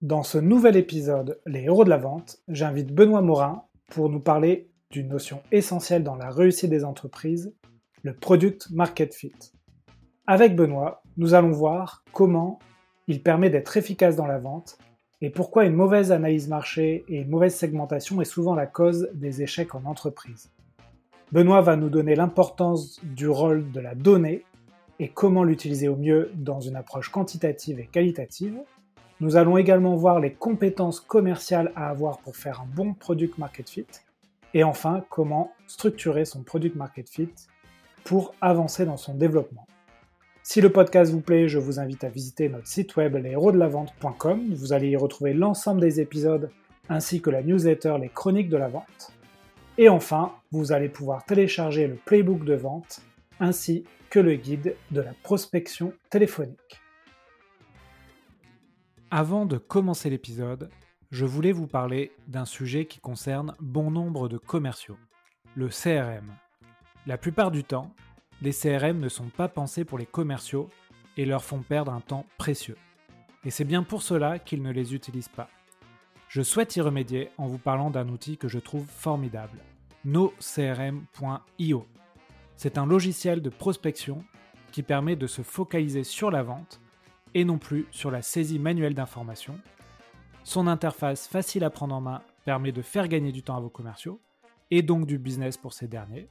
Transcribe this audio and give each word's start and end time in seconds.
Dans 0.00 0.22
ce 0.22 0.38
nouvel 0.38 0.76
épisode, 0.76 1.40
Les 1.44 1.64
héros 1.64 1.82
de 1.82 1.90
la 1.90 1.96
vente, 1.96 2.38
j'invite 2.46 2.94
Benoît 2.94 3.20
Morin 3.20 3.64
pour 3.88 4.08
nous 4.08 4.20
parler 4.20 4.70
d'une 4.92 5.08
notion 5.08 5.42
essentielle 5.50 6.04
dans 6.04 6.14
la 6.14 6.30
réussite 6.30 6.70
des 6.70 6.84
entreprises, 6.84 7.52
le 8.04 8.14
product 8.14 8.70
market 8.70 9.12
fit. 9.12 9.32
Avec 10.28 10.54
Benoît, 10.54 11.02
nous 11.16 11.34
allons 11.34 11.50
voir 11.50 12.04
comment 12.12 12.60
il 13.08 13.24
permet 13.24 13.50
d'être 13.50 13.76
efficace 13.76 14.14
dans 14.14 14.28
la 14.28 14.38
vente 14.38 14.78
et 15.20 15.30
pourquoi 15.30 15.64
une 15.64 15.74
mauvaise 15.74 16.12
analyse 16.12 16.46
marché 16.46 17.04
et 17.08 17.22
une 17.22 17.28
mauvaise 17.28 17.56
segmentation 17.56 18.20
est 18.20 18.24
souvent 18.24 18.54
la 18.54 18.66
cause 18.66 19.10
des 19.14 19.42
échecs 19.42 19.74
en 19.74 19.84
entreprise. 19.84 20.52
Benoît 21.32 21.60
va 21.60 21.74
nous 21.74 21.90
donner 21.90 22.14
l'importance 22.14 23.00
du 23.02 23.28
rôle 23.28 23.72
de 23.72 23.80
la 23.80 23.96
donnée 23.96 24.44
et 25.00 25.08
comment 25.08 25.42
l'utiliser 25.42 25.88
au 25.88 25.96
mieux 25.96 26.30
dans 26.36 26.60
une 26.60 26.76
approche 26.76 27.08
quantitative 27.08 27.80
et 27.80 27.86
qualitative. 27.86 28.60
Nous 29.20 29.36
allons 29.36 29.58
également 29.58 29.96
voir 29.96 30.20
les 30.20 30.32
compétences 30.32 31.00
commerciales 31.00 31.72
à 31.74 31.88
avoir 31.88 32.18
pour 32.18 32.36
faire 32.36 32.60
un 32.60 32.66
bon 32.66 32.94
product 32.94 33.36
market 33.38 33.68
fit. 33.68 33.86
Et 34.54 34.62
enfin, 34.62 35.04
comment 35.10 35.52
structurer 35.66 36.24
son 36.24 36.42
product 36.42 36.76
market 36.76 37.10
fit 37.10 37.30
pour 38.04 38.34
avancer 38.40 38.86
dans 38.86 38.96
son 38.96 39.14
développement. 39.14 39.66
Si 40.42 40.60
le 40.60 40.70
podcast 40.70 41.12
vous 41.12 41.20
plaît, 41.20 41.48
je 41.48 41.58
vous 41.58 41.80
invite 41.80 42.04
à 42.04 42.08
visiter 42.08 42.48
notre 42.48 42.68
site 42.68 42.96
web 42.96 43.16
leshéros-de-la-vente.com. 43.16 44.54
Vous 44.54 44.72
allez 44.72 44.90
y 44.90 44.96
retrouver 44.96 45.34
l'ensemble 45.34 45.80
des 45.80 46.00
épisodes 46.00 46.50
ainsi 46.88 47.20
que 47.20 47.28
la 47.28 47.42
newsletter 47.42 47.96
Les 48.00 48.08
Chroniques 48.08 48.48
de 48.48 48.56
la 48.56 48.68
Vente. 48.68 49.12
Et 49.76 49.88
enfin, 49.88 50.32
vous 50.50 50.72
allez 50.72 50.88
pouvoir 50.88 51.24
télécharger 51.24 51.86
le 51.86 51.96
playbook 51.96 52.44
de 52.44 52.54
vente 52.54 53.00
ainsi 53.40 53.84
que 54.10 54.20
le 54.20 54.36
guide 54.36 54.74
de 54.90 55.00
la 55.00 55.12
prospection 55.22 55.92
téléphonique. 56.08 56.80
Avant 59.10 59.46
de 59.46 59.56
commencer 59.56 60.10
l'épisode, 60.10 60.68
je 61.10 61.24
voulais 61.24 61.52
vous 61.52 61.66
parler 61.66 62.12
d'un 62.26 62.44
sujet 62.44 62.84
qui 62.84 62.98
concerne 62.98 63.54
bon 63.58 63.90
nombre 63.90 64.28
de 64.28 64.36
commerciaux, 64.36 64.98
le 65.54 65.68
CRM. 65.68 66.30
La 67.06 67.16
plupart 67.16 67.50
du 67.50 67.64
temps, 67.64 67.94
les 68.42 68.52
CRM 68.52 69.00
ne 69.00 69.08
sont 69.08 69.30
pas 69.30 69.48
pensés 69.48 69.86
pour 69.86 69.96
les 69.96 70.04
commerciaux 70.04 70.68
et 71.16 71.24
leur 71.24 71.42
font 71.42 71.62
perdre 71.62 71.90
un 71.90 72.02
temps 72.02 72.26
précieux. 72.36 72.76
Et 73.46 73.50
c'est 73.50 73.64
bien 73.64 73.82
pour 73.82 74.02
cela 74.02 74.38
qu'ils 74.38 74.62
ne 74.62 74.72
les 74.72 74.94
utilisent 74.94 75.30
pas. 75.30 75.48
Je 76.28 76.42
souhaite 76.42 76.76
y 76.76 76.82
remédier 76.82 77.30
en 77.38 77.46
vous 77.46 77.56
parlant 77.56 77.88
d'un 77.88 78.10
outil 78.10 78.36
que 78.36 78.48
je 78.48 78.58
trouve 78.58 78.86
formidable, 78.86 79.58
nocrm.io. 80.04 81.86
C'est 82.56 82.76
un 82.76 82.84
logiciel 82.84 83.40
de 83.40 83.48
prospection 83.48 84.22
qui 84.70 84.82
permet 84.82 85.16
de 85.16 85.26
se 85.26 85.40
focaliser 85.40 86.04
sur 86.04 86.30
la 86.30 86.42
vente 86.42 86.82
et 87.38 87.44
non 87.44 87.56
plus 87.56 87.86
sur 87.92 88.10
la 88.10 88.20
saisie 88.20 88.58
manuelle 88.58 88.94
d'informations. 88.94 89.60
Son 90.42 90.66
interface 90.66 91.28
facile 91.28 91.62
à 91.62 91.70
prendre 91.70 91.94
en 91.94 92.00
main 92.00 92.20
permet 92.44 92.72
de 92.72 92.82
faire 92.82 93.06
gagner 93.06 93.30
du 93.30 93.44
temps 93.44 93.56
à 93.56 93.60
vos 93.60 93.70
commerciaux 93.70 94.20
et 94.72 94.82
donc 94.82 95.06
du 95.06 95.18
business 95.18 95.56
pour 95.56 95.72
ces 95.72 95.86
derniers. 95.86 96.28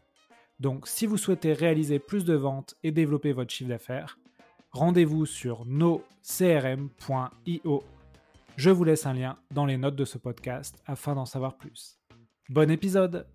Donc 0.59 0.85
si 0.85 1.05
vous 1.05 1.15
souhaitez 1.15 1.53
réaliser 1.53 1.99
plus 1.99 2.25
de 2.25 2.33
ventes 2.33 2.75
et 2.83 2.91
développer 2.91 3.31
votre 3.31 3.53
chiffre 3.53 3.69
d'affaires, 3.69 4.19
rendez-vous 4.71 5.25
sur 5.25 5.65
nocrm.io. 5.65 6.03
Je 8.57 8.69
vous 8.69 8.83
laisse 8.83 9.05
un 9.05 9.13
lien 9.13 9.37
dans 9.51 9.65
les 9.65 9.77
notes 9.77 9.95
de 9.95 10.03
ce 10.03 10.17
podcast 10.17 10.83
afin 10.85 11.15
d'en 11.15 11.25
savoir 11.25 11.55
plus. 11.55 12.01
Bon 12.49 12.69
épisode 12.69 13.27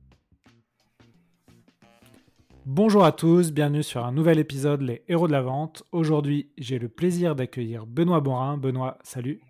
Bonjour 2.65 3.05
à 3.05 3.11
tous, 3.11 3.51
bienvenue 3.51 3.83
sur 3.83 4.05
un 4.05 4.13
nouvel 4.13 4.39
épisode 4.39 4.83
Les 4.83 5.03
Héros 5.09 5.27
de 5.27 5.33
la 5.33 5.43
Vente. 5.43 5.83
Aujourd'hui, 5.91 6.53
j'ai 6.57 6.79
le 6.79 6.89
plaisir 6.89 7.35
d'accueillir 7.35 7.87
Benoît 7.87 8.21
Borin. 8.21 8.57
Benoît, 8.57 8.99
salut. 9.03 9.41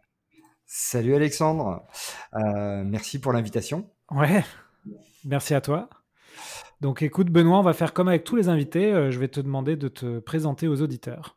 Salut 0.64 1.14
Alexandre, 1.14 1.86
euh, 2.32 2.82
merci 2.84 3.20
pour 3.20 3.34
l'invitation. 3.34 3.90
Ouais, 4.10 4.42
merci 5.26 5.52
à 5.52 5.60
toi. 5.60 5.90
Donc 6.80 7.02
écoute 7.02 7.28
Benoît, 7.28 7.58
on 7.58 7.62
va 7.62 7.74
faire 7.74 7.92
comme 7.92 8.08
avec 8.08 8.24
tous 8.24 8.36
les 8.36 8.48
invités, 8.48 8.90
euh, 8.90 9.10
je 9.10 9.18
vais 9.18 9.28
te 9.28 9.40
demander 9.40 9.76
de 9.76 9.88
te 9.88 10.18
présenter 10.18 10.66
aux 10.66 10.80
auditeurs. 10.80 11.36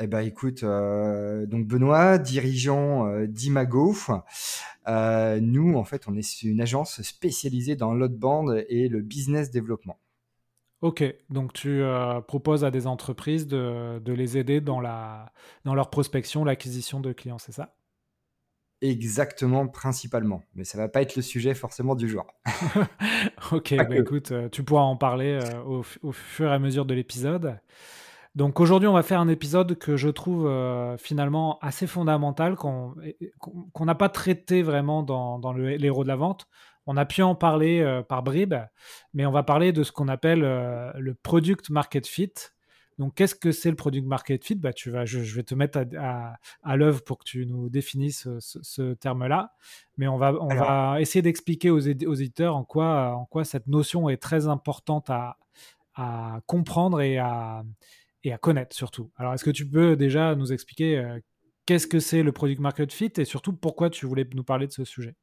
Eh 0.00 0.08
ben 0.08 0.18
écoute, 0.18 0.64
euh, 0.64 1.46
donc 1.46 1.68
Benoît, 1.68 2.18
dirigeant 2.18 3.24
d'Imago. 3.28 3.94
nous, 4.88 5.74
en 5.76 5.84
fait, 5.84 6.08
on 6.08 6.16
est 6.16 6.42
une 6.42 6.60
agence 6.60 7.02
spécialisée 7.02 7.76
dans 7.76 7.94
l'outbound 7.94 8.64
et 8.68 8.88
le 8.88 9.00
business 9.00 9.52
développement. 9.52 10.00
Ok, 10.80 11.02
donc 11.30 11.52
tu 11.54 11.82
euh, 11.82 12.20
proposes 12.20 12.64
à 12.64 12.70
des 12.70 12.86
entreprises 12.86 13.46
de, 13.46 14.00
les 14.06 14.36
aider 14.36 14.60
dans, 14.60 14.80
la, 14.80 15.32
dans 15.64 15.74
leur 15.74 15.88
prospection, 15.88 16.44
l'acquisition 16.44 17.00
de 17.00 17.12
clients, 17.12 17.38
c'est 17.38 17.52
ça? 17.52 17.74
Exactement, 18.82 19.66
principalement. 19.66 20.42
Mais 20.54 20.64
ça 20.64 20.76
va 20.76 20.88
pas 20.88 21.00
être 21.00 21.16
le 21.16 21.22
sujet 21.22 21.54
forcément 21.54 21.94
du 21.94 22.06
jour. 22.06 22.26
ok, 23.52 23.74
bah 23.76 23.96
écoute, 23.96 24.32
euh, 24.32 24.50
tu 24.50 24.62
pourras 24.62 24.82
en 24.82 24.96
parler 24.96 25.38
euh, 25.42 25.82
au, 26.02 26.12
fur 26.12 26.50
et 26.50 26.54
à 26.54 26.58
mesure 26.58 26.84
de 26.84 26.92
l'épisode. 26.92 27.58
Donc 28.34 28.60
aujourd'hui, 28.60 28.88
on 28.88 28.92
va 28.92 29.02
faire 29.02 29.20
un 29.20 29.28
épisode 29.28 29.78
que 29.78 29.96
je 29.96 30.08
trouve 30.08 30.50
finalement 30.98 31.58
assez 31.60 31.86
fondamental, 31.86 32.56
qu'on 32.56 32.94
n'a 33.80 33.94
pas 33.94 34.08
traité 34.08 34.62
vraiment 34.62 35.04
dans, 35.04 35.38
dans 35.38 35.52
le, 35.52 35.76
l'héros 35.76 36.02
de 36.02 36.08
la 36.08 36.16
vente. 36.16 36.48
On 36.86 36.96
a 36.96 37.04
pu 37.06 37.22
en 37.22 37.34
parler 37.34 37.80
euh, 37.80 38.02
par 38.02 38.22
bribes, 38.22 38.54
mais 39.14 39.26
on 39.26 39.30
va 39.30 39.42
parler 39.42 39.72
de 39.72 39.82
ce 39.82 39.92
qu'on 39.92 40.08
appelle 40.08 40.44
euh, 40.44 40.92
le 40.98 41.14
product 41.14 41.70
market 41.70 42.06
fit. 42.06 42.32
Donc, 42.98 43.14
qu'est-ce 43.14 43.34
que 43.34 43.50
c'est 43.50 43.70
le 43.70 43.76
product 43.76 44.06
market 44.06 44.44
fit? 44.44 44.54
Bah, 44.54 44.72
tu 44.72 44.90
vas, 44.90 45.04
je, 45.04 45.18
vais 45.18 45.42
te 45.42 45.54
mettre 45.54 45.84
à, 45.98 46.76
l'œuvre 46.76 47.02
pour 47.02 47.18
que 47.18 47.24
tu 47.24 47.44
nous 47.46 47.68
définisses 47.68 48.28
ce, 48.38 48.94
terme-là. 48.94 49.52
Mais 49.96 50.06
on 50.06 50.16
va, 50.16 50.32
on 50.40 50.54
va 50.54 51.00
essayer 51.00 51.22
d'expliquer 51.22 51.70
aux, 51.70 51.80
éditeurs 51.80 52.54
en 52.54 52.64
quoi, 52.64 53.14
en 53.16 53.24
quoi 53.24 53.44
cette 53.44 53.66
notion 53.66 54.08
est 54.08 54.18
très 54.18 54.46
importante 54.46 55.10
à, 55.10 55.36
comprendre 56.46 57.00
et 57.00 57.18
à, 57.18 57.64
et 58.24 58.32
à 58.32 58.38
connaître 58.38 58.74
surtout. 58.74 59.10
Alors, 59.16 59.34
est-ce 59.34 59.44
que 59.44 59.50
tu 59.50 59.68
peux 59.68 59.96
déjà 59.96 60.34
nous 60.34 60.52
expliquer 60.52 60.98
euh, 60.98 61.20
qu'est-ce 61.66 61.86
que 61.86 62.00
c'est 62.00 62.22
le 62.22 62.32
product 62.32 62.60
market 62.60 62.92
fit 62.92 63.12
et 63.16 63.24
surtout 63.24 63.52
pourquoi 63.52 63.90
tu 63.90 64.06
voulais 64.06 64.28
nous 64.34 64.44
parler 64.44 64.66
de 64.66 64.72
ce 64.72 64.84
sujet? 64.84 65.14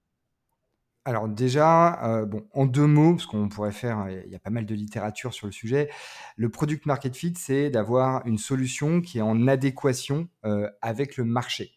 Alors 1.03 1.28
déjà, 1.28 2.03
euh, 2.06 2.28
en 2.53 2.66
deux 2.67 2.85
mots, 2.85 3.16
parce 3.16 3.25
qu'on 3.25 3.50
pourrait 3.50 3.72
faire, 3.72 4.07
il 4.09 4.31
y 4.31 4.35
a 4.35 4.39
pas 4.39 4.51
mal 4.51 4.67
de 4.67 4.75
littérature 4.75 5.34
sur 5.34 5.47
le 5.47 5.51
sujet. 5.51 5.89
Le 6.35 6.50
product 6.50 6.85
market 6.85 7.16
fit, 7.16 7.34
c'est 7.35 7.72
d'avoir 7.72 8.25
une 8.28 8.38
solution 8.38 9.01
qui 9.01 9.17
est 9.17 9.23
en 9.23 9.47
adéquation 9.47 10.28
euh, 10.45 10.69
avec 10.81 11.17
le 11.17 11.25
marché. 11.25 11.72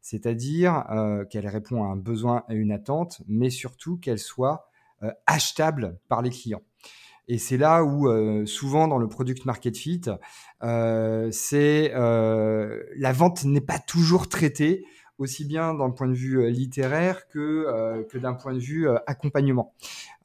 C'est-à-dire 0.00 0.84
euh, 0.90 1.24
qu'elle 1.24 1.48
répond 1.48 1.82
à 1.82 1.88
un 1.88 1.96
besoin 1.96 2.44
et 2.48 2.54
une 2.54 2.70
attente, 2.70 3.20
mais 3.26 3.50
surtout 3.50 3.98
qu'elle 3.98 4.20
soit 4.20 4.70
achetable 5.26 6.00
par 6.08 6.22
les 6.22 6.30
clients. 6.30 6.62
Et 7.28 7.38
c'est 7.38 7.56
là 7.56 7.84
où 7.84 8.08
souvent 8.46 8.88
dans 8.88 8.98
le 8.98 9.06
product 9.06 9.44
market 9.44 9.76
fit, 9.76 10.00
la 10.60 11.30
vente 13.12 13.44
n'est 13.44 13.60
pas 13.60 13.78
toujours 13.78 14.28
traitée 14.28 14.84
aussi 15.18 15.44
bien 15.44 15.74
d'un 15.74 15.90
point 15.90 16.08
de 16.08 16.14
vue 16.14 16.40
euh, 16.40 16.48
littéraire 16.48 17.28
que, 17.28 17.38
euh, 17.38 18.04
que 18.04 18.18
d'un 18.18 18.34
point 18.34 18.54
de 18.54 18.60
vue 18.60 18.88
euh, 18.88 18.98
accompagnement. 19.06 19.74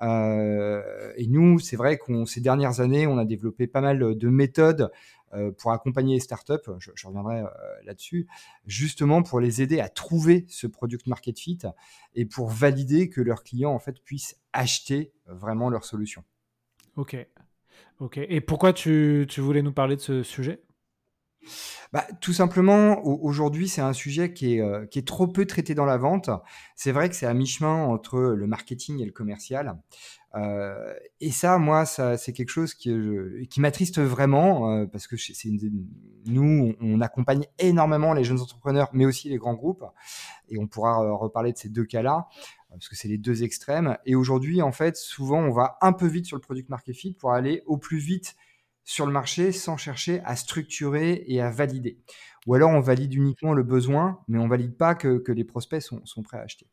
et 0.02 1.28
nous, 1.28 1.60
c'est 1.60 1.76
vrai 1.76 1.98
qu'on 1.98 2.26
ces 2.26 2.42
dernières 2.42 2.80
années, 2.80 3.08
on 3.08 3.18
a 3.18 3.26
développé 3.26 3.68
pas 3.68 3.82
mal 3.82 4.18
de 4.18 4.30
méthodes 4.30 4.92
pour 5.58 5.72
accompagner 5.72 6.16
les 6.16 6.20
startups, 6.20 6.70
je, 6.78 7.08
reviendrai 7.08 7.42
là-dessus, 7.86 8.28
justement 8.68 9.24
pour 9.24 9.40
les 9.40 9.64
aider 9.64 9.80
à 9.80 9.90
trouver 9.90 10.46
ce 10.48 10.68
product 10.68 11.08
market 11.08 11.40
fit 11.40 11.58
et 12.14 12.26
pour 12.26 12.50
valider 12.50 13.10
que 13.10 13.22
leurs 13.22 13.44
clients 13.44 13.72
en 13.72 13.80
fait 13.80 14.00
puissent 14.04 14.38
acheter 14.52 15.12
vraiment 15.26 15.70
leur 15.70 15.86
solution. 15.86 16.24
Ok, 16.98 17.16
ok. 18.00 18.18
Et 18.18 18.42
pourquoi 18.42 18.74
tu, 18.74 19.26
tu 19.28 19.42
voulais 19.42 19.64
nous 19.64 19.74
parler 19.74 19.96
de 19.96 20.02
ce 20.02 20.22
sujet? 20.22 20.62
Bah, 21.94 22.08
tout 22.22 22.34
simplement, 22.34 23.06
aujourd'hui, 23.06 23.68
c'est 23.68 23.82
un 23.82 23.94
sujet 23.94 24.34
qui 24.34 24.56
est, 24.56 24.62
euh, 24.62 24.86
qui 24.88 24.98
est 24.98 25.08
trop 25.08 25.28
peu 25.28 25.46
traité 25.46 25.76
dans 25.76 25.86
la 25.86 25.98
vente. 25.98 26.32
C'est 26.76 26.92
vrai 26.92 27.08
que 27.08 27.16
c'est 27.16 27.28
à 27.28 27.34
mi-chemin 27.36 27.84
entre 27.86 28.20
le 28.20 28.48
marketing 28.48 29.00
et 29.00 29.06
le 29.06 29.12
commercial. 29.12 29.78
Euh, 30.36 30.92
et 31.22 31.30
ça, 31.30 31.60
moi, 31.60 31.86
c'est 31.86 32.34
quelque 32.34 32.50
chose 32.50 32.74
qui, 32.74 32.92
qui 33.50 33.62
m'attriste 33.62 34.00
vraiment 34.00 34.72
euh, 34.72 34.86
parce 34.88 35.06
que 35.06 35.16
nous, 36.26 36.74
on, 36.82 37.02
accompagne 37.02 37.46
énormément 37.60 38.14
les 38.14 38.24
jeunes 38.24 38.40
entrepreneurs, 38.40 38.90
mais 38.94 39.06
aussi 39.06 39.30
les 39.30 39.38
grands 39.38 39.54
groupes. 39.54 39.86
Et 40.50 40.58
on 40.58 40.66
pourra 40.66 40.98
reparler 41.14 41.54
de 41.54 41.58
ces 41.58 41.70
deux 41.70 41.86
cas-là 41.86 42.28
parce 42.70 42.90
que 42.90 42.96
c'est 42.96 43.08
les 43.08 43.20
deux 43.20 43.44
extrêmes. 43.44 43.98
Et 44.08 44.16
aujourd'hui, 44.16 44.64
en 44.64 44.72
fait, 44.72 44.98
souvent, 44.98 45.40
on 45.40 45.52
va 45.52 45.78
un 45.82 45.94
peu 45.94 46.08
vite 46.08 46.26
sur 46.26 46.38
le 46.38 46.42
product 46.42 46.70
market 46.70 46.96
fit 46.96 47.14
pour 47.14 47.34
aller 47.34 47.62
au 47.68 47.78
plus 47.78 48.00
vite 48.00 48.36
sur 48.84 49.06
le 49.06 49.12
marché 49.12 49.52
sans 49.52 49.78
chercher 49.78 50.22
à 50.26 50.36
structurer 50.36 51.24
et 51.28 51.42
à 51.42 51.50
valider. 51.50 52.00
Ou 52.46 52.56
alors 52.56 52.72
on 52.72 52.82
valide 52.82 53.14
uniquement 53.14 53.54
le 53.54 53.64
besoin, 53.64 54.20
mais 54.28 54.38
on 54.38 54.48
valide 54.48 54.76
pas 54.76 54.96
que, 54.96 55.24
les 55.32 55.46
prospects 55.46 55.82
sont, 55.82 56.24
prêts 56.24 56.38
à 56.38 56.42
acheter. 56.42 56.68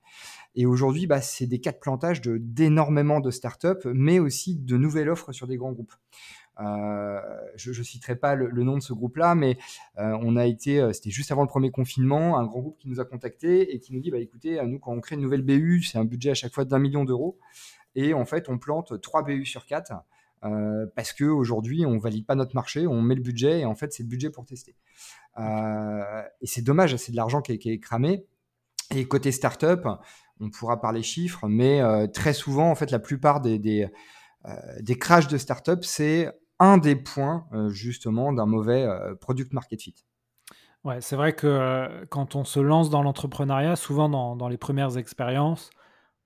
Et 0.57 0.67
aujourd'hui, 0.67 1.07
bah, 1.07 1.21
c'est 1.21 1.47
des 1.47 1.61
cas 1.61 1.71
de 1.71 1.79
plantage 1.79 2.21
d'énormément 2.23 3.21
de, 3.21 3.31
startups, 3.31 3.87
mais 3.95 4.19
aussi 4.19 4.57
de 4.57 4.77
nouvelles 4.77 5.09
offres 5.09 5.33
sur 5.33 5.47
des 5.47 5.57
grands 5.57 5.73
groupes. 5.73 5.95
je 6.59 7.71
ne 7.71 7.85
citerai 7.85 8.17
pas 8.17 8.35
le, 8.35 8.63
nom 8.65 8.77
de 8.77 8.83
ce 8.83 8.93
groupe-là, 8.93 9.37
mais 9.37 9.59
on 9.97 10.37
a 10.37 10.47
été, 10.47 10.93
c'était 10.93 11.11
juste 11.11 11.31
avant 11.31 11.43
le 11.43 11.49
premier 11.49 11.71
confinement, 11.71 12.37
un 12.37 12.47
grand 12.47 12.61
groupe 12.61 12.79
qui 12.79 12.89
nous 12.89 12.99
a 12.99 13.05
contactés 13.05 13.73
et 13.73 13.79
qui 13.79 13.93
nous 13.93 14.01
dit, 14.01 14.11
bah, 14.11 14.19
écoutez, 14.19 14.61
nous, 14.67 14.81
quand 14.81 14.93
on 14.93 15.01
crée 15.01 15.15
une 15.15 15.23
nouvelle 15.23 15.43
BU, 15.43 15.83
c'est 15.85 15.99
un 15.99 16.05
budget 16.05 16.31
à 16.31 16.35
chaque 16.35 16.53
fois 16.53 16.65
d'un 16.65 16.81
million 16.81 17.05
d'euros. 17.05 17.39
Et 17.95 18.13
en 18.13 18.25
fait, 18.25 18.49
on 18.49 18.59
plante 18.59 19.01
3 19.01 19.23
BU 19.23 19.45
sur 19.45 19.67
4 19.67 19.93
euh, 20.45 20.87
parce 20.97 21.13
qu'aujourd'hui, 21.13 21.85
on 21.85 21.99
valide 21.99 22.27
pas 22.27 22.35
notre 22.35 22.55
marché, 22.55 22.87
on 22.87 23.03
met 23.03 23.15
le 23.15 23.23
budget 23.23 23.61
et 23.61 23.65
en 23.65 23.75
fait, 23.75 23.93
c'est 23.93 24.03
le 24.03 24.09
budget 24.09 24.31
pour 24.31 24.47
tester. 24.47 24.75
Euh, 25.39 26.23
et 26.41 26.47
c'est 26.47 26.63
dommage, 26.63 26.97
c'est 26.97 27.13
de 27.13 27.17
l'argent 27.17 27.43
qui, 27.43 27.53
est 27.53 27.79
cramé. 27.79 28.25
Et 28.95 29.07
côté 29.07 29.33
startup, 29.33 29.87
on 30.41 30.51
pourra 30.51 30.81
parler 30.81 31.03
chiffres, 31.03 31.47
mais 31.47 31.81
euh, 31.81 32.07
très 32.07 32.33
souvent, 32.33 32.71
en 32.71 32.75
fait, 32.75 32.91
la 32.91 32.99
plupart 32.99 33.41
des, 33.41 33.59
des, 33.59 33.87
des 34.81 34.99
crashs 34.99 35.29
de 35.29 35.39
startup, 35.39 35.85
c'est 35.85 36.33
un 36.59 36.79
des 36.79 36.97
points 36.97 37.47
justement 37.69 38.33
d'un 38.33 38.47
mauvais 38.47 38.87
product 39.21 39.53
market 39.53 39.81
fit. 39.81 39.95
Ouais, 40.83 41.03
c'est 41.03 41.15
vrai 41.15 41.35
que 41.35 42.07
quand 42.07 42.37
on 42.37 42.45
se 42.45 42.59
lance 42.59 42.89
dans 42.89 43.03
l'entrepreneuriat, 43.03 43.77
souvent 43.77 44.09
dans, 44.09 44.35
dans, 44.35 44.49
les 44.49 44.57
premières 44.57 44.97
expériences, 44.97 45.71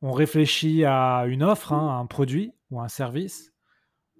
on 0.00 0.12
réfléchit 0.12 0.84
à 0.84 1.25
une 1.26 1.43
offre, 1.43 1.72
hein, 1.72 1.88
à 1.88 1.94
un 1.94 2.06
produit 2.06 2.52
ou 2.70 2.81
un 2.81 2.88
service. 2.88 3.53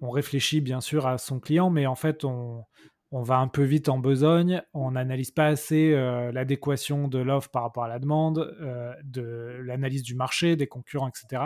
On 0.05 0.11
réfléchit 0.11 0.61
bien 0.61 0.81
sûr 0.81 1.07
à 1.07 1.17
son 1.17 1.39
client, 1.39 1.71
mais 1.71 1.87
en 1.87 1.95
fait, 1.95 2.23
on, 2.25 2.63
va 3.11 3.37
un 3.37 3.47
peu 3.47 3.63
vite 3.63 3.89
en 3.89 3.97
besogne. 3.97 4.61
On 4.73 4.91
n'analyse 4.91 5.31
pas 5.31 5.47
assez 5.47 5.93
euh, 5.93 6.31
l'adéquation 6.31 7.07
de 7.07 7.17
l'offre 7.17 7.49
par 7.49 7.63
rapport 7.63 7.85
à 7.85 7.87
la 7.87 7.97
demande, 7.97 8.55
euh, 8.61 8.93
de 9.03 9.57
l'analyse 9.63 10.03
du 10.03 10.15
marché, 10.15 10.55
des 10.55 10.67
concurrents, 10.67 11.07
etc. 11.07 11.43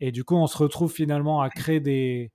Et 0.00 0.12
du 0.12 0.24
coup, 0.24 0.34
on 0.34 0.46
se 0.46 0.58
retrouve 0.58 0.92
finalement 0.92 1.40
à 1.40 1.50
créer 1.50 1.80
des, 1.80 2.32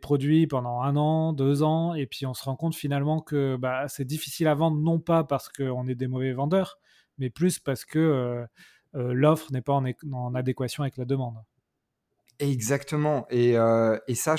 produits 0.00 0.46
pendant 0.46 0.82
un 0.82 0.96
an, 0.96 1.32
deux 1.32 1.62
ans, 1.62 1.94
et 1.94 2.06
puis 2.06 2.24
on 2.26 2.34
se 2.34 2.44
rend 2.44 2.56
compte 2.56 2.74
finalement 2.74 3.20
que 3.20 3.56
bah, 3.56 3.88
c'est 3.88 4.04
difficile 4.04 4.48
à 4.48 4.54
vendre, 4.54 4.78
non 4.78 5.00
pas 5.00 5.24
parce 5.24 5.48
qu'on 5.48 5.88
est 5.88 5.94
des 5.94 6.06
mauvais 6.06 6.32
vendeurs, 6.32 6.78
mais 7.18 7.30
plus 7.30 7.58
parce 7.58 7.84
que 7.84 7.98
euh, 7.98 9.12
l'offre 9.12 9.50
n'est 9.52 9.62
pas 9.62 9.72
en, 9.72 10.34
adéquation 10.34 10.82
avec 10.82 10.96
la 10.98 11.04
demande. 11.04 11.36
Exactement. 12.40 13.26
Et, 13.30 13.56
euh, 13.56 13.96
ça, 14.14 14.36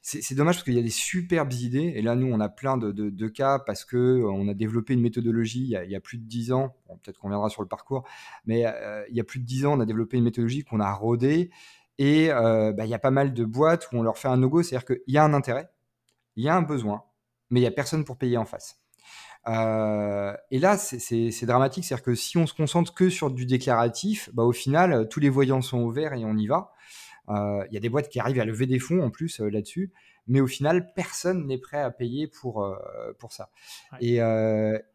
c'est 0.00 0.34
dommage 0.34 0.56
parce 0.56 0.64
qu'il 0.64 0.74
y 0.74 0.78
a 0.78 0.82
des 0.82 0.90
superbes 0.90 1.52
idées. 1.52 1.92
Et 1.96 2.02
là, 2.02 2.14
nous, 2.14 2.26
on 2.26 2.40
a 2.40 2.48
plein 2.48 2.76
de, 2.76 3.28
cas 3.28 3.58
parce 3.58 3.84
que 3.84 3.96
euh, 3.96 4.30
on 4.30 4.48
a 4.48 4.54
développé 4.54 4.94
une 4.94 5.02
méthodologie 5.02 5.64
il 5.64 5.90
y 5.90 5.96
a, 5.96 6.00
plus 6.00 6.18
de 6.18 6.24
dix 6.24 6.52
ans. 6.52 6.76
Peut-être 7.02 7.18
qu'on 7.18 7.28
viendra 7.28 7.48
sur 7.48 7.62
le 7.62 7.68
parcours, 7.68 8.04
mais 8.46 8.64
il 9.08 9.16
y 9.16 9.20
a 9.20 9.24
plus 9.24 9.40
de 9.40 9.44
dix 9.44 9.64
ans, 9.66 9.76
on 9.78 9.80
a 9.80 9.86
développé 9.86 10.16
une 10.16 10.24
méthodologie 10.24 10.64
qu'on 10.64 10.80
a 10.80 10.92
rodée. 10.92 11.50
Et 11.98 12.28
bah, 12.28 12.84
il 12.84 12.88
y 12.88 12.94
a 12.94 12.98
pas 12.98 13.10
mal 13.10 13.32
de 13.32 13.44
boîtes 13.44 13.88
où 13.92 13.96
on 13.96 14.02
leur 14.02 14.18
fait 14.18 14.28
un 14.28 14.36
no-go, 14.36 14.62
c'est-à-dire 14.62 14.86
qu'il 14.86 15.14
y 15.14 15.18
a 15.18 15.24
un 15.24 15.34
intérêt, 15.34 15.70
il 16.36 16.44
y 16.44 16.48
a 16.48 16.56
un 16.56 16.62
besoin, 16.62 17.04
mais 17.50 17.60
il 17.60 17.62
n'y 17.62 17.68
a 17.68 17.72
personne 17.72 18.04
pour 18.04 18.16
payer 18.16 18.36
en 18.36 18.44
face. 18.44 18.82
Euh, 19.48 20.34
et 20.50 20.58
là, 20.58 20.76
c'est 20.78 21.46
dramatique, 21.46 21.84
c'est-à-dire 21.84 22.04
que 22.04 22.14
si 22.14 22.36
on 22.38 22.46
se 22.46 22.54
concentre 22.54 22.94
que 22.94 23.10
sur 23.10 23.30
du 23.30 23.46
déclaratif, 23.46 24.30
bah, 24.32 24.44
au 24.44 24.52
final, 24.52 25.08
tous 25.08 25.20
les 25.20 25.28
voyants 25.28 25.62
sont 25.62 25.80
ouverts 25.80 26.14
et 26.14 26.24
on 26.24 26.36
y 26.36 26.46
va. 26.46 26.72
Euh, 27.28 27.64
il 27.70 27.74
y 27.74 27.76
a 27.76 27.80
des 27.80 27.88
boîtes 27.88 28.08
qui 28.08 28.18
arrivent 28.18 28.40
à 28.40 28.44
lever 28.44 28.66
des 28.66 28.78
fonds 28.78 29.00
en 29.00 29.10
plus 29.10 29.40
euh, 29.40 29.48
là-dessus, 29.48 29.92
mais 30.26 30.40
au 30.40 30.46
final, 30.46 30.92
personne 30.94 31.46
n'est 31.46 31.58
prêt 31.58 31.80
à 31.80 31.90
payer 31.90 32.28
pour, 32.28 32.64
pour 33.18 33.32
ça. 33.32 33.50
Et, 34.00 34.18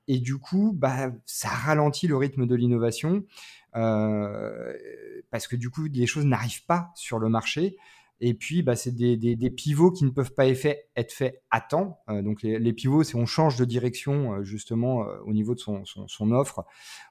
et, 0.08 0.20
du 0.20 0.38
coup, 0.38 0.72
bah, 0.74 1.12
ça 1.26 1.50
ralentit 1.50 2.08
le 2.08 2.16
rythme 2.16 2.46
de 2.46 2.56
l'innovation 2.56 3.26
parce 3.74 5.48
que 5.48 5.58
du 5.58 5.70
coup, 5.70 5.84
les 5.86 6.08
choses 6.08 6.26
n'arrivent 6.26 6.66
pas 6.66 6.92
sur 6.96 7.20
le 7.20 7.28
marché. 7.28 7.76
Et 8.20 8.34
puis, 8.34 8.64
bah, 8.64 8.76
c'est 8.76 8.92
des, 8.92 9.16
des, 9.16 9.50
pivots 9.52 9.92
qui 9.92 10.04
ne 10.04 10.10
peuvent 10.10 10.34
pas 10.34 10.48
être 10.48 11.12
faits 11.12 11.44
à 11.52 11.62
temps. 11.62 12.00
Euh, 12.10 12.24
donc, 12.24 12.42
les, 12.42 12.74
pivots, 12.74 13.04
c'est 13.04 13.16
on 13.16 13.28
change 13.28 13.58
de 13.58 13.66
direction 13.66 14.34
euh, 14.34 14.44
justement 14.44 15.04
euh, 15.04 15.20
au 15.26 15.34
niveau 15.34 15.54
de 15.54 15.60
son, 15.60 15.84
son, 15.86 16.32
offre 16.32 16.66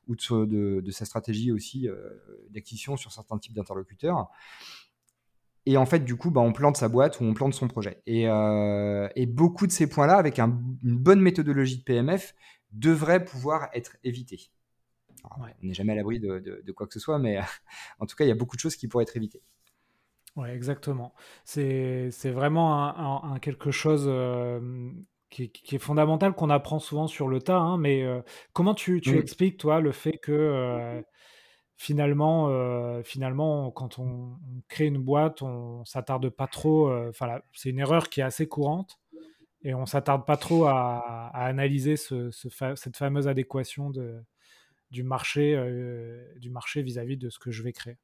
ou 0.08 0.16
de, 0.16 0.80
de, 0.80 0.90
sa 0.90 1.04
stratégie 1.04 1.52
aussi 1.52 1.88
d'acquisition 2.50 2.96
sur 2.96 3.12
certains 3.12 3.38
types 3.38 3.54
d'interlocuteurs. 3.54 4.28
Et 5.64 5.76
en 5.76 5.86
fait, 5.86 6.00
du 6.00 6.16
coup, 6.16 6.30
bah, 6.30 6.40
on 6.40 6.52
plante 6.52 6.76
sa 6.76 6.88
boîte 6.88 7.20
ou 7.20 7.24
on 7.24 7.34
plante 7.34 7.54
son 7.54 7.68
projet. 7.68 8.02
Et, 8.06 8.24
et 8.24 9.26
beaucoup 9.26 9.68
de 9.68 9.72
ces 9.72 9.88
points-là, 9.88 10.16
avec 10.16 10.40
une 10.40 10.76
bonne 10.82 11.20
méthodologie 11.20 11.78
de 11.78 11.84
PMF, 11.84 12.34
devraient 12.72 13.24
pouvoir 13.24 13.68
être 13.74 13.96
évités. 14.02 14.50
On 15.38 15.66
n'est 15.66 15.74
jamais 15.74 15.92
à 15.92 15.96
l'abri 15.96 16.20
de, 16.20 16.38
de, 16.64 16.72
quoi 16.72 16.86
que 16.86 16.94
ce 16.94 17.00
soit, 17.00 17.18
mais 17.18 17.38
en 18.00 18.06
tout 18.06 18.16
cas, 18.16 18.24
il 18.24 18.28
y 18.28 18.32
a 18.32 18.36
beaucoup 18.36 18.56
de 18.56 18.60
choses 18.60 18.76
qui 18.76 18.88
pourraient 18.88 19.04
être 19.04 19.16
évitées. 19.16 19.42
Oui, 20.36 20.50
exactement. 20.50 21.14
C'est 21.44 22.10
vraiment 22.26 23.24
un, 23.24 23.38
quelque 23.38 23.70
chose 23.70 24.04
euh, 24.06 24.90
qui, 25.30 25.50
est 25.72 25.78
fondamental, 25.78 26.34
qu'on 26.34 26.50
apprend 26.50 26.78
souvent 26.78 27.06
sur 27.06 27.28
le 27.28 27.40
tas. 27.40 27.56
Hein, 27.56 27.78
mais 27.78 28.02
euh, 28.02 28.20
comment 28.52 28.74
tu, 28.74 29.00
tu 29.00 29.18
expliques, 29.18 29.56
toi, 29.56 29.80
le 29.80 29.92
fait 29.92 30.18
que 30.18 30.32
euh, 30.32 31.00
finalement, 31.76 33.02
finalement, 33.02 33.70
quand 33.70 33.98
on, 33.98 34.36
crée 34.68 34.86
une 34.86 34.98
boîte, 34.98 35.40
on 35.40 35.84
s'attarde 35.86 36.28
pas 36.28 36.46
trop. 36.46 36.92
Enfin, 37.08 37.40
c'est 37.52 37.70
une 37.70 37.78
erreur 37.78 38.10
qui 38.10 38.20
est 38.20 38.24
assez 38.24 38.46
courante. 38.46 39.00
Et 39.62 39.74
on 39.74 39.86
s'attarde 39.86 40.26
pas 40.26 40.36
trop 40.36 40.66
à, 40.66 41.30
analyser 41.32 41.96
ce, 41.96 42.30
cette 42.30 42.96
fameuse 42.96 43.26
adéquation 43.26 43.88
de, 43.88 44.22
du 44.90 45.02
marché 45.02 45.56
du 46.36 46.50
marché 46.50 46.82
vis-à-vis 46.82 47.16
-vis 47.16 47.18
de 47.18 47.30
ce 47.30 47.38
que 47.38 47.50
je 47.50 47.62
vais 47.62 47.72
créer. 47.72 47.96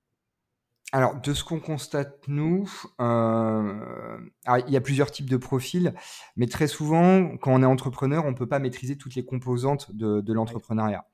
Alors, 0.95 1.19
de 1.19 1.33
ce 1.33 1.43
qu'on 1.43 1.59
constate, 1.59 2.19
nous, 2.29 2.71
euh, 3.01 4.19
il 4.67 4.71
y 4.71 4.77
a 4.77 4.81
plusieurs 4.83 5.11
types 5.11 5.31
de 5.31 5.39
profils, 5.39 5.95
mais 6.37 6.47
très 6.47 6.67
souvent, 6.67 7.39
quand 7.39 7.55
on 7.55 7.63
est 7.63 7.67
entrepreneur, 7.67 8.27
on 8.27 8.33
ne 8.33 8.37
peut 8.37 8.47
pas 8.47 8.59
maîtriser 8.59 8.97
toutes 8.97 9.15
les 9.15 9.25
composantes 9.25 9.91
de, 9.95 10.33
l'entrepreneuriat. 10.33 11.07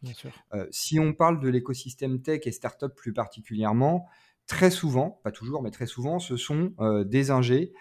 Euh, 0.53 0.67
si 0.73 0.99
on 0.99 1.13
parle 1.13 1.39
de 1.39 1.49
l'écosystème 1.49 2.21
tech 2.21 2.41
et 2.47 2.53
startup 2.53 2.93
plus 2.97 3.13
particulièrement, 3.13 4.07
très 4.49 4.73
souvent, 4.73 5.21
pas 5.23 5.31
toujours, 5.31 5.63
mais 5.63 5.71
très 5.71 5.87
souvent, 5.87 6.19
ce 6.19 6.37
sont 6.37 6.73
euh, 6.81 7.05
des 7.05 7.31
ingés 7.31 7.73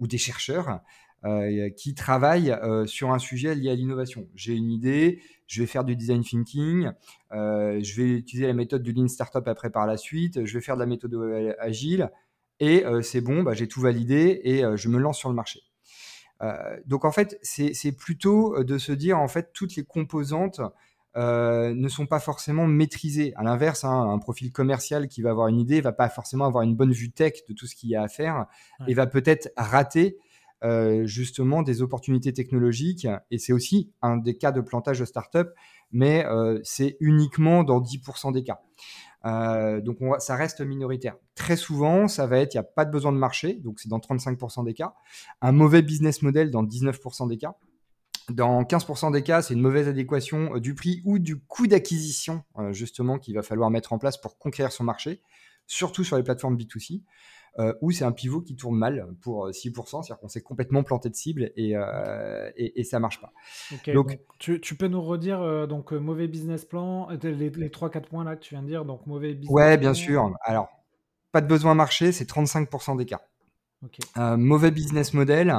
ou 0.00 0.06
des 0.06 0.18
chercheurs 0.18 0.80
qui 1.76 1.94
travaillent 1.94 2.56
sur 2.86 3.12
un 3.12 3.18
sujet 3.18 3.54
lié 3.54 3.70
à 3.70 3.74
l'innovation. 3.74 4.26
J'ai 4.34 4.54
une 4.54 4.70
idée, 4.70 5.20
je 5.52 5.60
vais 5.60 5.66
faire 5.66 5.84
du 5.84 5.96
design 5.96 6.22
thinking, 6.22 6.90
euh, 7.32 7.78
je 7.82 8.00
vais 8.00 8.08
utiliser 8.08 8.46
la 8.46 8.54
méthode 8.54 8.82
du 8.82 8.92
Lean 8.92 9.06
Startup 9.08 9.46
après 9.46 9.68
par 9.68 9.86
la 9.86 9.98
suite, 9.98 10.46
je 10.46 10.54
vais 10.54 10.62
faire 10.62 10.76
de 10.76 10.80
la 10.80 10.86
méthode 10.86 11.14
agile, 11.58 12.10
et 12.58 12.86
euh, 12.86 13.02
c'est 13.02 13.20
bon, 13.20 13.42
bah, 13.42 13.52
j'ai 13.52 13.68
tout 13.68 13.82
validé 13.82 14.40
et 14.44 14.64
euh, 14.64 14.76
je 14.76 14.88
me 14.88 14.98
lance 14.98 15.18
sur 15.18 15.28
le 15.28 15.34
marché. 15.34 15.60
donc 16.86 17.04
en 17.04 17.12
fait, 17.12 17.38
c'est 17.42 17.92
plutôt 17.92 18.64
de 18.64 18.78
se 18.78 18.92
dire 18.92 19.18
en 19.18 19.28
fait 19.28 19.52
toutes 19.52 19.76
les 19.76 19.84
composantes 19.84 20.60
ne 21.14 21.88
sont 21.88 22.06
pas 22.06 22.18
forcément 22.18 22.66
maîtrisées. 22.66 23.34
À 23.36 23.44
l'inverse, 23.44 23.84
hein, 23.84 24.10
un 24.10 24.18
profil 24.18 24.50
commercial 24.50 25.06
qui 25.06 25.20
va 25.22 25.30
avoir 25.30 25.48
une 25.48 25.60
idée 25.60 25.80
va 25.82 25.92
pas 25.92 26.08
forcément 26.08 26.46
avoir 26.46 26.64
une 26.64 26.74
bonne 26.74 26.92
vue 26.92 27.12
tech 27.12 27.44
de 27.48 27.52
tout 27.52 27.66
ce 27.66 27.76
qu'il 27.76 27.90
y 27.90 27.94
a 27.94 28.02
à 28.02 28.08
faire 28.08 28.46
et 28.88 28.94
va 28.94 29.06
peut-être 29.06 29.52
rater 29.56 30.18
euh, 30.64 31.06
justement 31.06 31.62
des 31.62 31.82
opportunités 31.82 32.32
technologiques. 32.32 33.08
Et 33.32 33.38
c'est 33.38 33.52
aussi 33.52 33.90
un 34.00 34.16
des 34.16 34.36
cas 34.36 34.52
de 34.52 34.60
plantage 34.60 35.00
de 35.00 35.04
start-up, 35.04 35.52
mais 35.90 36.24
euh, 36.26 36.60
c'est 36.62 36.96
uniquement 37.00 37.64
dans 37.64 37.80
10% 37.80 38.32
des 38.32 38.44
cas. 38.44 38.60
Euh, 39.24 39.80
donc 39.80 39.98
ça 40.18 40.36
reste 40.36 40.60
minoritaire. 40.60 41.16
Très 41.34 41.56
souvent, 41.56 42.06
ça 42.06 42.26
va 42.26 42.38
être, 42.38 42.54
il 42.54 42.58
n'y 42.58 42.60
a 42.60 42.64
pas 42.64 42.84
de 42.84 42.92
besoin 42.92 43.10
de 43.10 43.16
marché, 43.16 43.54
donc 43.54 43.80
c'est 43.80 43.88
dans 43.88 43.98
35% 43.98 44.64
des 44.64 44.74
cas. 44.74 44.94
Un 45.40 45.50
mauvais 45.50 45.82
business 45.82 46.22
model 46.22 46.50
dans 46.52 46.62
19% 46.62 47.28
des 47.28 47.38
cas. 47.38 47.56
Dans 48.30 48.62
15% 48.62 49.12
des 49.12 49.22
cas, 49.22 49.42
c'est 49.42 49.54
une 49.54 49.60
mauvaise 49.60 49.88
adéquation 49.88 50.58
du 50.58 50.74
prix 50.76 51.02
ou 51.04 51.18
du 51.18 51.40
coût 51.40 51.66
d'acquisition, 51.66 52.44
justement, 52.70 53.18
qu'il 53.18 53.34
va 53.34 53.42
falloir 53.42 53.68
mettre 53.68 53.92
en 53.92 53.98
place 53.98 54.16
pour 54.16 54.38
conquérir 54.38 54.70
son 54.70 54.84
marché, 54.84 55.22
surtout 55.66 56.04
sur 56.04 56.16
les 56.16 56.22
plateformes 56.22 56.56
B2C. 56.56 57.02
Euh, 57.58 57.74
ou 57.82 57.90
c'est 57.90 58.04
un 58.04 58.12
pivot 58.12 58.40
qui 58.40 58.56
tourne 58.56 58.76
mal 58.76 59.06
pour 59.20 59.50
6%, 59.50 59.78
euh, 59.78 60.02
c'est-à-dire 60.02 60.18
qu'on 60.18 60.28
s'est 60.28 60.40
complètement 60.40 60.82
planté 60.82 61.10
de 61.10 61.14
cible 61.14 61.52
et, 61.54 61.76
euh, 61.76 62.50
et, 62.56 62.82
ça 62.82 62.98
marche 62.98 63.20
pas. 63.20 63.32
donc, 63.92 64.18
tu, 64.38 64.74
peux 64.74 64.88
nous 64.88 65.02
redire 65.02 65.68
donc 65.68 65.92
mauvais 65.92 66.28
business 66.28 66.64
plan, 66.64 67.08
les, 67.22 67.50
les 67.50 67.68
3-4 67.68 68.00
points 68.08 68.24
là 68.24 68.36
que 68.36 68.40
tu 68.40 68.54
viens 68.54 68.62
de 68.62 68.68
dire, 68.68 68.86
donc 68.86 69.06
mauvais 69.06 69.34
business 69.34 69.54
Ouais, 69.54 69.76
bien 69.76 69.92
sûr. 69.92 70.34
Alors, 70.40 70.68
pas 71.30 71.42
de 71.42 71.46
besoin 71.46 71.74
marché, 71.74 72.12
c'est 72.12 72.28
35% 72.28 72.96
des 72.96 73.04
cas. 73.04 73.20
Un 74.14 74.36
mauvais 74.36 74.70
business 74.70 75.12
model, 75.12 75.54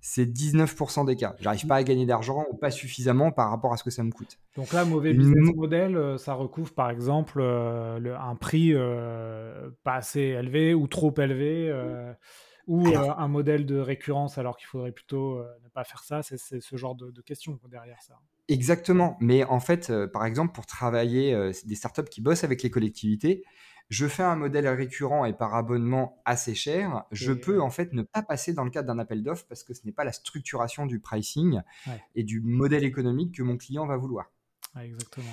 c'est 0.00 0.26
19% 0.26 1.06
des 1.06 1.16
cas. 1.16 1.34
J'arrive 1.40 1.66
pas 1.66 1.76
à 1.76 1.82
gagner 1.82 2.06
d'argent 2.06 2.44
ou 2.50 2.56
pas 2.56 2.70
suffisamment 2.70 3.30
par 3.30 3.50
rapport 3.50 3.72
à 3.72 3.76
ce 3.76 3.84
que 3.84 3.90
ça 3.90 4.02
me 4.02 4.10
coûte. 4.10 4.38
Donc 4.56 4.72
là, 4.72 4.84
mauvais 4.84 5.12
business 5.12 5.54
model, 5.54 5.96
euh, 5.96 6.18
ça 6.18 6.34
recouvre 6.34 6.72
par 6.72 6.90
exemple 6.90 7.38
euh, 7.40 8.16
un 8.18 8.34
prix 8.36 8.72
euh, 8.74 9.70
pas 9.84 9.94
assez 9.94 10.20
élevé 10.20 10.74
ou 10.74 10.86
trop 10.88 11.14
élevé, 11.18 11.72
ou 12.66 12.86
un 12.86 13.28
modèle 13.28 13.64
de 13.64 13.78
récurrence 13.78 14.36
alors 14.36 14.56
qu'il 14.56 14.66
faudrait 14.66 14.92
plutôt 14.92 15.38
ne 15.64 15.68
pas 15.70 15.84
faire 15.84 16.02
ça. 16.02 16.22
C'est 16.22 16.36
ce 16.38 16.76
genre 16.76 16.94
de, 16.94 17.10
de, 17.10 17.22
questions 17.22 17.58
derrière 17.70 18.02
ça. 18.02 18.18
Exactement. 18.48 19.16
Mais 19.20 19.44
en 19.44 19.60
fait, 19.60 19.92
par 20.12 20.26
exemple, 20.26 20.52
pour 20.52 20.66
travailler 20.66 21.50
des 21.64 21.74
startups 21.74 22.04
qui 22.10 22.20
bossent 22.20 22.44
avec 22.44 22.62
les 22.62 22.70
collectivités, 22.70 23.42
je 23.88 24.06
fais 24.06 24.22
un 24.22 24.36
modèle 24.36 24.68
récurrent 24.68 25.24
et 25.24 25.32
par 25.32 25.54
abonnement 25.54 26.20
assez 26.24 26.54
cher, 26.54 27.04
je 27.10 27.32
peux 27.32 27.60
en 27.60 27.70
fait 27.70 27.92
ne 27.92 28.02
pas 28.02 28.22
passer 28.22 28.52
dans 28.52 28.64
le 28.64 28.70
cadre 28.70 28.88
d'un 28.88 28.98
appel 28.98 29.22
d'offres 29.22 29.46
parce 29.48 29.64
que 29.64 29.72
ce 29.72 29.84
n'est 29.86 29.92
pas 29.92 30.04
la 30.04 30.12
structuration 30.12 30.86
du 30.86 31.00
pricing 31.00 31.62
et 32.14 32.22
du 32.22 32.40
modèle 32.40 32.84
économique 32.84 33.34
que 33.36 33.42
mon 33.42 33.56
client 33.56 33.86
va 33.86 33.96
vouloir. 33.96 34.30
exactement. 34.78 35.26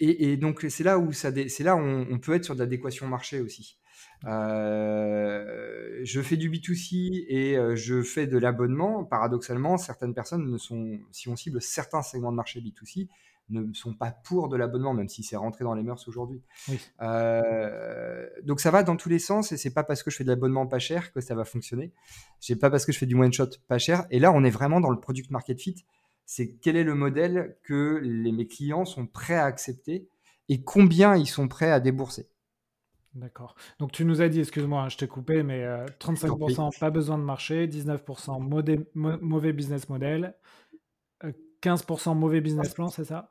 Et, 0.00 0.36
donc 0.36 0.64
c'est 0.68 0.84
là 0.84 0.98
où 0.98 1.12
ça, 1.12 1.32
c'est 1.48 1.64
là 1.64 1.76
on, 1.76 2.18
peut 2.18 2.34
être 2.34 2.44
sur 2.44 2.54
de 2.54 2.60
l'adéquation 2.60 3.06
marché 3.08 3.40
aussi. 3.40 3.78
Euh, 4.24 6.00
je 6.02 6.20
fais 6.20 6.36
du 6.36 6.50
B2C 6.50 7.24
et 7.28 7.56
euh, 7.56 7.76
je 7.76 8.02
fais 8.02 8.26
de 8.26 8.38
l'abonnement. 8.38 9.04
Paradoxalement, 9.04 9.76
certaines 9.76 10.14
personnes 10.14 10.50
ne 10.50 10.58
sont, 10.58 11.00
si 11.10 11.28
on 11.28 11.36
cible 11.36 11.60
certains 11.60 12.02
segments 12.02 12.30
de 12.30 12.36
marché 12.36 12.60
B2C, 12.60 13.08
ne 13.50 13.72
sont 13.72 13.94
pas 13.94 14.10
pour 14.10 14.48
de 14.48 14.56
l'abonnement, 14.56 14.94
même 14.94 15.08
si 15.08 15.22
c'est 15.22 15.36
rentré 15.36 15.64
dans 15.64 15.74
les 15.74 15.82
mœurs 15.82 16.06
aujourd'hui. 16.08 16.42
Euh, 17.00 18.28
donc 18.42 18.60
ça 18.60 18.70
va 18.70 18.82
dans 18.82 18.96
tous 18.96 19.08
les 19.08 19.18
sens 19.18 19.52
et 19.52 19.56
c'est 19.56 19.72
pas 19.72 19.84
parce 19.84 20.02
que 20.02 20.10
je 20.10 20.16
fais 20.16 20.24
de 20.24 20.28
l'abonnement 20.28 20.66
pas 20.66 20.78
cher 20.78 21.12
que 21.12 21.20
ça 21.20 21.34
va 21.34 21.44
fonctionner. 21.44 21.92
C'est 22.40 22.56
pas 22.56 22.70
parce 22.70 22.84
que 22.84 22.92
je 22.92 22.98
fais 22.98 23.06
du 23.06 23.14
one 23.14 23.32
shot 23.32 23.50
pas 23.68 23.78
cher. 23.78 24.06
Et 24.10 24.18
là, 24.18 24.32
on 24.32 24.44
est 24.44 24.50
vraiment 24.50 24.80
dans 24.80 24.90
le 24.90 25.00
product 25.00 25.30
market 25.30 25.60
fit. 25.60 25.84
C'est 26.26 26.56
quel 26.60 26.76
est 26.76 26.84
le 26.84 26.94
modèle 26.94 27.56
que 27.62 28.00
les, 28.02 28.32
mes 28.32 28.46
clients 28.46 28.84
sont 28.84 29.06
prêts 29.06 29.36
à 29.36 29.44
accepter 29.44 30.08
et 30.48 30.62
combien 30.62 31.16
ils 31.16 31.28
sont 31.28 31.48
prêts 31.48 31.70
à 31.70 31.80
débourser. 31.80 32.28
D'accord. 33.14 33.54
Donc 33.78 33.92
tu 33.92 34.04
nous 34.04 34.20
as 34.20 34.28
dit, 34.28 34.40
excuse-moi, 34.40 34.82
hein, 34.82 34.88
je 34.88 34.96
t'ai 34.96 35.08
coupé, 35.08 35.42
mais 35.42 35.64
35% 35.98 36.66
euh, 36.66 36.78
pas 36.78 36.90
besoin 36.90 37.18
de 37.18 37.22
marché, 37.22 37.66
19% 37.66 38.86
mauvais 38.94 39.52
business 39.52 39.88
model, 39.88 40.34
15% 41.62 42.16
mauvais 42.16 42.40
business 42.40 42.74
plan, 42.74 42.88
c'est 42.88 43.04
ça? 43.04 43.28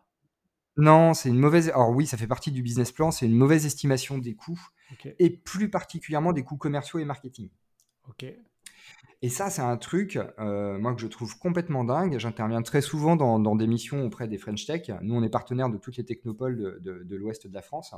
Non, 0.77 1.13
c'est 1.13 1.29
une 1.29 1.39
mauvaise. 1.39 1.69
Alors 1.69 1.89
oui, 1.89 2.05
ça 2.05 2.17
fait 2.17 2.27
partie 2.27 2.51
du 2.51 2.61
business 2.61 2.91
plan. 2.91 3.11
C'est 3.11 3.25
une 3.25 3.35
mauvaise 3.35 3.65
estimation 3.65 4.17
des 4.17 4.35
coûts 4.35 4.61
et 5.19 5.29
plus 5.29 5.69
particulièrement 5.69 6.33
des 6.33 6.43
coûts 6.43 6.57
commerciaux 6.57 6.99
et 6.99 7.05
marketing. 7.05 7.49
Ok. 8.07 8.25
Et 9.23 9.29
ça, 9.29 9.49
c'est 9.49 9.63
un 9.63 9.77
truc, 9.77 10.19
euh, 10.37 10.77
moi, 10.77 10.93
que 10.93 11.01
je 11.01 11.07
trouve 11.07 11.37
complètement 11.39 11.83
dingue. 11.83 12.19
J'interviens 12.19 12.61
très 12.61 12.81
souvent 12.81 13.15
dans, 13.15 13.55
des 13.55 13.65
missions 13.65 14.03
auprès 14.05 14.27
des 14.27 14.37
French 14.37 14.65
Tech. 14.67 14.91
Nous, 15.01 15.15
on 15.15 15.23
est 15.23 15.29
partenaire 15.29 15.69
de 15.69 15.77
toutes 15.77 15.97
les 15.97 16.05
technopoles 16.05 16.79
de, 16.81 17.15
l'ouest 17.15 17.47
de 17.47 17.53
la 17.53 17.63
France. 17.63 17.95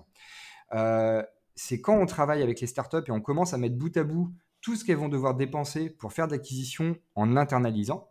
Euh, 0.73 1.21
c'est 1.55 1.81
quand 1.81 1.99
on 1.99 2.05
travaille 2.05 2.41
avec 2.41 2.61
les 2.61 2.67
startups 2.67 3.03
et 3.05 3.11
on 3.11 3.19
commence 3.19 3.53
à 3.53 3.57
mettre 3.57 3.75
bout 3.75 3.95
à 3.97 4.03
bout 4.03 4.33
tout 4.61 4.77
ce 4.77 4.85
qu'elles 4.85 4.97
vont 4.97 5.09
devoir 5.09 5.35
dépenser 5.35 5.89
pour 5.89 6.13
faire 6.13 6.29
d'acquisition 6.29 6.95
en 7.15 7.35
internalisant. 7.35 8.09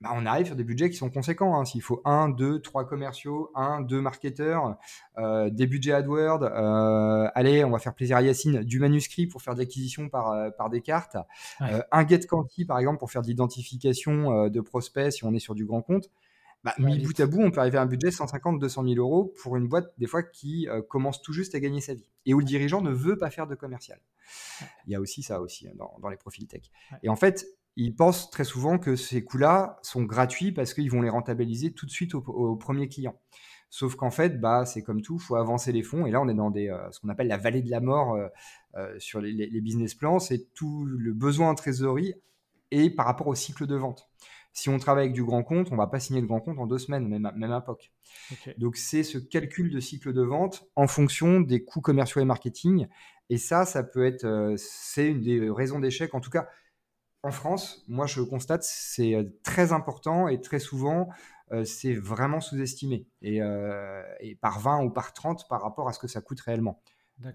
Bah, 0.00 0.10
on 0.14 0.26
arrive 0.26 0.46
sur 0.46 0.54
des 0.54 0.62
budgets 0.62 0.90
qui 0.90 0.96
sont 0.96 1.10
conséquents. 1.10 1.58
Hein. 1.58 1.64
S'il 1.64 1.82
faut 1.82 2.00
un, 2.04 2.28
deux, 2.28 2.60
trois 2.60 2.86
commerciaux, 2.86 3.50
un, 3.56 3.80
deux 3.80 4.00
marketeurs, 4.00 4.76
euh, 5.18 5.50
des 5.50 5.66
budgets 5.66 5.92
AdWords, 5.92 6.44
euh, 6.44 7.28
allez, 7.34 7.64
on 7.64 7.70
va 7.70 7.80
faire 7.80 7.94
plaisir 7.94 8.16
à 8.16 8.22
Yacine, 8.22 8.62
du 8.62 8.78
manuscrit 8.78 9.26
pour 9.26 9.42
faire 9.42 9.54
de 9.54 9.58
l'acquisition 9.58 10.08
par, 10.08 10.30
euh, 10.30 10.50
par 10.50 10.70
des 10.70 10.82
cartes, 10.82 11.16
un 11.60 12.06
get 12.06 12.20
quanti 12.28 12.64
par 12.64 12.78
exemple 12.78 12.98
pour 12.98 13.10
faire 13.10 13.22
de 13.22 13.26
l'identification 13.26 14.48
de 14.48 14.60
prospects 14.60 15.12
si 15.12 15.24
on 15.24 15.34
est 15.34 15.40
sur 15.40 15.54
du 15.54 15.64
grand 15.64 15.82
compte. 15.82 16.10
Bah, 16.64 16.74
mis 16.78 16.98
bout 16.98 17.18
à 17.20 17.26
bout, 17.26 17.40
on 17.40 17.50
peut 17.50 17.60
arriver 17.60 17.78
à 17.78 17.82
un 17.82 17.86
budget 17.86 18.10
150, 18.10 18.58
200 18.58 18.84
000 18.84 18.96
euros 18.96 19.32
pour 19.42 19.56
une 19.56 19.68
boîte 19.68 19.92
des 19.98 20.06
fois 20.06 20.22
qui 20.22 20.68
commence 20.88 21.22
tout 21.22 21.32
juste 21.32 21.54
à 21.54 21.60
gagner 21.60 21.80
sa 21.80 21.94
vie 21.94 22.08
et 22.26 22.34
où 22.34 22.40
le 22.40 22.44
dirigeant 22.44 22.80
ne 22.82 22.90
veut 22.90 23.16
pas 23.16 23.30
faire 23.30 23.46
de 23.46 23.54
commercial. 23.54 23.98
Il 24.86 24.92
y 24.92 24.96
a 24.96 25.00
aussi 25.00 25.22
ça 25.22 25.40
aussi 25.40 25.68
hein, 25.68 25.72
dans, 25.76 25.96
dans 26.00 26.08
les 26.08 26.16
profils 26.16 26.46
tech. 26.46 26.62
Et 27.02 27.08
en 27.08 27.16
fait, 27.16 27.46
ils 27.78 27.94
pensent 27.94 28.28
très 28.30 28.42
souvent 28.42 28.76
que 28.76 28.96
ces 28.96 29.22
coûts-là 29.22 29.78
sont 29.82 30.02
gratuits 30.02 30.50
parce 30.50 30.74
qu'ils 30.74 30.90
vont 30.90 31.00
les 31.00 31.08
rentabiliser 31.08 31.72
tout 31.72 31.86
de 31.86 31.92
suite 31.92 32.12
au, 32.12 32.56
premier 32.56 32.88
client. 32.88 33.14
Sauf 33.70 33.94
qu'en 33.94 34.10
fait, 34.10 34.40
bah, 34.40 34.66
c'est 34.66 34.82
comme 34.82 35.00
tout, 35.00 35.18
il 35.20 35.22
faut 35.22 35.36
avancer 35.36 35.70
les 35.70 35.84
fonds. 35.84 36.04
Et 36.04 36.10
là, 36.10 36.20
on 36.20 36.28
est 36.28 36.34
dans 36.34 36.50
des, 36.50 36.68
euh, 36.68 36.90
ce 36.90 36.98
qu'on 36.98 37.08
appelle 37.08 37.28
la 37.28 37.36
vallée 37.36 37.62
de 37.62 37.70
la 37.70 37.80
mort 37.80 38.14
euh, 38.14 38.26
euh, 38.76 38.98
sur 38.98 39.20
les, 39.20 39.60
business 39.60 39.94
plans. 39.94 40.18
C'est 40.18 40.52
tout 40.54 40.86
le 40.86 41.12
besoin 41.12 41.50
en 41.50 41.54
trésorerie 41.54 42.14
et 42.72 42.90
par 42.90 43.06
rapport 43.06 43.28
au 43.28 43.36
cycle 43.36 43.64
de 43.64 43.76
vente. 43.76 44.10
Si 44.52 44.68
on 44.68 44.78
travaille 44.78 45.04
avec 45.04 45.14
du 45.14 45.22
grand 45.22 45.44
compte, 45.44 45.68
on 45.70 45.74
ne 45.74 45.78
va 45.78 45.86
pas 45.86 46.00
signer 46.00 46.20
de 46.20 46.26
grand 46.26 46.40
compte 46.40 46.58
en 46.58 46.66
deux 46.66 46.78
semaines, 46.78 47.06
même, 47.06 47.30
même 47.36 47.52
à 47.52 47.60
POC. 47.60 47.92
Donc, 48.58 48.74
c'est 48.76 49.04
ce 49.04 49.18
calcul 49.18 49.70
de 49.70 49.78
cycle 49.78 50.12
de 50.12 50.22
vente 50.22 50.68
en 50.74 50.88
fonction 50.88 51.40
des 51.40 51.62
coûts 51.64 51.80
commerciaux 51.80 52.20
et 52.20 52.24
marketing. 52.24 52.88
Et 53.30 53.38
ça, 53.38 53.64
ça 53.66 53.84
peut 53.84 54.04
être, 54.04 54.54
c'est 54.56 55.06
une 55.06 55.20
des 55.20 55.48
raisons 55.48 55.78
d'échec. 55.78 56.12
En 56.14 56.20
tout 56.20 56.30
cas, 56.30 56.48
en 57.22 57.30
France, 57.30 57.84
moi 57.88 58.06
je 58.06 58.20
constate, 58.22 58.62
c'est 58.62 59.14
euh, 59.14 59.24
très 59.42 59.72
important 59.72 60.28
et 60.28 60.40
très 60.40 60.58
souvent, 60.58 61.08
euh, 61.52 61.64
c'est 61.64 61.94
vraiment 61.94 62.40
sous-estimé. 62.40 63.06
Euh, 63.24 64.02
et, 64.20 64.36
par 64.36 64.60
20 64.60 64.84
ou 64.84 64.90
par 64.90 65.12
30 65.12 65.48
par 65.48 65.62
rapport 65.62 65.88
à 65.88 65.92
ce 65.92 65.98
que 65.98 66.08
ça 66.08 66.20
coûte 66.20 66.40
réellement. 66.40 66.80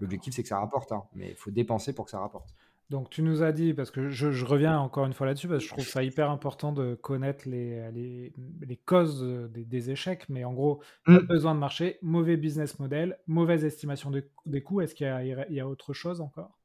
L'objectif, 0.00 0.32
c'est 0.32 0.42
que 0.42 0.48
ça 0.48 0.58
rapporte, 0.58 0.92
hein, 0.92 1.04
mais 1.14 1.30
il 1.30 1.36
faut 1.36 1.50
dépenser 1.50 1.92
pour 1.92 2.06
que 2.06 2.10
ça 2.10 2.18
rapporte. 2.18 2.54
Donc 2.88 3.10
tu 3.10 3.20
nous 3.22 3.42
as 3.42 3.52
dit, 3.52 3.74
parce 3.74 3.90
que 3.90 4.08
je, 4.08 4.44
reviens 4.46 4.78
encore 4.78 5.04
une 5.04 5.12
fois 5.12 5.26
là-dessus, 5.26 5.46
parce 5.46 5.62
que 5.62 5.68
je 5.68 5.72
trouve 5.72 5.86
ça 5.86 6.02
hyper 6.02 6.30
important 6.30 6.72
de 6.72 6.94
connaître 6.94 7.46
les, 7.46 7.90
les, 7.90 8.76
causes 8.86 9.22
des, 9.52 9.90
échecs, 9.90 10.26
mais 10.30 10.44
en 10.44 10.54
gros, 10.54 10.80
mmh. 11.06 11.18
besoin 11.18 11.54
de 11.54 11.60
marché, 11.60 11.98
mauvais 12.00 12.38
business 12.38 12.78
model, 12.78 13.18
mauvaise 13.26 13.64
estimation 13.64 14.10
des 14.46 14.62
coûts. 14.62 14.80
Est-ce 14.80 14.94
qu'il 14.94 15.06
y, 15.06 15.54
y, 15.54 15.60
a 15.60 15.68
autre 15.68 15.92
chose 15.92 16.22
encore? 16.22 16.58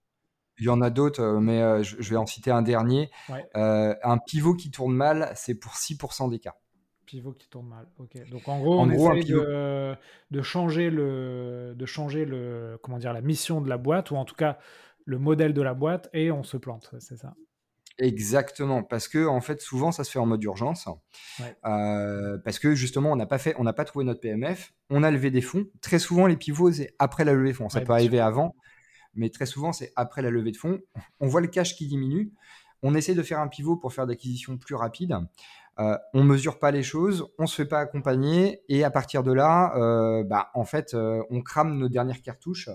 Il 0.59 0.65
y 0.65 0.69
en 0.69 0.81
a 0.81 0.89
d'autres, 0.89 1.21
euh, 1.21 1.39
mais 1.39 1.61
euh, 1.61 1.83
je, 1.83 2.09
vais 2.09 2.17
en 2.17 2.25
citer 2.25 2.51
un 2.51 2.61
dernier. 2.61 3.09
Euh, 3.55 3.95
un 4.03 4.17
pivot 4.17 4.53
qui 4.53 4.71
tourne 4.71 4.93
mal, 4.93 5.31
c'est 5.35 5.55
pour 5.55 5.73
6% 5.73 6.29
des 6.29 6.39
cas. 6.39 6.55
Pivot 7.05 7.33
qui 7.33 7.49
tourne 7.49 7.67
mal, 7.67 7.87
ok. 7.97 8.29
Donc 8.29 8.47
en 8.47 8.59
gros, 8.59 8.79
on 8.79 8.89
essaye 8.89 9.25
de, 9.25 10.41
changer 10.41 10.89
le, 10.89 11.73
de 11.75 11.85
changer 11.85 12.25
le, 12.25 12.77
comment 12.83 12.97
dire, 12.97 13.13
la 13.13 13.21
mission 13.21 13.61
de 13.61 13.69
la 13.69 13.77
boîte, 13.77 14.11
ou 14.11 14.15
en 14.15 14.25
tout 14.25 14.35
cas 14.35 14.59
le 15.05 15.17
modèle 15.17 15.53
de 15.53 15.61
la 15.61 15.73
boîte, 15.73 16.09
et 16.13 16.31
on 16.31 16.43
se 16.43 16.57
plante, 16.57 16.93
c'est 16.99 17.17
ça 17.17 17.33
Exactement, 17.97 18.81
parce 18.81 19.09
que 19.09 19.27
en 19.27 19.41
fait 19.41 19.59
souvent 19.59 19.91
ça 19.91 20.05
se 20.05 20.11
fait 20.11 20.19
en 20.19 20.25
mode 20.25 20.41
urgence, 20.43 20.87
parce 21.63 22.59
que 22.59 22.73
justement 22.73 23.11
on 23.11 23.17
n'a 23.17 23.25
pas 23.25 23.39
fait, 23.39 23.55
on 23.57 23.63
n'a 23.63 23.73
pas 23.73 23.83
trouvé 23.83 24.05
notre 24.05 24.21
PMF, 24.21 24.73
on 24.89 25.03
a 25.03 25.11
levé 25.11 25.31
des 25.31 25.41
fonds. 25.41 25.65
Très 25.81 25.99
souvent 25.99 26.25
les 26.25 26.37
pivots 26.37 26.71
c'est 26.71 26.95
après 26.97 27.25
la 27.25 27.33
levée 27.33 27.49
de 27.49 27.57
fonds, 27.57 27.67
ça 27.67 27.81
peut 27.81 27.91
arriver 27.91 28.21
avant, 28.21 28.55
mais 29.13 29.29
très 29.29 29.45
souvent, 29.45 29.73
c'est 29.73 29.91
après 29.95 30.21
la 30.21 30.29
levée 30.29 30.51
de 30.51 30.57
fonds. 30.57 30.79
On 31.19 31.27
voit 31.27 31.41
le 31.41 31.47
cash 31.47 31.75
qui 31.75 31.87
diminue. 31.87 32.31
On 32.81 32.95
essaie 32.95 33.15
de 33.15 33.23
faire 33.23 33.39
un 33.39 33.47
pivot 33.47 33.75
pour 33.75 33.93
faire 33.93 34.07
d'acquisition 34.07 34.57
plus 34.57 34.75
rapide. 34.75 35.17
Euh, 35.79 35.97
on 36.13 36.23
mesure 36.23 36.59
pas 36.59 36.71
les 36.71 36.83
choses, 36.83 37.27
on 37.37 37.47
se 37.47 37.55
fait 37.55 37.67
pas 37.67 37.79
accompagner, 37.79 38.61
et 38.67 38.83
à 38.83 38.91
partir 38.91 39.23
de 39.23 39.31
là, 39.31 39.73
euh, 39.77 40.25
bah, 40.25 40.49
en 40.53 40.65
fait, 40.65 40.93
euh, 40.93 41.23
on 41.29 41.41
crame 41.41 41.77
nos 41.77 41.87
dernières 41.87 42.21
cartouches 42.21 42.69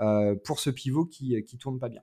euh, 0.00 0.34
pour 0.44 0.58
ce 0.58 0.70
pivot 0.70 1.04
qui 1.04 1.42
qui 1.42 1.58
tourne 1.58 1.78
pas 1.78 1.90
bien. 1.90 2.02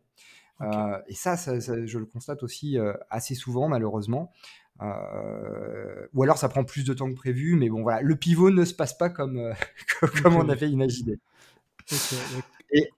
et 1.07 1.15
ça, 1.15 1.35
je 1.35 1.97
le 1.97 2.05
constate 2.05 2.43
aussi 2.43 2.77
assez 3.09 3.33
souvent, 3.33 3.67
malheureusement. 3.67 4.31
ou 4.81 6.23
alors 6.23 6.37
ça 6.37 6.47
prend 6.47 6.63
plus 6.63 6.83
de 6.83 6.93
temps 6.93 7.09
que 7.09 7.15
prévu, 7.15 7.55
mais 7.55 7.69
bon 7.69 7.81
voilà, 7.81 8.01
le 8.01 8.15
pivot 8.15 8.51
ne 8.51 8.65
se 8.65 8.75
passe 8.75 8.95
pas 8.95 9.09
comme 9.09 9.51
comme 10.21 10.35
on 10.35 10.49
avait 10.55 10.69
imaginé. 10.69 11.17
Et, 12.71 12.89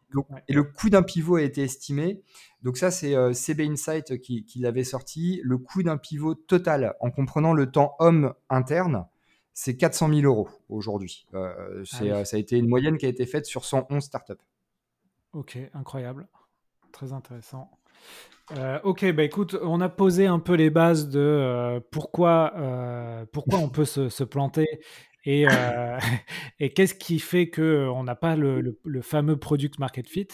le 0.50 0.64
coût 0.64 0.90
d'un 0.90 1.04
pivot 1.04 1.36
a 1.36 1.42
été 1.42 1.64
estimé. 1.64 2.22
Donc 2.64 2.78
ça, 2.78 2.92
c'est 2.92 3.16
euh, 3.16 3.34
CB 3.34 3.68
Insight 3.68 4.20
qui, 4.20 4.46
l'avait 4.60 4.84
sorti. 4.84 5.42
Le 5.44 5.58
coût 5.58 5.84
d'un 5.84 5.98
pivot 5.98 6.36
total, 6.36 6.96
en 7.00 7.12
comprenant 7.12 7.54
le 7.54 7.72
temps 7.72 7.96
homme 8.00 8.34
interne, 8.50 9.06
c'est 9.54 9.78
400 9.78 10.10
000 10.10 10.22
euros 10.22 10.50
aujourd'hui. 10.70 11.26
Euh, 11.34 11.84
ah 11.94 12.04
euh, 12.04 12.24
ça 12.26 12.38
a 12.38 12.40
été 12.40 12.58
une 12.58 12.68
moyenne 12.68 12.98
qui 12.98 13.06
a 13.06 13.10
été 13.10 13.26
faite 13.26 13.46
sur 13.46 13.66
111 13.66 14.04
startups. 14.04 14.34
Ok, 15.34 15.58
incroyable. 15.74 16.28
Très 16.92 17.14
intéressant. 17.14 17.70
ok, 18.84 19.12
bah 19.12 19.24
écoute, 19.24 19.58
on 19.62 19.82
a 19.82 19.90
posé 19.90 20.26
un 20.26 20.40
peu 20.40 20.54
les 20.54 20.70
bases 20.70 21.10
de 21.10 21.80
pourquoi, 21.92 22.54
pourquoi 23.32 23.60
on 23.60 23.70
peut 23.70 23.86
se, 23.86 24.10
se, 24.10 24.24
planter 24.24 24.82
et, 25.24 25.46
euh, 25.52 26.00
et 26.60 26.74
qu'est-ce 26.74 26.96
qui 26.96 27.20
fait 27.20 27.50
qu'on 27.50 28.04
n'a 28.04 28.16
pas 28.16 28.36
le, 28.36 28.78
fameux 29.02 29.38
product 29.38 29.80
market 29.80 30.08
fit? 30.08 30.28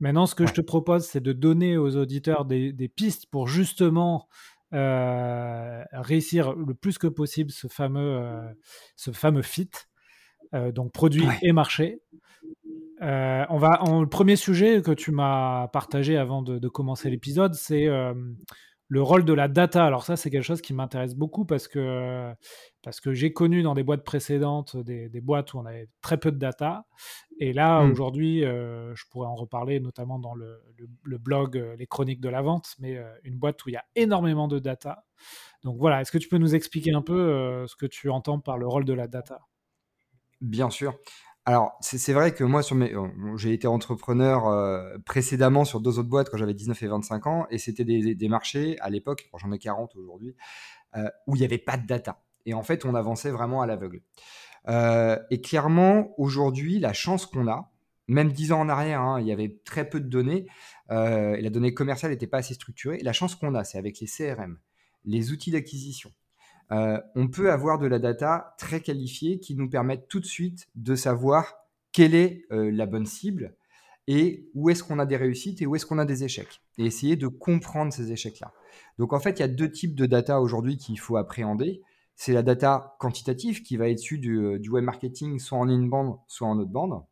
Maintenant, 0.00 0.26
ce 0.26 0.34
que 0.34 0.46
je 0.46 0.54
te 0.54 0.62
propose, 0.62 1.06
c'est 1.06 1.20
de 1.20 1.32
donner 1.32 1.76
aux 1.76 1.96
auditeurs 1.96 2.46
des, 2.46 2.88
pistes 2.88 3.26
pour 3.30 3.48
justement 3.48 4.28
euh, 4.72 5.82
réussir 5.92 6.54
le 6.54 6.74
plus 6.74 6.96
que 6.96 7.06
possible 7.06 7.50
ce 7.50 7.68
fameux, 7.68 8.16
euh, 8.16 8.40
ce 8.96 9.10
fameux 9.10 9.42
fit, 9.42 9.70
donc 10.52 10.92
produit 10.92 11.26
et 11.42 11.52
marché. 11.52 12.00
on 13.02 13.58
va, 13.58 13.82
le 13.86 14.06
premier 14.06 14.36
sujet 14.36 14.80
que 14.80 14.92
tu 14.92 15.12
m'as 15.12 15.68
partagé 15.68 16.16
avant 16.16 16.40
de, 16.40 16.58
de 16.58 16.68
commencer 16.68 17.10
l'épisode, 17.10 17.54
c'est 17.54 17.86
le 18.90 19.00
rôle 19.02 19.24
de 19.24 19.32
la 19.32 19.46
data. 19.46 19.86
Alors 19.86 20.04
ça, 20.04 20.16
c'est 20.16 20.30
quelque 20.30 20.42
chose 20.42 20.60
qui 20.60 20.74
m'intéresse 20.74 21.14
beaucoup 21.14 21.44
parce 21.44 21.68
que, 21.68 22.34
parce 22.82 23.00
que 23.00 23.14
j'ai 23.14 23.32
connu 23.32 23.62
dans 23.62 23.74
des 23.74 23.84
boîtes 23.84 24.02
précédentes 24.02 24.76
des, 24.76 25.08
boîtes 25.20 25.54
où 25.54 25.58
on 25.58 25.64
avait 25.64 25.88
très 26.02 26.18
peu 26.18 26.32
de 26.32 26.38
data. 26.38 26.84
Et 27.38 27.52
là, 27.52 27.82
mmh. 27.82 27.90
aujourd'hui, 27.92 28.44
euh, 28.44 28.92
je 28.96 29.04
pourrais 29.08 29.28
en 29.28 29.36
reparler 29.36 29.78
notamment 29.78 30.18
dans 30.18 30.34
le, 30.34 30.60
blog 31.04 31.56
euh, 31.56 31.76
Les 31.76 31.86
Chroniques 31.86 32.20
de 32.20 32.28
la 32.28 32.42
Vente, 32.42 32.74
mais 32.80 32.96
euh, 32.96 33.08
une 33.22 33.38
boîte 33.38 33.64
où 33.64 33.68
il 33.68 33.74
y 33.74 33.76
a 33.76 33.84
énormément 33.94 34.48
de 34.48 34.58
data. 34.58 35.04
Donc 35.62 35.78
voilà, 35.78 36.00
est-ce 36.00 36.10
que 36.10 36.18
tu 36.18 36.28
peux 36.28 36.38
nous 36.38 36.56
expliquer 36.56 36.92
un 36.92 37.02
peu 37.02 37.64
ce 37.68 37.76
que 37.76 37.86
tu 37.86 38.10
entends 38.10 38.40
par 38.40 38.58
le 38.58 38.66
rôle 38.66 38.84
de 38.84 38.92
la 38.92 39.06
data? 39.06 39.40
Bien 40.40 40.70
sûr. 40.70 40.98
Alors, 41.50 41.76
c'est 41.80 42.12
vrai 42.12 42.32
que 42.32 42.44
moi, 42.44 42.62
sur 42.62 42.76
mes, 42.76 42.94
j'ai 43.34 43.52
été 43.52 43.66
entrepreneur 43.66 44.46
euh, 44.46 44.98
précédemment 45.04 45.64
sur 45.64 45.80
deux 45.80 45.98
autres 45.98 46.08
boîtes 46.08 46.30
quand 46.30 46.36
j'avais 46.36 46.54
19 46.54 46.80
et 46.80 46.86
25 46.86 47.26
ans, 47.26 47.46
et 47.50 47.58
c'était 47.58 47.82
des, 47.82 48.14
des, 48.14 48.28
marchés 48.28 48.78
à 48.78 48.88
l'époque, 48.88 49.28
j'en 49.36 49.50
ai 49.50 49.58
40 49.58 49.96
aujourd'hui, 49.96 50.36
euh, 50.94 51.10
où 51.26 51.34
il 51.34 51.40
n'y 51.40 51.44
avait 51.44 51.58
pas 51.58 51.76
de 51.76 51.84
data. 51.88 52.22
Et 52.46 52.54
en 52.54 52.62
fait, 52.62 52.84
on 52.84 52.94
avançait 52.94 53.32
vraiment 53.32 53.62
à 53.62 53.66
l'aveugle. 53.66 54.00
Euh, 54.68 55.18
et 55.32 55.40
clairement, 55.40 56.14
aujourd'hui, 56.18 56.78
la 56.78 56.92
chance 56.92 57.26
qu'on 57.26 57.48
a, 57.48 57.72
même 58.06 58.30
dix 58.30 58.52
ans 58.52 58.60
en 58.60 58.68
arrière, 58.68 59.00
hein, 59.00 59.20
il 59.20 59.26
y 59.26 59.32
avait 59.32 59.58
très 59.64 59.90
peu 59.90 59.98
de 59.98 60.08
données, 60.08 60.46
et 60.92 61.40
la 61.42 61.50
donnée 61.50 61.74
commerciale 61.74 62.12
n'était 62.12 62.28
pas 62.28 62.38
assez 62.38 62.54
structurée. 62.54 63.00
la 63.02 63.12
chance 63.12 63.34
qu'on 63.34 63.56
a, 63.56 63.64
c'est 63.64 63.78
avec 63.78 63.98
les 63.98 64.06
CRM, 64.06 64.56
les 65.04 65.32
outils 65.32 65.50
d'acquisition, 65.50 66.12
euh, 66.72 67.00
on 67.16 67.28
peut 67.28 67.50
avoir 67.50 67.78
de 67.78 67.86
la 67.86 67.98
data 67.98 68.54
très 68.58 68.80
qualifiée 68.80 69.40
qui 69.40 69.56
nous 69.56 69.68
permettent 69.68 70.08
tout 70.08 70.20
de 70.20 70.26
suite 70.26 70.68
de 70.76 70.94
savoir 70.94 71.54
quelle 71.92 72.14
est 72.14 72.44
euh, 72.52 72.70
la 72.70 72.86
bonne 72.86 73.06
cible 73.06 73.56
et 74.06 74.48
où 74.54 74.70
est-ce 74.70 74.84
qu'on 74.84 74.98
a 74.98 75.06
des 75.06 75.16
réussites 75.16 75.62
et 75.62 75.66
où 75.66 75.74
est-ce 75.74 75.86
qu'on 75.86 75.98
a 75.98 76.04
des 76.04 76.24
échecs. 76.24 76.62
Et 76.78 76.84
essayer 76.86 77.16
de 77.16 77.26
comprendre 77.26 77.92
ces 77.92 78.12
échecs-là. 78.12 78.52
Donc 78.98 79.12
en 79.12 79.20
fait, 79.20 79.38
il 79.38 79.40
y 79.40 79.44
a 79.44 79.48
deux 79.48 79.70
types 79.70 79.94
de 79.94 80.06
data 80.06 80.40
aujourd'hui 80.40 80.76
qu'il 80.76 80.98
faut 80.98 81.16
appréhender. 81.16 81.82
C'est 82.14 82.32
la 82.32 82.42
data 82.42 82.96
quantitative 82.98 83.62
qui 83.62 83.76
va 83.76 83.88
être 83.88 84.00
issue 84.00 84.18
du, 84.18 84.38
euh, 84.38 84.60
web 84.70 84.84
marketing, 84.84 85.38
soit 85.38 85.58
en 85.58 85.68
in-band, 85.68 86.24
soit 86.28 86.48
en 86.48 86.58
out-band. 86.58 87.08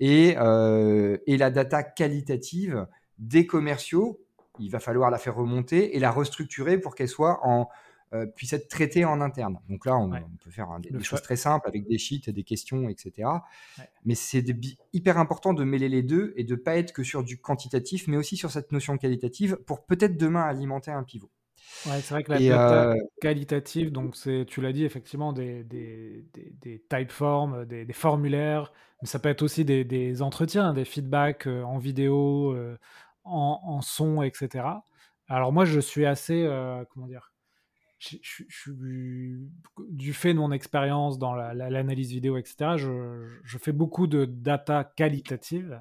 Et, 0.00 0.30
et 0.30 1.36
la 1.36 1.50
data 1.50 1.84
qualitative 1.84 2.86
des 3.18 3.46
commerciaux, 3.46 4.20
il 4.58 4.68
va 4.70 4.80
falloir 4.80 5.08
la 5.08 5.18
faire 5.18 5.36
remonter 5.36 5.96
et 5.96 6.00
la 6.00 6.10
restructurer 6.10 6.78
pour 6.78 6.96
qu'elle 6.96 7.08
soit 7.08 7.38
en, 7.46 7.68
euh, 8.14 8.26
puisse 8.26 8.52
être 8.52 8.68
traité 8.68 9.04
en 9.04 9.20
interne. 9.20 9.58
Donc 9.68 9.86
là, 9.86 9.96
on, 9.96 10.08
peut 10.10 10.50
faire 10.50 10.68
des, 10.78 11.02
choses 11.02 11.22
très 11.22 11.34
simples 11.34 11.66
avec 11.66 11.84
des 11.88 11.98
sheets, 11.98 12.30
des 12.30 12.44
questions, 12.44 12.88
etc. 12.88 13.28
Mais 14.04 14.14
c'est 14.14 14.44
hyper 14.92 15.18
important 15.18 15.52
de 15.52 15.64
mêler 15.64 15.88
les 15.88 16.02
deux 16.02 16.32
et 16.36 16.44
de 16.44 16.54
ne 16.54 16.60
pas 16.60 16.76
être 16.76 16.92
que 16.92 17.02
sur 17.02 17.24
du 17.24 17.40
quantitatif, 17.40 18.06
mais 18.06 18.16
aussi 18.16 18.36
sur 18.36 18.52
cette 18.52 18.70
notion 18.70 18.98
qualitative 18.98 19.56
pour 19.66 19.84
peut-être 19.84 20.16
demain 20.16 20.42
alimenter 20.42 20.92
un 20.92 21.02
pivot. 21.02 21.30
Ouais, 21.86 22.00
c'est 22.02 22.14
vrai 22.14 22.22
que 22.22 22.30
la 22.30 22.38
data 22.38 22.92
euh, 22.92 22.94
qualitative, 23.20 23.90
donc 23.90 24.14
c'est, 24.14 24.44
tu 24.46 24.60
l'as 24.60 24.72
dit 24.72 24.84
effectivement, 24.84 25.32
des, 25.32 25.64
des, 25.64 26.24
des, 26.32 26.84
typeforms, 26.88 27.64
des, 27.64 27.92
formulaires, 27.92 28.72
mais 29.02 29.08
ça 29.08 29.18
peut 29.18 29.28
être 29.28 29.42
aussi 29.42 29.64
des, 29.64 30.22
entretiens, 30.22 30.72
des 30.72 30.84
feedbacks 30.84 31.48
euh, 31.48 31.62
en 31.62 31.78
vidéo, 31.78 32.56
en, 33.24 33.60
en, 33.64 33.80
son, 33.80 34.22
etc. 34.22 34.66
Alors 35.26 35.52
moi, 35.52 35.64
je 35.64 35.80
suis 35.80 36.06
assez, 36.06 36.48
comment 36.92 37.08
dire, 37.08 37.33
je, 38.22 38.72
du 39.88 40.12
fait 40.12 40.34
de 40.34 40.38
mon 40.38 40.52
expérience 40.52 41.18
dans 41.18 41.34
l'analyse 41.34 42.10
vidéo, 42.10 42.36
etc., 42.36 42.76
je, 42.76 43.58
fais 43.58 43.72
beaucoup 43.72 44.06
de 44.06 44.24
data 44.24 44.84
qualitative. 44.84 45.80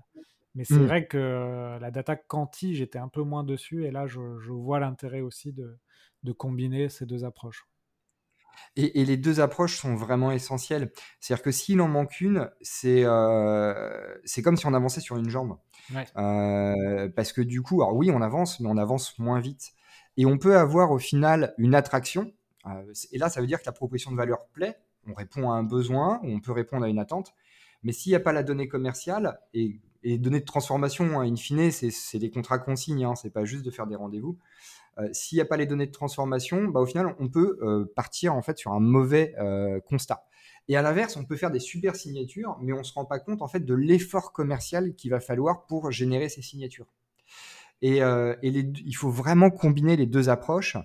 Mais 0.55 0.65
c'est 0.65 0.75
mmh. 0.75 0.85
vrai 0.85 1.07
que 1.07 1.79
la 1.81 1.89
data 1.89 2.15
quanti, 2.15 2.75
j'étais 2.75 2.99
un 2.99 3.07
peu 3.07 3.23
moins 3.23 3.43
dessus. 3.43 3.85
Et 3.85 3.91
là, 3.91 4.05
je, 4.05 4.19
vois 4.51 4.79
l'intérêt 4.79 5.21
aussi 5.21 5.53
de, 5.53 6.31
combiner 6.33 6.89
ces 6.89 7.05
deux 7.05 7.25
approches. 7.25 7.65
Et, 8.75 9.03
les 9.03 9.17
deux 9.17 9.39
approches 9.39 9.77
sont 9.77 9.95
vraiment 9.95 10.31
essentielles. 10.31 10.91
C'est-à-dire 11.19 11.43
que 11.43 11.51
s'il 11.51 11.81
en 11.81 11.87
manque 11.87 12.21
une, 12.21 12.49
c'est 12.61 13.03
euh, 13.03 14.15
comme 14.43 14.57
si 14.57 14.67
on 14.67 14.73
avançait 14.73 15.01
sur 15.01 15.17
une 15.17 15.29
jambe. 15.29 15.57
Euh, 16.17 17.09
parce 17.15 17.33
que 17.33 17.41
du 17.41 17.61
coup, 17.61 17.81
alors 17.81 17.95
oui, 17.95 18.11
on 18.11 18.21
avance, 18.21 18.59
mais 18.59 18.69
on 18.69 18.77
avance 18.77 19.17
moins 19.17 19.39
vite. 19.39 19.73
Et 20.17 20.25
on 20.25 20.37
peut 20.37 20.57
avoir 20.57 20.91
au 20.91 20.99
final 20.99 21.53
une 21.57 21.75
attraction. 21.75 22.31
Euh, 22.65 22.93
et 23.11 23.17
là, 23.17 23.29
ça 23.29 23.41
veut 23.41 23.47
dire 23.47 23.59
que 23.59 23.65
la 23.65 23.71
proposition 23.71 24.11
de 24.11 24.17
valeur 24.17 24.45
plaît. 24.53 24.77
On 25.07 25.13
répond 25.13 25.51
à 25.51 25.55
un 25.55 25.63
besoin, 25.63 26.19
on 26.23 26.39
peut 26.39 26.51
répondre 26.51 26.85
à 26.85 26.89
une 26.89 26.99
attente. 26.99 27.33
Mais 27.83 27.91
s'il 27.91 28.11
n'y 28.11 28.15
a 28.15 28.21
pas 28.21 28.31
la 28.31 28.43
donnée 28.43 28.67
commerciale 28.67 29.39
et, 29.53 29.79
et 30.03 30.17
donnée 30.17 30.39
de 30.39 30.45
transformation, 30.45 31.19
hein, 31.19 31.27
in 31.29 31.35
fine, 31.35 31.71
c'est 31.71 32.19
des 32.19 32.29
contrats 32.29 32.59
consignes, 32.59 33.03
hein, 33.03 33.15
c'est 33.15 33.31
pas 33.31 33.43
juste 33.43 33.65
de 33.65 33.71
faire 33.71 33.87
des 33.87 33.95
rendez-vous. 33.95 34.37
Euh, 34.99 35.09
s'il 35.11 35.37
n'y 35.37 35.41
a 35.41 35.45
pas 35.45 35.57
les 35.57 35.65
données 35.65 35.87
de 35.87 35.91
transformation, 35.91 36.65
bah, 36.65 36.79
au 36.79 36.85
final, 36.85 37.15
on 37.19 37.27
peut 37.27 37.57
euh, 37.61 37.91
partir 37.95 38.35
en 38.35 38.41
fait 38.41 38.57
sur 38.57 38.71
un 38.71 38.79
mauvais 38.79 39.35
constat. 39.89 40.23
Et 40.69 40.77
à 40.77 40.81
l'inverse, 40.81 41.17
on 41.17 41.25
peut 41.25 41.35
faire 41.35 41.51
des 41.51 41.59
super 41.59 41.95
signatures, 41.95 42.57
mais 42.61 42.71
on 42.71 42.79
ne 42.79 42.83
se 42.83 42.93
rend 42.93 43.03
pas 43.03 43.19
compte 43.19 43.41
en 43.41 43.49
fait 43.49 43.59
de 43.59 43.73
l'effort 43.73 44.31
commercial 44.31 44.95
qu'il 44.95 45.11
va 45.11 45.19
falloir 45.19 45.65
pour 45.65 45.91
générer 45.91 46.29
ces 46.29 46.41
signatures. 46.41 46.87
Et, 47.83 48.01
euh, 48.01 48.33
il 48.41 48.95
faut 48.95 49.09
vraiment 49.09 49.51
combiner 49.51 49.97
les 49.97 50.05
deux 50.05 50.29
approches 50.29 50.77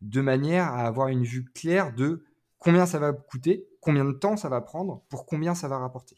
de 0.00 0.22
manière 0.22 0.64
à 0.64 0.86
avoir 0.86 1.08
une 1.08 1.22
vue 1.22 1.44
claire 1.44 1.94
de 1.94 2.24
combien 2.58 2.86
ça 2.86 2.98
va 2.98 3.12
coûter, 3.12 3.68
combien 3.80 4.06
de 4.06 4.12
temps 4.12 4.38
ça 4.38 4.48
va 4.48 4.62
prendre, 4.62 5.04
pour 5.10 5.26
combien 5.26 5.54
ça 5.54 5.68
va 5.68 5.78
rapporter. 5.78 6.16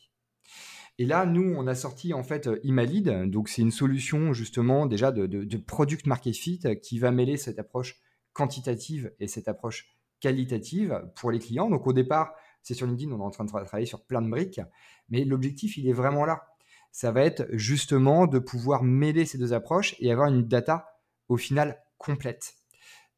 Et 0.99 1.07
là, 1.07 1.27
nous, 1.27 1.55
on 1.57 1.67
a 1.67 1.75
sorti 1.75 2.15
en 2.15 2.23
fait 2.23 2.49
Imalid. 2.63 3.29
Donc, 3.31 3.49
c'est 3.49 3.63
une 3.63 3.73
solution 3.73 4.33
justement 4.33 4.87
déjà 4.87 5.11
de, 5.11 5.57
product 5.57 6.07
market 6.07 6.35
fit 6.35 6.61
qui 6.83 7.01
va 7.01 7.11
mêler 7.11 7.37
cette 7.37 7.59
approche 7.59 7.97
quantitative 8.33 9.13
et 9.19 9.27
cette 9.27 9.49
approche 9.49 9.89
qualitative 10.21 11.05
pour 11.17 11.33
les 11.33 11.41
clients. 11.41 11.69
Donc, 11.69 11.89
au 11.89 11.93
départ, 11.93 12.33
c'est 12.63 12.75
sur 12.75 12.87
LinkedIn, 12.87 13.11
on 13.11 13.19
est 13.19 13.25
en 13.25 13.31
train 13.31 13.45
de 13.45 13.51
travailler 13.51 13.87
sur 13.87 14.05
plein 14.05 14.23
de 14.23 14.31
briques, 14.31 14.61
mais 15.09 15.25
l'objectif, 15.25 15.77
il 15.79 15.89
est 15.89 15.93
vraiment 15.93 16.25
là 16.25 16.45
ça 16.91 17.13
va 17.13 17.23
être 17.23 17.47
justement 17.53 18.27
de 18.27 18.39
pouvoir 18.39 18.83
mêler 18.83 19.25
ces 19.25 19.39
deux 19.39 19.53
approches 19.53 19.95
et 20.01 20.11
avoir 20.11 20.29
une 20.29 20.47
data 20.47 20.87
au 21.29 21.37
final 21.37 21.83
complète. 21.99 22.55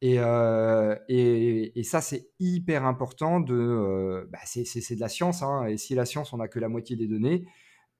Et, 0.02 0.16
euh, 0.18 0.96
et, 1.08 1.82
ça, 1.82 2.00
c'est 2.00 2.30
hyper 2.38 2.84
important. 2.84 3.40
De, 3.40 3.54
euh, 3.54 4.26
bah, 4.30 4.38
c'est, 4.44 4.64
de 4.94 5.00
la 5.00 5.08
science. 5.08 5.42
Hein, 5.42 5.66
et 5.66 5.76
si 5.76 5.94
la 5.94 6.06
science, 6.06 6.32
on 6.32 6.38
n'a 6.38 6.48
que 6.48 6.58
la 6.58 6.68
moitié 6.68 6.96
des 6.96 7.06
données, 7.06 7.46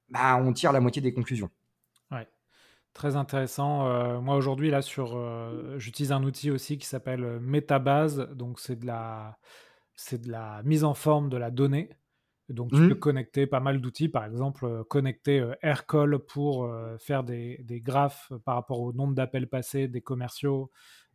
bah, 0.09 0.37
on 0.37 0.53
tire 0.53 0.73
la 0.73 0.81
moitié 0.81 1.03
des 1.03 1.13
conclusions. 1.13 1.51
Ouais, 2.11 2.27
très 2.95 3.17
intéressant. 3.17 3.87
Euh, 3.87 4.21
moi, 4.21 4.37
aujourd'hui, 4.37 4.71
là, 4.71 4.81
sur, 4.83 5.19
j'utilise 5.79 6.13
un 6.13 6.23
outil 6.25 6.51
aussi 6.51 6.79
qui 6.79 6.87
s'appelle 6.87 7.39
Metabase. 7.41 8.29
Donc, 8.35 8.61
c'est 8.61 8.77
de, 8.77 8.87
la, 8.87 9.39
c'est 9.95 10.23
de 10.23 10.31
la 10.31 10.63
mise 10.65 10.85
en 10.85 10.95
forme 10.95 11.29
de 11.29 11.37
la 11.37 11.51
donnée. 11.51 11.91
Donc, 12.51 12.71
tu 12.71 12.79
peux 12.79 12.95
mmh. 12.95 12.99
connecter 12.99 13.47
pas 13.47 13.61
mal 13.61 13.81
d'outils, 13.81 14.09
par 14.09 14.25
exemple, 14.25 14.65
euh, 14.65 14.83
connecter 14.83 15.39
euh, 15.39 15.55
Aircall 15.63 16.19
pour 16.19 16.65
euh, 16.65 16.97
faire 16.99 17.23
des, 17.23 17.65
graphes 17.85 18.33
par 18.45 18.57
rapport 18.57 18.81
au 18.81 18.93
nombre 18.93 19.15
d'appels 19.15 19.47
passés 19.47 19.87
des 19.87 20.01
commerciaux. 20.01 20.71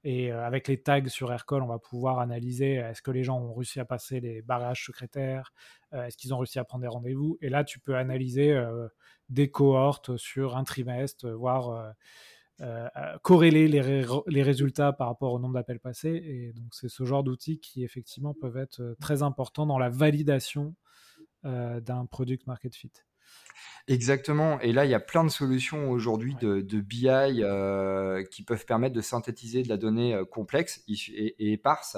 Et 0.05 0.31
avec 0.31 0.67
les 0.67 0.81
tags 0.81 1.07
sur 1.07 1.31
Aircall, 1.33 1.63
on 1.63 1.67
va 1.67 1.79
pouvoir 1.79 2.19
analyser 2.19 2.75
est-ce 2.75 3.01
que 3.01 3.09
les 3.09 3.23
gens 3.23 3.39
ont 3.39 3.55
réussi 3.55 3.79
à 3.79 3.85
passer 3.85 4.19
les 4.19 4.43
barrages 4.43 4.85
secrétaires, 4.85 5.51
est-ce 5.93 6.15
qu'ils 6.15 6.31
ont 6.31 6.37
réussi 6.37 6.59
à 6.59 6.63
prendre 6.63 6.83
des 6.83 6.87
rendez-vous. 6.87 7.39
Et 7.41 7.49
là, 7.49 7.63
tu 7.63 7.79
peux 7.79 7.95
analyser 7.95 8.55
des 9.29 9.49
cohortes 9.49 10.15
sur 10.17 10.57
un 10.57 10.63
trimestre, 10.63 11.27
voir 11.29 11.95
corréler 13.23 13.67
les, 13.67 14.05
les, 14.27 14.43
résultats 14.43 14.93
par 14.93 15.07
rapport 15.07 15.33
au 15.33 15.39
nombre 15.39 15.55
d'appels 15.55 15.79
passés. 15.79 16.21
Et 16.23 16.53
donc, 16.53 16.75
c'est 16.75 16.87
ce 16.87 17.03
genre 17.03 17.23
d'outils 17.23 17.59
qui, 17.59 17.83
effectivement, 17.83 18.35
peuvent 18.35 18.57
être 18.57 18.95
très 19.01 19.23
importants 19.23 19.65
dans 19.65 19.79
la 19.79 19.89
validation 19.89 20.75
euh, 21.45 21.79
d'un 21.79 22.08
product 22.08 22.47
market 22.47 22.73
fit. 22.73 22.91
Exactement. 23.88 24.60
Et 24.62 24.73
là, 24.73 24.86
il 24.86 24.89
y 24.89 24.95
a 24.95 24.99
plein 24.99 25.23
de 25.23 25.29
solutions 25.29 25.91
aujourd'hui 25.91 26.36
de, 26.41 26.62
BI 26.81 27.08
euh, 27.08 28.23
qui 28.31 28.41
peuvent 28.41 28.65
permettre 28.65 28.95
de 28.95 29.01
synthétiser 29.01 29.62
de 29.62 29.69
la 29.69 29.77
donnée 29.77 30.15
euh, 30.15 30.25
complexe 30.25 30.84
et, 30.88 31.53
éparse. 31.53 31.97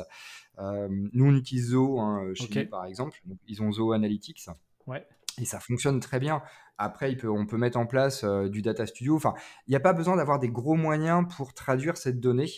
nous, 0.60 1.26
on 1.26 1.34
utilise 1.34 1.70
Zoho 1.70 2.02
hein, 2.02 2.34
chez 2.34 2.64
nous, 2.64 2.70
par 2.70 2.86
exemple. 2.86 3.22
ils 3.48 3.62
ont 3.62 3.72
Zoho 3.72 3.94
Analytics. 3.94 4.48
Ouais. 4.86 5.08
Et 5.40 5.46
ça 5.46 5.62
fonctionne 5.62 6.02
très 6.02 6.20
bien. 6.20 6.42
Après, 6.78 7.10
il 7.10 7.18
peut, 7.18 7.30
on 7.30 7.46
peut 7.46 7.58
mettre 7.58 7.78
en 7.78 7.86
place 7.86 8.26
du 8.26 8.62
Data 8.62 8.86
Studio. 8.86 9.16
Enfin, 9.16 9.34
il 9.68 9.70
n'y 9.70 9.78
a 9.78 9.80
pas 9.82 9.94
besoin 9.94 10.18
d'avoir 10.18 10.40
des 10.40 10.50
gros 10.50 10.76
moyens 10.76 11.26
pour 11.38 11.54
traduire 11.54 11.96
cette 11.96 12.20
donnée. 12.20 12.52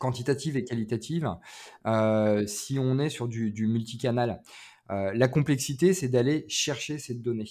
quantitative 0.00 0.56
et 0.56 0.64
qualitative, 0.64 1.30
si 2.46 2.78
on 2.80 2.98
est 2.98 3.10
sur 3.10 3.28
du, 3.28 3.52
du 3.52 3.68
multicanal. 3.68 4.42
Euh, 4.90 5.12
la 5.14 5.28
complexité, 5.28 5.94
c'est 5.94 6.08
d'aller 6.08 6.44
chercher 6.48 6.98
cette 6.98 7.22
donnée. 7.22 7.48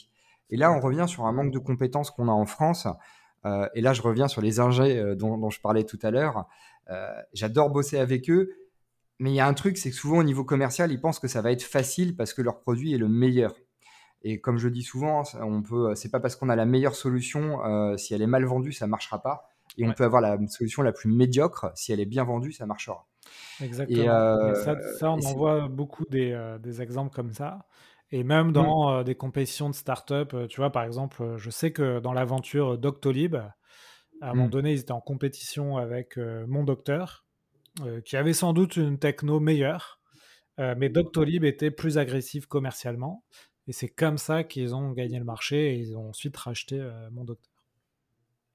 Et 0.49 0.57
là, 0.57 0.71
on 0.71 0.79
revient 0.79 1.05
sur 1.07 1.25
un 1.25 1.31
manque 1.31 1.51
de 1.51 1.59
compétences 1.59 2.11
qu'on 2.11 2.27
a 2.27 2.31
en 2.31 2.45
France. 2.45 2.87
Euh, 3.45 3.67
et 3.75 3.81
là, 3.81 3.93
je 3.93 4.01
reviens 4.01 4.27
sur 4.27 4.41
les 4.41 4.59
ingés 4.59 4.97
euh, 4.97 5.15
dont, 5.15 5.49
je 5.49 5.59
parlais 5.59 5.83
tout 5.83 5.99
à 6.01 6.11
l'heure. 6.11 6.45
J'adore 7.33 7.71
bosser 7.71 7.97
avec 7.97 8.29
eux. 8.29 8.51
Mais 9.17 9.31
il 9.31 9.35
y 9.35 9.39
a 9.39 9.47
un 9.47 9.53
truc, 9.53 9.77
c'est 9.77 9.89
que 9.89 9.95
souvent 9.95 10.17
au 10.17 10.23
niveau 10.23 10.43
commercial, 10.43 10.91
ils 10.91 10.99
pensent 10.99 11.19
que 11.19 11.29
ça 11.29 11.41
va 11.41 11.51
être 11.51 11.63
facile 11.63 12.17
parce 12.17 12.33
que 12.33 12.41
leur 12.41 12.59
produit 12.59 12.93
est 12.93 12.97
le 12.97 13.07
meilleur. 13.07 13.55
Et 14.23 14.41
comme 14.41 14.57
je 14.57 14.67
dis 14.67 14.83
souvent, 14.83 15.23
on 15.39 15.61
peut, 15.61 15.95
c'est 15.95 16.09
pas 16.09 16.19
parce 16.19 16.35
qu'on 16.35 16.49
a 16.49 16.55
la 16.55 16.65
meilleure 16.65 16.95
solution, 16.95 17.59
si 17.97 18.13
elle 18.13 18.21
est 18.21 18.27
mal 18.27 18.43
vendue, 18.43 18.73
ça 18.73 18.87
marchera 18.87 19.21
pas. 19.21 19.47
Et 19.77 19.87
on 19.87 19.93
peut 19.93 20.03
avoir 20.03 20.21
la 20.21 20.37
solution 20.47 20.81
la 20.81 20.91
plus 20.91 21.09
médiocre, 21.09 21.71
si 21.75 21.93
elle 21.93 22.01
est 22.01 22.05
bien 22.05 22.25
vendue, 22.25 22.51
ça 22.51 22.65
marchera. 22.65 23.07
Exactement. 23.61 24.03
Et, 24.03 24.09
euh, 24.09 24.75
ça, 24.97 25.11
on 25.11 25.19
en 25.19 25.33
voit 25.33 25.67
beaucoup 25.67 26.05
des, 26.09 26.31
euh, 26.31 26.57
des, 26.57 26.81
exemples 26.81 27.13
comme 27.13 27.31
ça. 27.31 27.65
Et 28.11 28.23
même 28.23 28.49
mmh. 28.49 28.53
dans 28.53 28.91
euh, 28.91 29.03
des 29.03 29.15
compétitions 29.15 29.69
de 29.69 29.75
start-up, 29.75 30.35
tu 30.49 30.57
vois, 30.57 30.71
par 30.71 30.83
exemple, 30.83 31.35
je 31.37 31.49
sais 31.49 31.71
que 31.71 31.99
dans 31.99 32.13
l'aventure 32.13 32.77
Doctolib, 32.77 33.35
à 33.35 34.29
un 34.29 34.33
moment 34.33 34.47
mmh. 34.47 34.51
donné, 34.51 34.73
ils 34.73 34.79
étaient 34.79 34.91
en 34.91 35.01
compétition 35.01 35.77
avec 35.77 36.17
Mon 36.17 36.63
Docteur, 36.63 37.25
qui 38.05 38.15
avait 38.15 38.33
sans 38.33 38.53
doute 38.53 38.77
une 38.77 38.97
techno 38.99 39.39
meilleure, 39.39 39.99
mais 40.57 40.87
Doctolib 40.89 41.43
était 41.43 41.71
plus 41.71 41.97
agressif 41.97 42.45
commercialement. 42.45 43.23
Et 43.67 43.73
c'est 43.73 43.89
comme 43.89 44.17
ça 44.17 44.43
qu'ils 44.43 44.75
ont 44.75 44.91
gagné 44.91 45.17
le 45.19 45.25
marché 45.25 45.73
et 45.73 45.75
ils 45.75 45.97
ont 45.97 46.09
ensuite 46.09 46.37
racheté 46.37 46.81
Mon 47.11 47.25
Docteur. 47.25 47.54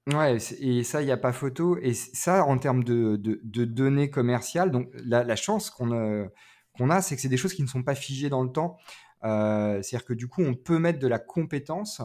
Ouais, 0.07 0.39
et 0.61 0.83
ça, 0.83 1.03
il 1.03 1.05
n'y 1.05 1.13
a 1.13 1.17
pas 1.17 1.33
photo. 1.33 1.77
Et 1.81 1.95
ça, 1.95 2.45
en 2.45 2.59
termes 2.59 2.83
de, 2.85 3.17
données 3.45 4.11
commerciales, 4.11 4.71
donc 4.71 4.89
la, 5.05 5.37
chance 5.37 5.71
qu'on 5.71 5.93
a, 5.93 6.27
qu'on 6.77 6.91
a 6.91 7.03
c'est 7.03 7.17
que 7.17 7.23
c'est 7.23 7.29
des 7.29 7.37
choses 7.37 7.55
qui 7.55 7.63
ne 7.63 7.69
sont 7.69 7.83
pas 7.83 7.95
figées 7.95 8.29
dans 8.29 8.43
le 8.43 8.51
temps. 8.51 8.79
Euh, 9.25 9.83
c'est-à-dire 9.83 10.07
que 10.07 10.15
du 10.15 10.29
coup, 10.29 10.43
on 10.43 10.55
peut 10.55 10.79
mettre 10.79 10.99
de 10.99 11.07
la 11.07 11.19
compétence 11.19 12.03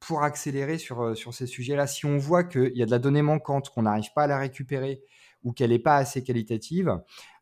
pour 0.00 0.22
accélérer 0.22 0.78
sur, 0.78 1.02
euh, 1.02 1.14
sur 1.14 1.34
ces 1.34 1.46
sujets-là. 1.46 1.86
Si 1.86 2.06
on 2.06 2.16
voit 2.16 2.44
qu'il 2.44 2.76
y 2.76 2.82
a 2.82 2.86
de 2.86 2.90
la 2.90 2.98
donnée 2.98 3.22
manquante, 3.22 3.70
qu'on 3.70 3.82
n'arrive 3.82 4.12
pas 4.14 4.24
à 4.24 4.26
la 4.26 4.38
récupérer 4.38 5.02
ou 5.42 5.52
qu'elle 5.52 5.70
n'est 5.70 5.78
pas 5.78 5.96
assez 5.96 6.22
qualitative, 6.22 6.98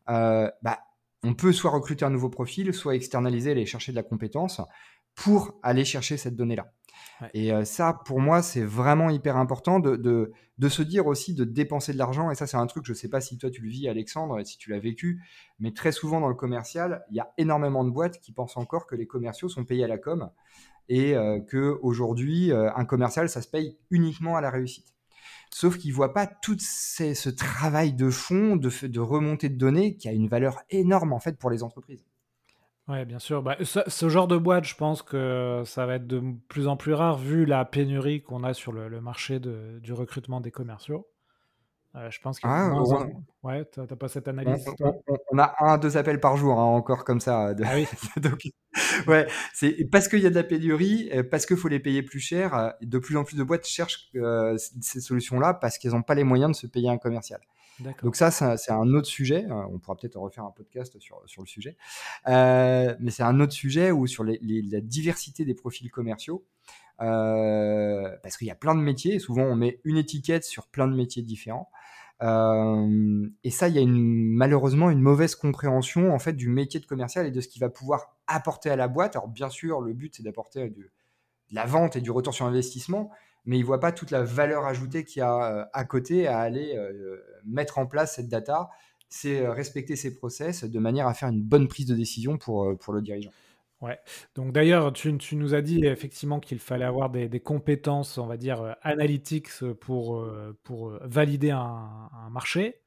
euh, 0.09 0.49
bah, 0.61 0.79
on 1.23 1.33
peut 1.33 1.53
soit 1.53 1.71
recruter 1.71 2.03
un 2.05 2.09
nouveau 2.09 2.29
profil, 2.29 2.73
soit 2.73 2.95
externaliser, 2.95 3.51
aller 3.51 3.65
chercher 3.65 3.93
de 3.93 3.97
la 3.97 4.03
compétence 4.03 4.61
pour 5.15 5.59
aller 5.63 5.85
chercher 5.85 6.17
cette 6.17 6.35
donnée-là. 6.35 6.73
Et 7.33 7.51
ça, 7.65 8.01
pour 8.05 8.19
moi, 8.19 8.41
c'est 8.41 8.63
vraiment 8.63 9.09
hyper 9.09 9.37
important 9.37 9.79
de, 9.79 9.95
de, 9.95 10.69
se 10.69 10.81
dire 10.81 11.07
aussi 11.07 11.33
de 11.33 11.43
dépenser 11.43 11.93
de 11.93 11.97
l'argent. 11.97 12.31
Et 12.31 12.35
ça, 12.35 12.47
c'est 12.47 12.57
un 12.57 12.67
truc, 12.67 12.85
je 12.85 12.91
ne 12.91 12.97
sais 12.97 13.09
pas 13.09 13.21
si 13.21 13.37
toi 13.37 13.49
tu 13.49 13.61
le 13.61 13.69
vis, 13.69 13.87
Alexandre, 13.87 14.43
si 14.43 14.57
tu 14.57 14.69
l'as 14.69 14.79
vécu, 14.79 15.21
mais 15.59 15.71
très 15.71 15.91
souvent 15.91 16.19
dans 16.19 16.27
le 16.27 16.35
commercial, 16.35 17.05
il 17.11 17.15
y 17.15 17.19
a 17.19 17.31
énormément 17.37 17.83
de 17.85 17.89
boîtes 17.89 18.19
qui 18.19 18.33
pensent 18.33 18.57
encore 18.57 18.87
que 18.87 18.95
les 18.95 19.07
commerciaux 19.07 19.49
sont 19.49 19.63
payés 19.63 19.85
à 19.85 19.87
la 19.87 19.97
com 19.97 20.29
et 20.89 21.15
que 21.47 21.79
aujourd'hui, 21.81 22.51
un 22.51 22.85
commercial, 22.85 23.29
ça 23.29 23.41
se 23.41 23.47
paye 23.47 23.77
uniquement 23.89 24.35
à 24.35 24.41
la 24.41 24.49
réussite. 24.49 24.93
Sauf 25.49 25.77
qu'ils 25.77 25.91
ne 25.91 25.95
voient 25.95 26.13
pas 26.13 26.25
tout 26.25 26.57
ce 26.59 27.29
travail 27.29 27.93
de 27.93 28.09
fond, 28.09 28.55
de, 28.55 28.87
de 28.87 28.99
remontée 28.99 29.49
de 29.49 29.57
données, 29.57 29.95
qui 29.97 30.09
a 30.09 30.11
une 30.11 30.27
valeur 30.27 30.63
énorme 30.71 31.13
en 31.13 31.19
fait 31.19 31.37
pour 31.37 31.51
les 31.51 31.61
entreprises. 31.61 32.03
Oui, 32.89 33.05
bien 33.05 33.19
sûr. 33.19 33.41
Bah, 33.41 33.55
ce, 33.61 34.09
genre 34.09 34.27
de 34.27 34.37
boîte, 34.37 34.65
je 34.65 34.75
pense 34.75 35.01
que 35.01 35.63
ça 35.65 35.85
va 35.85 35.95
être 35.95 36.07
de 36.07 36.21
plus 36.49 36.67
en 36.67 36.75
plus 36.75 36.93
rare 36.93 37.17
vu 37.17 37.45
la 37.45 37.63
pénurie 37.63 38.21
qu'on 38.21 38.43
a 38.43 38.53
sur 38.53 38.73
le, 38.73 39.01
marché 39.01 39.39
du 39.39 39.93
recrutement 39.93 40.41
des 40.41 40.51
commerciaux. 40.51 41.07
Euh, 41.95 42.09
je 42.09 42.19
pense 42.21 42.39
qu'il 42.39 42.49
ah, 42.51 42.73
Ouais, 43.43 43.63
t'as 43.65 43.85
pas 43.85 44.07
cette 44.07 44.27
analyse? 44.27 44.65
on, 45.31 45.37
a 45.37 45.53
un, 45.59 45.77
deux 45.77 45.95
appels 45.95 46.19
par 46.19 46.37
jour, 46.37 46.59
hein, 46.59 46.63
encore 46.63 47.05
comme 47.05 47.19
ça. 47.19 47.53
Ah 47.63 47.75
oui. 47.75 47.87
ouais, 49.07 49.27
c'est 49.53 49.87
parce 49.91 50.07
qu'il 50.07 50.19
y 50.19 50.25
a 50.25 50.31
de 50.31 50.35
la 50.35 50.43
pénurie, 50.43 51.09
euh, 51.13 51.23
parce 51.23 51.45
qu'il 51.45 51.57
faut 51.57 51.67
les 51.67 51.79
payer 51.79 52.01
plus 52.01 52.19
cher. 52.19 52.55
Euh, 52.55 52.69
de 52.81 52.97
plus 52.97 53.15
en 53.15 53.23
plus 53.23 53.37
de 53.37 53.43
boîtes 53.43 53.67
cherchent 53.67 54.11
ces 54.81 55.01
solutions-là 55.01 55.53
parce 55.53 55.77
qu'elles 55.77 55.91
n'ont 55.91 56.01
pas 56.01 56.15
les 56.15 56.23
moyens 56.23 56.51
de 56.51 56.55
se 56.55 56.67
payer 56.67 56.89
un 56.89 56.97
commercial. 56.97 57.39
Donc 57.79 58.15
ça, 58.15 58.31
c'est 58.31 58.71
un 58.71 58.93
autre 58.93 59.07
sujet. 59.07 59.45
Euh, 59.49 59.65
on 59.71 59.79
pourra 59.79 59.95
peut-être 59.97 60.17
refaire 60.17 60.43
un 60.43 60.51
podcast 60.51 60.99
sur, 60.99 61.21
sur 61.25 61.41
le 61.41 61.47
sujet. 61.47 61.77
Euh, 62.27 62.95
mais 62.99 63.11
c'est 63.11 63.23
un 63.23 63.39
autre 63.39 63.53
sujet 63.53 63.91
où 63.91 64.07
sur 64.07 64.23
la 64.23 64.81
diversité 64.81 65.45
des 65.45 65.53
profils 65.53 65.89
commerciaux, 65.91 66.45
euh, 67.01 68.15
parce 68.21 68.37
qu'il 68.37 68.47
y 68.47 68.51
a 68.51 68.55
plein 68.55 68.75
de 68.75 68.81
métiers. 68.81 69.19
souvent, 69.19 69.43
on 69.43 69.55
met 69.55 69.79
une 69.83 69.97
étiquette 69.97 70.43
sur 70.43 70.67
plein 70.67 70.87
de 70.87 70.95
métiers 70.95 71.23
différents. 71.23 71.69
et 72.21 73.51
ça, 73.51 73.67
il 73.67 73.75
y 73.75 73.79
a 73.79 73.85
malheureusement 73.85 74.89
une 74.89 75.01
mauvaise 75.01 75.35
compréhension 75.35 76.13
en 76.13 76.19
fait 76.19 76.33
du 76.33 76.47
métier 76.47 76.79
de 76.79 76.85
commercial 76.85 77.25
et 77.25 77.31
de 77.31 77.41
ce 77.41 77.47
qu'il 77.47 77.59
va 77.59 77.69
pouvoir 77.69 78.15
apporter 78.27 78.69
à 78.69 78.75
la 78.75 78.87
boîte. 78.87 79.15
Alors 79.15 79.27
bien 79.27 79.49
sûr, 79.49 79.81
le 79.81 79.93
but 79.93 80.15
c'est 80.15 80.23
d'apporter 80.23 80.69
de 80.69 80.89
la 81.51 81.65
vente 81.65 81.95
et 81.95 82.01
du 82.01 82.11
retour 82.11 82.33
sur 82.33 82.45
investissement, 82.45 83.11
mais 83.45 83.57
il 83.57 83.61
ne 83.61 83.65
voit 83.65 83.79
pas 83.79 83.91
toute 83.91 84.11
la 84.11 84.23
valeur 84.23 84.65
ajoutée 84.65 85.03
qu'il 85.03 85.19
y 85.19 85.23
a 85.23 85.43
euh, 85.43 85.65
à 85.73 85.85
côté 85.85 86.27
à 86.27 86.39
aller 86.39 86.75
euh, 86.75 87.17
mettre 87.45 87.77
en 87.77 87.85
place 87.85 88.15
cette 88.15 88.29
data. 88.29 88.69
C'est 89.09 89.45
euh, 89.45 89.51
respecter 89.51 89.95
ces 89.95 90.15
process 90.15 90.63
de 90.63 90.79
manière 90.79 91.07
à 91.07 91.13
faire 91.13 91.29
une 91.29 91.43
bonne 91.43 91.67
prise 91.67 91.85
de 91.85 91.95
décision 91.95 92.37
pour, 92.37 92.65
le 92.65 93.01
dirigeant. 93.01 93.31
Ouais. 93.81 93.99
Donc 94.35 94.53
d'ailleurs, 94.53 94.93
tu, 94.93 95.17
nous 95.33 95.53
as 95.53 95.61
dit 95.61 95.85
effectivement 95.85 96.39
qu'il 96.39 96.59
fallait 96.59 96.85
avoir 96.85 97.09
des, 97.09 97.27
des, 97.27 97.41
compétences, 97.41 98.17
on 98.17 98.27
va 98.27 98.37
dire, 98.37 98.75
analytiques 98.81 99.49
pour, 99.81 100.25
pour 100.63 100.97
valider 101.01 101.51
un, 101.51 102.09
marché. 102.31 102.79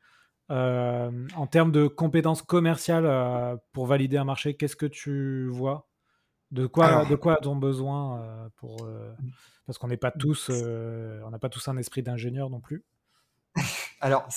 en 0.48 1.46
termes 1.50 1.70
de 1.70 1.86
compétences 1.86 2.40
commerciales 2.40 3.58
pour 3.72 3.86
valider 3.86 4.16
un 4.16 4.24
marché, 4.24 4.56
qu'est-ce 4.56 4.76
que 4.76 4.86
tu 4.86 5.48
vois? 5.48 5.86
De 6.50 6.66
quoi, 6.66 7.04
de 7.04 7.14
quoi 7.16 7.34
a-t-on 7.34 7.56
besoin 7.56 8.50
pour 8.56 8.86
parce 9.66 9.78
qu'on 9.78 9.88
n'est 9.88 9.96
pas 9.96 10.12
tous, 10.12 10.48
euh, 10.50 11.20
on 11.24 11.30
n'a 11.30 11.38
pas 11.38 11.48
tous 11.48 11.66
un 11.68 11.76
esprit 11.76 12.02
d'ingénieur 12.02 12.50
non 12.50 12.60
plus. 12.60 12.84
Alors, 14.00 14.28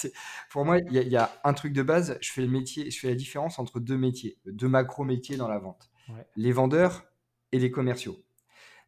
pour 0.49 0.65
moi, 0.65 0.79
il 0.79 0.93
y, 0.93 1.17
a 1.17 1.31
un 1.43 1.53
truc 1.53 1.73
de 1.73 1.83
base. 1.83 2.17
Je 2.21 2.31
fais 2.31 2.41
le 2.41 2.47
métier, 2.47 2.89
je 2.89 2.99
fais 2.99 3.09
la 3.09 3.15
différence 3.15 3.59
entre 3.59 3.79
deux 3.79 3.97
métiers, 3.97 4.37
deux 4.45 4.67
macro 4.67 5.03
métiers 5.03 5.37
dans 5.37 5.47
la 5.47 5.59
vente. 5.59 5.91
Les 6.35 6.51
vendeurs 6.51 7.05
et 7.51 7.59
les 7.59 7.69
commerciaux. 7.69 8.17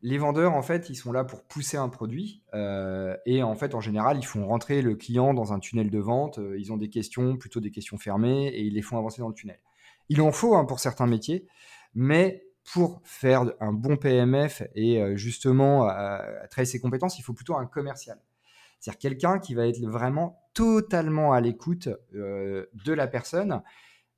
Les 0.01 0.17
vendeurs, 0.17 0.53
en 0.53 0.63
fait, 0.63 0.89
ils 0.89 0.95
sont 0.95 1.11
là 1.11 1.23
pour 1.23 1.43
pousser 1.43 1.77
un 1.77 1.89
produit 1.89 2.41
euh, 2.55 3.15
et 3.27 3.43
en 3.43 3.53
fait, 3.53 3.75
en 3.75 3.81
général, 3.81 4.17
ils 4.17 4.25
font 4.25 4.47
rentrer 4.47 4.81
le 4.81 4.95
client 4.95 5.35
dans 5.35 5.53
un 5.53 5.59
tunnel 5.59 5.91
de 5.91 5.99
vente. 5.99 6.39
Euh, 6.39 6.57
ils 6.57 6.73
ont 6.73 6.77
des 6.77 6.89
questions, 6.89 7.37
plutôt 7.37 7.59
des 7.59 7.69
questions 7.69 7.99
fermées, 7.99 8.47
et 8.47 8.61
ils 8.61 8.73
les 8.73 8.81
font 8.81 8.97
avancer 8.97 9.21
dans 9.21 9.27
le 9.27 9.35
tunnel. 9.35 9.59
Il 10.09 10.21
en 10.21 10.31
faut 10.31 10.55
hein, 10.55 10.65
pour 10.65 10.79
certains 10.79 11.05
métiers, 11.05 11.45
mais 11.93 12.43
pour 12.63 13.01
faire 13.03 13.51
un 13.59 13.73
bon 13.73 13.97
PMF 13.97 14.63
et 14.75 15.01
euh, 15.01 15.15
justement 15.15 15.87
travailler 16.49 16.65
ses 16.65 16.79
compétences, 16.79 17.17
il 17.19 17.23
faut 17.23 17.33
plutôt 17.33 17.55
un 17.55 17.65
commercial. 17.65 18.19
C'est-à-dire 18.79 18.99
quelqu'un 18.99 19.39
qui 19.39 19.53
va 19.53 19.67
être 19.67 19.79
vraiment 19.85 20.41
totalement 20.53 21.33
à 21.33 21.41
l'écoute 21.41 21.89
euh, 22.15 22.65
de 22.85 22.93
la 22.93 23.07
personne, 23.07 23.61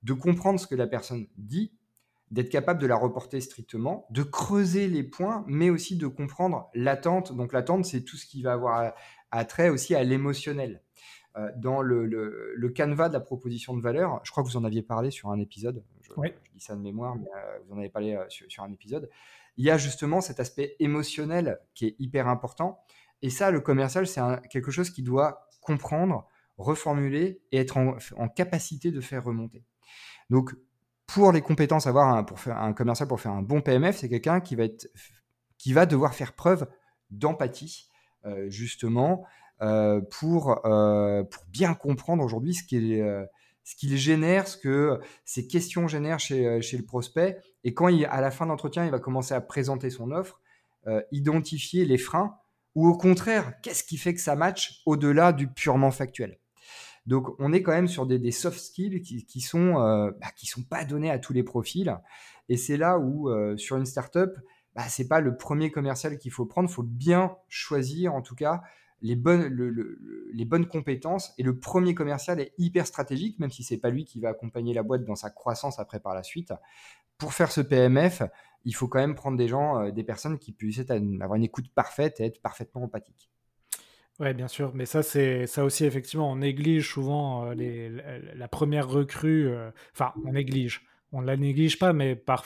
de 0.03 0.13
comprendre 0.13 0.59
ce 0.59 0.67
que 0.67 0.75
la 0.75 0.87
personne 0.87 1.27
dit, 1.37 1.73
d'être 2.31 2.49
capable 2.49 2.81
de 2.81 2.87
la 2.87 2.95
reporter 2.95 3.41
strictement, 3.41 4.07
de 4.09 4.23
creuser 4.23 4.87
les 4.87 5.03
points, 5.03 5.43
mais 5.47 5.69
aussi 5.69 5.97
de 5.97 6.07
comprendre 6.07 6.69
l'attente. 6.73 7.35
Donc 7.35 7.53
l'attente, 7.53 7.85
c'est 7.85 8.01
tout 8.01 8.17
ce 8.17 8.25
qui 8.25 8.41
va 8.41 8.53
avoir 8.53 8.93
attrait 9.31 9.69
aussi 9.69 9.95
à 9.95 10.03
l'émotionnel. 10.03 10.81
Euh, 11.35 11.49
dans 11.55 11.81
le, 11.81 12.05
le, 12.05 12.69
canevas 12.69 13.07
de 13.07 13.13
la 13.13 13.19
proposition 13.19 13.75
de 13.75 13.81
valeur, 13.81 14.21
je 14.23 14.29
crois 14.29 14.43
que 14.43 14.49
vous 14.49 14.57
en 14.57 14.63
aviez 14.63 14.83
parlé 14.83 15.09
sur 15.09 15.31
un 15.31 15.39
épisode, 15.39 15.83
je, 16.01 16.11
dis 16.53 16.59
ça 16.59 16.75
de 16.75 16.81
mémoire, 16.81 17.15
mais 17.15 17.25
euh, 17.35 17.57
vous 17.65 17.73
en 17.73 17.79
avez 17.79 17.89
parlé 17.89 18.13
euh, 18.13 18.23
sur, 18.29 18.63
un 18.63 18.71
épisode, 18.71 19.09
il 19.57 19.65
y 19.65 19.71
a 19.71 19.77
justement 19.79 20.21
cet 20.21 20.39
aspect 20.39 20.75
émotionnel 20.77 21.59
qui 21.73 21.87
est 21.87 21.95
hyper 21.97 22.27
important. 22.27 22.83
Et 23.23 23.31
ça, 23.31 23.49
le 23.49 23.61
commercial, 23.61 24.05
c'est 24.05 24.21
quelque 24.51 24.69
chose 24.69 24.91
qui 24.91 25.01
doit 25.01 25.49
comprendre, 25.59 26.27
reformuler 26.59 27.41
et 27.51 27.57
être 27.57 27.77
en, 27.77 28.27
capacité 28.27 28.91
de 28.91 29.01
faire 29.01 29.23
remonter. 29.23 29.63
Donc, 30.29 30.53
pour 31.07 31.31
les 31.31 31.41
compétences, 31.41 31.87
avoir 31.87 32.09
un, 32.09 32.23
pour 32.23 32.39
faire 32.39 32.57
un 32.57 32.73
commercial 32.73 33.07
pour 33.07 33.19
faire 33.19 33.31
un 33.31 33.41
bon 33.41 33.61
PMF, 33.61 33.97
c'est 33.97 34.09
quelqu'un 34.09 34.39
qui 34.39 34.55
va 34.55 34.65
être, 34.65 34.87
qui 35.57 35.73
va 35.73 35.87
devoir 35.87 36.13
faire 36.13 36.33
preuve 36.33 36.67
d'empathie, 37.09 37.89
justement, 38.47 39.25
pour, 40.09 40.65
euh, 40.65 41.23
pour 41.23 41.43
bien 41.45 41.73
comprendre 41.73 42.23
aujourd'hui 42.23 42.53
ce 42.53 42.63
qu'il 42.63 42.93
euh, 42.93 43.25
ce 43.63 43.77
qu'il 43.77 43.95
génère, 43.95 44.45
ce 44.47 44.57
que 44.57 44.99
ces 45.23 45.47
questions 45.47 45.87
génèrent 45.87 46.19
chez, 46.19 46.61
chez 46.61 46.75
le 46.75 46.83
prospect. 46.83 47.39
Et 47.63 47.73
quand 47.73 47.87
il, 47.87 48.05
à 48.07 48.19
la 48.19 48.29
fin 48.29 48.43
de 48.43 48.49
l'entretien, 48.49 48.83
il 48.83 48.91
va 48.91 48.99
commencer 48.99 49.33
à 49.33 49.39
présenter 49.39 49.89
son 49.89 50.11
offre, 50.11 50.41
identifier 51.13 51.85
les 51.85 51.97
freins 51.97 52.35
ou 52.75 52.89
au 52.89 52.97
contraire, 52.97 53.53
qu'est-ce 53.61 53.85
qui 53.85 53.95
fait 53.95 54.13
que 54.13 54.19
ça 54.19 54.35
match 54.35 54.81
au-delà 54.85 55.31
du 55.31 55.47
purement 55.47 55.91
factuel. 55.91 56.39
Donc, 57.05 57.29
on 57.39 57.53
est 57.53 57.63
quand 57.63 57.71
même 57.71 57.87
sur 57.87 58.05
des, 58.05 58.19
des 58.19 58.31
soft 58.31 58.59
skills 58.59 59.01
qui, 59.01 59.25
qui 59.25 59.39
sont 59.39 59.75
bah, 59.75 60.27
sont 60.43 60.63
pas 60.63 60.83
donnés 60.83 61.09
à 61.09 61.17
tous 61.17 61.31
les 61.31 61.43
profils. 61.43 61.97
Et 62.49 62.57
c'est 62.57 62.75
là 62.75 62.99
où, 62.99 63.29
sur 63.55 63.77
une 63.77 63.85
startup, 63.85 64.31
bah, 64.75 64.83
c'est 64.89 65.07
pas 65.07 65.21
le 65.21 65.37
premier 65.37 65.71
commercial 65.71 66.17
qu'il 66.17 66.31
faut 66.31 66.45
prendre. 66.45 66.69
Il 66.69 66.73
faut 66.73 66.83
bien 66.83 67.37
choisir, 67.47 68.13
en 68.13 68.21
tout 68.21 68.35
cas, 68.35 68.61
les 69.03 69.17
bonnes, 69.17 69.53
les 70.33 70.45
bonnes 70.45 70.65
compétences. 70.65 71.33
Et 71.37 71.43
le 71.43 71.59
premier 71.59 71.93
commercial 71.93 72.39
est 72.39 72.53
hyper 72.57 72.87
stratégique, 72.87 73.37
même 73.37 73.51
si 73.51 73.63
c'est 73.63 73.77
pas 73.77 73.89
lui 73.89 74.05
qui 74.05 74.19
va 74.19 74.29
accompagner 74.29 74.73
la 74.73 74.81
boîte 74.81 75.03
dans 75.03 75.15
sa 75.15 75.29
croissance 75.29 75.77
après 75.77 75.99
par 75.99 76.15
la 76.15 76.23
suite. 76.23 76.53
Pour 77.17 77.33
faire 77.33 77.51
ce 77.51 77.61
PMF, 77.61 78.23
il 78.65 78.73
faut 78.73 78.87
quand 78.87 78.99
même 78.99 79.13
prendre 79.13 79.37
des 79.37 79.49
gens, 79.49 79.79
euh, 79.79 79.91
des 79.91 80.03
personnes 80.03 80.39
qui 80.39 80.53
puissent 80.53 80.79
avoir 80.89 81.35
une 81.35 81.43
écoute 81.43 81.69
parfaite 81.75 82.19
et 82.21 82.25
être 82.25 82.41
parfaitement 82.41 82.83
empathiques. 82.83 83.29
Oui, 84.19 84.33
bien 84.33 84.47
sûr, 84.47 84.73
mais 84.73 84.85
ça, 84.85 85.03
c'est 85.03 85.47
ça 85.47 85.65
aussi, 85.65 85.85
effectivement, 85.85 86.31
on 86.31 86.37
néglige 86.37 86.89
souvent 86.89 87.47
euh, 87.47 87.53
les, 87.53 87.89
la, 87.89 88.47
première 88.47 88.87
recrue. 88.87 89.49
Euh, 89.49 89.69
enfin, 89.93 90.13
on 90.25 90.31
néglige. 90.31 90.87
On 91.11 91.21
ne 91.21 91.27
la 91.27 91.35
néglige 91.35 91.77
pas, 91.77 91.93
mais 91.93 92.15
par, 92.15 92.45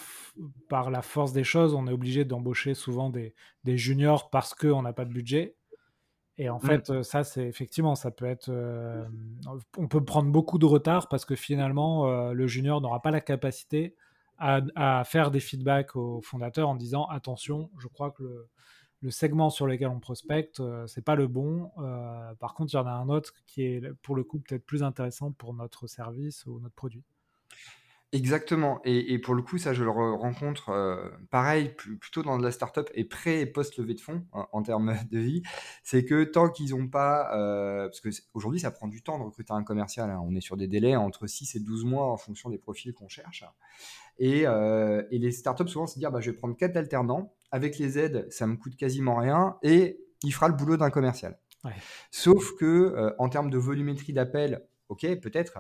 par 0.70 0.90
la 0.90 1.02
force 1.02 1.34
des 1.34 1.44
choses, 1.44 1.74
on 1.74 1.88
est 1.88 1.92
obligé 1.92 2.26
d'embaucher 2.26 2.74
souvent 2.74 3.10
des, 3.10 3.34
des 3.64 3.78
juniors 3.78 4.30
parce 4.30 4.54
qu'on 4.54 4.82
n'a 4.82 4.92
pas 4.92 5.06
de 5.06 5.14
budget. 5.14 5.56
Et 6.38 6.50
en 6.50 6.58
mmh. 6.58 6.62
fait, 6.62 7.04
ça, 7.04 7.24
c'est 7.24 7.46
effectivement, 7.48 7.96
ça 7.96 8.12
peut 8.12 8.26
être. 8.26 8.52
on 9.78 9.88
peut 9.88 10.04
prendre 10.04 10.32
beaucoup 10.32 10.60
de 10.60 10.66
retard 10.66 11.10
parce 11.10 11.26
que 11.26 11.36
finalement, 11.36 12.32
le 12.32 12.48
junior 12.48 12.82
n'aura 12.82 13.02
pas 13.02 13.12
la 13.12 13.22
capacité 13.22 13.96
à, 14.38 15.04
faire 15.04 15.32
des 15.32 15.40
feedbacks 15.40 15.96
aux 15.96 16.22
fondateurs 16.22 16.70
en 16.70 16.76
disant 16.76 17.06
attention, 17.06 17.72
je 17.80 17.88
crois 17.88 18.12
que 18.12 18.48
le, 19.02 19.10
segment 19.10 19.50
sur 19.50 19.66
lequel 19.66 19.88
on 19.88 20.00
prospecte, 20.00 20.62
c'est 20.86 21.04
pas 21.04 21.16
le 21.16 21.28
bon. 21.28 21.72
par 22.40 22.54
contre, 22.54 22.72
il 22.74 22.78
y 22.78 22.80
en 22.80 22.86
a 22.86 22.92
un 22.92 23.10
autre 23.10 23.34
qui 23.48 23.64
est 23.64 23.82
pour 24.04 24.16
le 24.16 24.24
coup 24.24 24.40
peut-être 24.40 24.66
plus 24.66 24.84
intéressant 24.84 25.32
pour 25.32 25.56
notre 25.56 25.88
service 25.88 26.46
ou 26.46 26.60
notre 26.60 26.76
produit. 26.76 27.04
Exactement. 28.14 28.80
Et, 28.86 29.20
pour 29.20 29.36
le 29.36 29.42
coup, 29.42 29.58
ça, 29.58 29.74
je 29.74 29.84
le 29.84 29.90
rencontre 29.90 30.70
euh, 30.70 31.10
pareil, 31.30 31.74
plutôt 31.76 32.24
dans 32.24 32.38
de 32.38 32.44
la 32.44 32.52
startup 32.52 32.90
et 32.94 33.04
pré 33.04 33.42
et 33.42 33.46
post 33.46 33.78
levée 33.78 33.96
de 33.96 34.00
fonds 34.00 34.26
en, 34.32 34.64
termes 34.64 34.96
de 35.12 35.20
vie. 35.20 35.44
C'est 35.84 36.06
que 36.06 36.24
tant 36.24 36.50
qu'ils 36.50 36.70
n'ont 36.70 36.88
pas, 36.88 37.36
euh, 37.36 37.88
parce 37.88 38.00
que 38.00 38.10
aujourd'hui, 38.34 38.62
ça 38.62 38.72
prend 38.72 38.88
du 38.88 39.04
temps 39.04 39.20
de 39.20 39.24
recruter 39.24 39.52
un 39.52 39.64
commercial. 39.64 40.10
Hein. 40.10 40.22
on 40.24 40.36
est 40.36 40.42
sur 40.42 40.56
des 40.56 40.68
délais 40.68 40.96
entre 40.96 41.28
6 41.28 41.56
et 41.56 41.60
12 41.60 41.84
mois 41.84 42.10
en 42.10 42.18
fonction 42.18 42.50
des 42.50 42.58
profils 42.58 42.94
qu'on 42.94 43.10
cherche. 43.10 43.44
Et, 44.20 44.48
euh, 44.48 45.04
et, 45.12 45.18
les 45.18 45.32
startups, 45.32 45.68
souvent, 45.68 45.86
se 45.86 46.00
dire 46.00 46.10
bah, 46.10 46.22
je 46.22 46.32
vais 46.32 46.38
prendre 46.38 46.56
quatre 46.56 46.78
alternants. 46.78 47.34
Avec 47.52 47.78
les 47.78 47.98
aides, 47.98 48.28
ça 48.30 48.48
me 48.48 48.56
coûte 48.56 48.76
quasiment 48.76 49.16
rien 49.16 49.58
et 49.64 50.02
il 50.24 50.34
fera 50.34 50.50
le 50.50 50.54
boulot 50.54 50.76
d'un 50.76 50.90
commercial. 50.90 51.40
Sauf 52.12 52.56
que 52.56 53.14
en 53.18 53.30
termes 53.30 53.50
de 53.50 53.58
volumétrie 53.58 54.14
d'appels, 54.14 54.66
ok, 54.90 55.20
peut-être, 55.20 55.60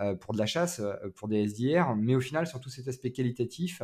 euh, 0.00 0.14
pour 0.14 0.34
de 0.34 0.38
la 0.38 0.46
chasse, 0.46 0.80
euh, 0.80 0.94
pour 1.16 1.28
des 1.28 1.42
SDR, 1.48 1.94
mais 1.96 2.14
au 2.14 2.20
final, 2.20 2.46
sur 2.46 2.60
tout 2.60 2.70
cet 2.70 2.88
aspect 2.88 3.12
qualitatif, 3.12 3.82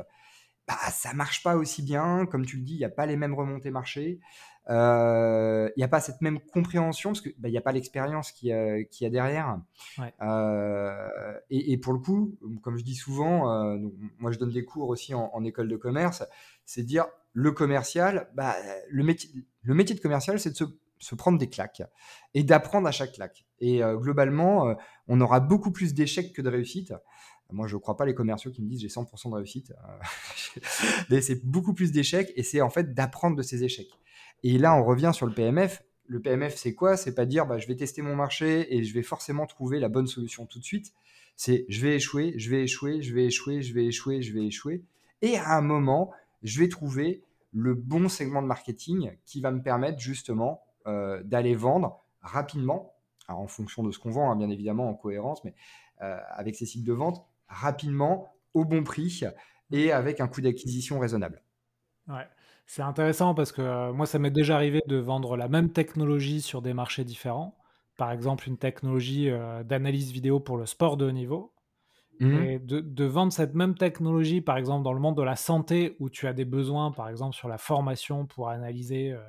bah, 0.66 0.76
ça 0.92 1.12
marche 1.14 1.42
pas 1.42 1.56
aussi 1.56 1.82
bien. 1.82 2.26
Comme 2.26 2.46
tu 2.46 2.56
le 2.56 2.62
dis, 2.62 2.74
il 2.74 2.78
n'y 2.78 2.84
a 2.84 2.90
pas 2.90 3.06
les 3.06 3.16
mêmes 3.16 3.34
remontées 3.34 3.70
marché. 3.70 4.20
Euh, 4.68 5.68
il 5.74 5.80
n'y 5.80 5.84
a 5.84 5.88
pas 5.88 6.00
cette 6.00 6.20
même 6.20 6.38
compréhension 6.38 7.10
parce 7.10 7.22
qu'il 7.22 7.34
bah, 7.38 7.48
n'y 7.48 7.56
a 7.56 7.62
pas 7.62 7.72
l'expérience 7.72 8.30
qu'il 8.30 8.48
y, 8.48 8.52
a 8.52 9.10
derrière. 9.10 9.58
et, 11.50 11.78
pour 11.78 11.92
le 11.92 11.98
coup, 11.98 12.38
comme 12.62 12.76
je 12.76 12.84
dis 12.84 12.94
souvent, 12.94 13.78
moi 14.18 14.30
je 14.30 14.38
donne 14.38 14.52
des 14.52 14.64
cours 14.64 14.88
aussi 14.90 15.12
en, 15.14 15.44
école 15.44 15.68
de 15.68 15.76
commerce, 15.76 16.22
c'est 16.66 16.82
dire 16.82 17.06
le 17.32 17.50
commercial, 17.52 18.28
bah, 18.34 18.54
le, 18.90 19.02
métier, 19.02 19.30
le 19.62 19.74
métier 19.74 19.96
de 19.96 20.00
commercial, 20.00 20.38
c'est 20.38 20.50
de 20.50 20.56
se 20.56 20.64
se 21.00 21.14
prendre 21.14 21.38
des 21.38 21.48
claques 21.48 21.82
et 22.34 22.44
d'apprendre 22.44 22.86
à 22.86 22.92
chaque 22.92 23.12
claque. 23.12 23.44
Et 23.58 23.82
euh, 23.82 23.96
globalement, 23.96 24.68
euh, 24.68 24.74
on 25.08 25.20
aura 25.20 25.40
beaucoup 25.40 25.72
plus 25.72 25.94
d'échecs 25.94 26.32
que 26.32 26.42
de 26.42 26.48
réussites. 26.48 26.94
Moi, 27.52 27.66
je 27.66 27.74
ne 27.74 27.80
crois 27.80 27.96
pas 27.96 28.06
les 28.06 28.14
commerciaux 28.14 28.52
qui 28.52 28.62
me 28.62 28.68
disent 28.68 28.80
j'ai 28.80 28.88
100% 28.88 29.30
de 29.30 29.34
réussite. 29.34 29.72
Euh, 29.72 30.60
mais 31.10 31.20
c'est 31.20 31.44
beaucoup 31.44 31.74
plus 31.74 31.90
d'échecs 31.90 32.32
et 32.36 32.42
c'est 32.42 32.60
en 32.60 32.70
fait 32.70 32.94
d'apprendre 32.94 33.36
de 33.36 33.42
ces 33.42 33.64
échecs. 33.64 33.90
Et 34.42 34.58
là, 34.58 34.74
on 34.76 34.84
revient 34.84 35.10
sur 35.12 35.26
le 35.26 35.34
PMF. 35.34 35.82
Le 36.06 36.20
PMF, 36.20 36.56
c'est 36.56 36.74
quoi? 36.74 36.96
C'est 36.96 37.14
pas 37.14 37.26
dire 37.26 37.46
bah, 37.46 37.58
je 37.58 37.66
vais 37.66 37.76
tester 37.76 38.02
mon 38.02 38.14
marché 38.14 38.74
et 38.74 38.84
je 38.84 38.94
vais 38.94 39.02
forcément 39.02 39.46
trouver 39.46 39.80
la 39.80 39.88
bonne 39.88 40.06
solution 40.06 40.46
tout 40.46 40.58
de 40.58 40.64
suite. 40.64 40.92
C'est 41.36 41.64
je 41.68 41.80
vais 41.80 41.96
échouer, 41.96 42.34
je 42.36 42.50
vais 42.50 42.64
échouer, 42.64 43.00
je 43.02 43.14
vais 43.14 43.26
échouer, 43.26 43.62
je 43.62 43.74
vais 43.74 43.86
échouer, 43.86 44.22
je 44.22 44.34
vais 44.34 44.44
échouer. 44.44 44.84
Et 45.22 45.36
à 45.36 45.56
un 45.56 45.62
moment, 45.62 46.10
je 46.42 46.60
vais 46.60 46.68
trouver 46.68 47.22
le 47.52 47.74
bon 47.74 48.08
segment 48.08 48.42
de 48.42 48.46
marketing 48.46 49.12
qui 49.24 49.40
va 49.40 49.50
me 49.50 49.62
permettre 49.62 49.98
justement 49.98 50.62
d'aller 50.86 51.54
vendre 51.54 52.04
rapidement, 52.22 52.94
en 53.28 53.46
fonction 53.46 53.82
de 53.82 53.90
ce 53.90 53.98
qu'on 53.98 54.10
vend, 54.10 54.30
hein, 54.30 54.36
bien 54.36 54.50
évidemment, 54.50 54.88
en 54.88 54.94
cohérence, 54.94 55.44
mais 55.44 55.54
euh, 56.02 56.18
avec 56.30 56.56
ces 56.56 56.66
cycles 56.66 56.86
de 56.86 56.92
vente, 56.92 57.24
rapidement, 57.48 58.32
au 58.54 58.64
bon 58.64 58.82
prix 58.82 59.22
et 59.70 59.92
avec 59.92 60.20
un 60.20 60.28
coût 60.28 60.40
d'acquisition 60.40 60.98
raisonnable. 60.98 61.42
Ouais. 62.08 62.26
C'est 62.66 62.82
intéressant 62.82 63.34
parce 63.34 63.52
que 63.52 63.62
euh, 63.62 63.92
moi, 63.92 64.06
ça 64.06 64.18
m'est 64.18 64.30
déjà 64.30 64.56
arrivé 64.56 64.82
de 64.86 64.96
vendre 64.96 65.36
la 65.36 65.48
même 65.48 65.70
technologie 65.70 66.40
sur 66.40 66.62
des 66.62 66.74
marchés 66.74 67.04
différents. 67.04 67.56
Par 67.96 68.12
exemple, 68.12 68.48
une 68.48 68.56
technologie 68.56 69.30
d'analyse 69.64 70.10
vidéo 70.10 70.40
pour 70.40 70.56
le 70.56 70.64
sport 70.64 70.96
de 70.96 71.04
haut 71.04 71.12
niveau. 71.12 71.52
Mmh. 72.20 72.58
De, 72.66 73.04
vendre 73.04 73.32
cette 73.32 73.54
même 73.54 73.74
technologie, 73.74 74.42
par 74.42 74.58
exemple, 74.58 74.84
dans 74.84 74.92
le 74.92 75.00
monde 75.00 75.16
de 75.16 75.22
la 75.22 75.36
santé, 75.36 75.96
où 76.00 76.10
tu 76.10 76.26
as 76.26 76.34
des 76.34 76.44
besoins, 76.44 76.92
par 76.92 77.08
exemple, 77.08 77.34
sur 77.34 77.48
la 77.48 77.56
formation 77.56 78.26
pour 78.26 78.50
analyser 78.50 79.12
euh, 79.12 79.20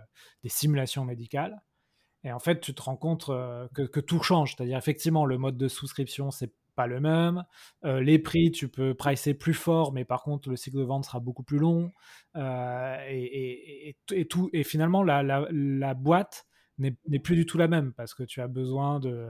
des 0.44 0.50
simulations 0.50 1.06
médicales. 1.06 1.62
Et 2.26 2.34
en 2.34 2.40
fait, 2.40 2.60
tu 2.60 2.74
te 2.74 2.82
rends 2.82 2.98
compte 2.98 3.30
euh, 3.30 3.68
que, 3.74 4.00
tout 4.02 4.22
change. 4.22 4.56
C'est-à-dire, 4.56 4.78
effectivement, 4.78 5.26
le 5.26 5.38
mode 5.38 5.58
de 5.58 5.70
souscription, 5.70 6.32
c'est 6.32 6.54
pas 6.76 6.86
le 6.86 7.00
même. 7.00 7.46
Euh, 7.86 8.02
les 8.02 8.20
prix, 8.20 8.52
tu 8.52 8.68
peux 8.68 8.94
pricer 8.94 9.34
plus 9.34 9.54
fort, 9.54 9.94
mais 9.94 10.04
par 10.04 10.24
contre, 10.24 10.50
le 10.50 10.58
cycle 10.58 10.78
de 10.78 10.84
vente 10.84 11.06
sera 11.06 11.22
beaucoup 11.22 11.44
plus 11.44 11.60
long. 11.60 11.94
Et, 12.36 13.96
tout, 14.30 14.50
et 14.52 14.64
finalement, 14.64 15.02
la 15.04 15.94
boîte 15.94 16.46
n'est 16.78 17.20
plus 17.20 17.36
du 17.36 17.46
tout 17.46 17.58
la 17.58 17.70
même 17.70 17.94
parce 17.94 18.14
que 18.14 18.24
tu 18.24 18.42
as 18.42 18.48
besoin 18.48 19.00
de 19.00 19.30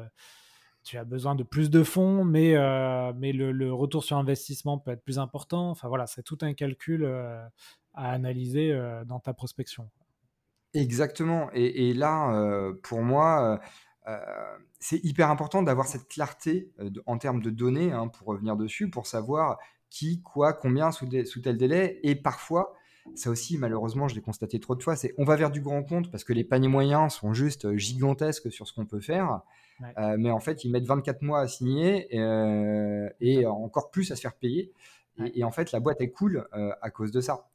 tu 0.83 0.97
as 0.97 1.03
besoin 1.03 1.35
de 1.35 1.43
plus 1.43 1.69
de 1.69 1.83
fonds, 1.83 2.23
mais, 2.23 2.55
euh, 2.55 3.11
le, 3.13 3.73
retour 3.73 4.03
sur 4.03 4.17
investissement 4.17 4.77
peut 4.77 4.91
être 4.91 5.03
plus 5.03 5.19
important. 5.19 5.69
Enfin 5.69 5.87
voilà, 5.87 6.07
c'est 6.07 6.23
tout 6.23 6.37
un 6.41 6.53
calcul 6.53 7.03
euh, 7.03 7.43
à 7.93 8.11
analyser 8.11 8.71
euh, 8.71 9.03
dans 9.05 9.19
ta 9.19 9.33
prospection. 9.33 9.89
Exactement. 10.73 11.49
Et, 11.53 11.93
là, 11.93 12.71
pour 12.83 13.01
moi, 13.01 13.59
c'est 14.79 15.03
hyper 15.03 15.29
important 15.29 15.61
d'avoir 15.61 15.85
cette 15.85 16.07
clarté 16.07 16.71
en 17.05 17.17
termes 17.17 17.41
de 17.41 17.49
données, 17.49 17.91
hein, 17.91 18.07
pour 18.07 18.27
revenir 18.27 18.55
dessus, 18.55 18.89
pour 18.89 19.05
savoir 19.05 19.57
qui, 19.89 20.21
quoi, 20.21 20.53
combien 20.53 20.91
sous 20.91 21.09
tel 21.43 21.57
délai. 21.57 21.99
Et 22.03 22.15
parfois, 22.15 22.73
ça 23.15 23.29
aussi, 23.29 23.57
malheureusement, 23.57 24.07
je 24.07 24.15
l'ai 24.15 24.21
constaté 24.21 24.59
trop 24.59 24.75
de 24.75 24.83
fois, 24.83 24.95
c'est 24.95 25.13
on 25.17 25.23
va 25.23 25.35
vers 25.35 25.51
du 25.51 25.61
grand 25.61 25.83
compte 25.83 26.11
parce 26.11 26.23
que 26.23 26.33
les 26.33 26.43
paniers 26.43 26.67
moyens 26.67 27.13
sont 27.13 27.33
juste 27.33 27.75
gigantesques 27.75 28.51
sur 28.51 28.67
ce 28.67 28.73
qu'on 28.73 28.85
peut 28.85 28.99
faire. 28.99 29.41
Euh, 29.97 30.15
mais 30.17 30.31
en 30.31 30.39
fait, 30.39 30.63
ils 30.63 30.71
mettent 30.71 30.85
24 30.85 31.21
mois 31.21 31.41
à 31.41 31.47
signer 31.47 32.07
euh, 32.17 33.09
et 33.19 33.45
encore 33.45 33.91
plus 33.91 34.11
à 34.11 34.15
se 34.15 34.21
faire 34.21 34.35
payer. 34.35 34.71
Et, 35.35 35.43
en 35.43 35.51
fait, 35.51 35.71
la 35.71 35.79
boîte 35.79 36.01
est 36.01 36.09
cool 36.09 36.47
euh, 36.53 36.71
à 36.81 36.89
cause 36.89 37.11
de 37.11 37.21
ça. 37.21 37.45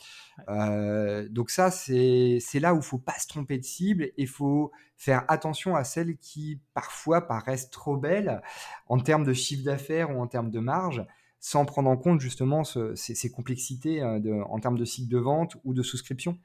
donc 1.31 1.51
ça, 1.51 1.71
c'est 1.71 2.61
là 2.61 2.75
où 2.75 2.77
il 2.77 2.83
faut 2.83 2.99
pas 2.99 3.19
se 3.19 3.27
tromper 3.27 3.59
de 3.59 3.65
cible 3.65 4.05
et 4.05 4.15
il 4.19 4.29
faut 4.29 4.71
faire 4.97 5.25
attention 5.29 5.75
à 5.75 5.83
celles 5.83 6.17
qui 6.19 6.61
parfois 6.75 7.27
paraissent 7.27 7.71
trop 7.71 7.97
belles 7.97 8.41
en 8.89 8.99
termes 9.01 9.25
de 9.25 9.33
chiffre 9.33 9.65
d'affaires 9.65 10.15
ou 10.15 10.21
en 10.21 10.27
termes 10.29 10.51
de 10.51 10.61
marge, 10.61 11.05
sans 11.41 11.65
prendre 11.65 11.89
en 11.91 11.97
compte 11.97 12.21
justement 12.21 12.65
ces, 12.65 13.31
complexités 13.31 14.03
en 14.03 14.59
termes 14.59 14.79
de 14.79 14.85
cycle 14.85 15.09
de 15.09 15.19
vente 15.19 15.57
ou 15.65 15.75
de 15.75 15.83
souscription. 15.83 16.39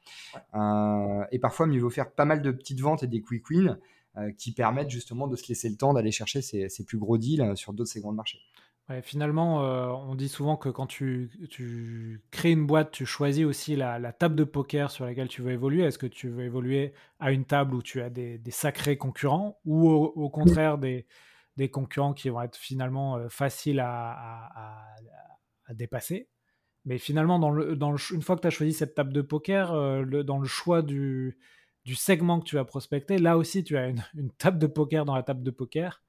et 0.54 1.40
parfois, 1.40 1.66
mieux 1.68 1.82
vaut 1.82 1.90
faire 1.90 2.12
pas 2.12 2.26
mal 2.26 2.42
de 2.42 2.52
petites 2.52 2.82
ventes 2.82 3.04
et 3.04 3.08
des 3.08 3.22
quick 3.22 3.50
wins 3.50 3.78
euh, 4.18 4.30
qui 4.38 4.52
permettent 4.52 4.90
justement 4.90 5.26
de 5.26 5.38
se 5.38 5.48
laisser 5.48 5.70
le 5.70 5.78
temps 5.78 5.94
d'aller 5.94 6.12
chercher 6.12 6.42
ces, 6.42 6.68
plus 6.86 6.98
gros 6.98 7.18
deals 7.18 7.42
euh, 7.42 7.56
sur 7.56 7.72
d'autres 7.72 7.92
segments 7.92 8.12
de 8.12 8.18
marché. 8.18 8.40
finalement, 9.04 9.64
euh, 9.64 9.88
on 9.88 10.16
dit 10.16 10.28
souvent 10.28 10.58
que 10.58 10.68
quand 10.68 10.86
tu, 10.86 11.32
crées 12.30 12.52
une 12.52 12.68
boîte, 12.68 12.92
tu 12.92 13.06
choisis 13.06 13.46
aussi 13.46 13.78
la, 13.78 14.12
table 14.12 14.36
de 14.36 14.44
poker 14.44 14.92
sur 14.92 15.06
laquelle 15.06 15.30
tu 15.30 15.42
veux 15.42 15.54
évoluer. 15.54 15.84
Est-ce 15.84 15.98
que 15.98 16.08
tu 16.08 16.28
veux 16.28 16.44
évoluer 16.44 16.92
à 17.22 17.32
une 17.32 17.46
table 17.46 17.74
où 17.74 17.82
tu 17.82 18.02
as 18.02 18.10
des, 18.10 18.42
sacrés 18.50 18.98
concurrents 18.98 19.62
ou 19.64 19.90
au, 19.90 20.30
contraire 20.30 20.78
des, 20.78 21.06
concurrents 21.70 22.14
qui 22.14 22.30
vont 22.30 22.42
être 22.42 22.58
finalement 22.58 23.28
faciles 23.30 23.80
à, 23.80 24.86
dépasser 25.70 26.28
Mais 26.86 26.98
finalement, 26.98 27.40
dans 27.40 27.52
le, 27.52 27.78
une 28.12 28.22
fois 28.22 28.36
que 28.36 28.42
tu 28.42 28.48
as 28.48 28.52
choisi 28.52 28.74
cette 28.74 28.96
table 28.96 29.14
de 29.14 29.22
poker, 29.22 29.72
dans 30.24 30.40
le 30.40 30.48
choix 30.48 30.82
du, 30.82 31.38
du 31.86 31.96
segment 31.96 32.40
que 32.40 32.46
tu 32.46 32.56
vas 32.56 32.66
prospecter, 32.66 33.18
là 33.18 33.38
aussi, 33.38 33.64
tu 33.64 33.78
as 33.78 33.88
une, 33.88 34.32
table 34.38 34.60
de 34.60 34.68
poker 34.68 35.06
dans 35.06 35.16
la 35.16 35.24
table 35.24 35.44
de 35.44 35.52
poker. 35.52 36.04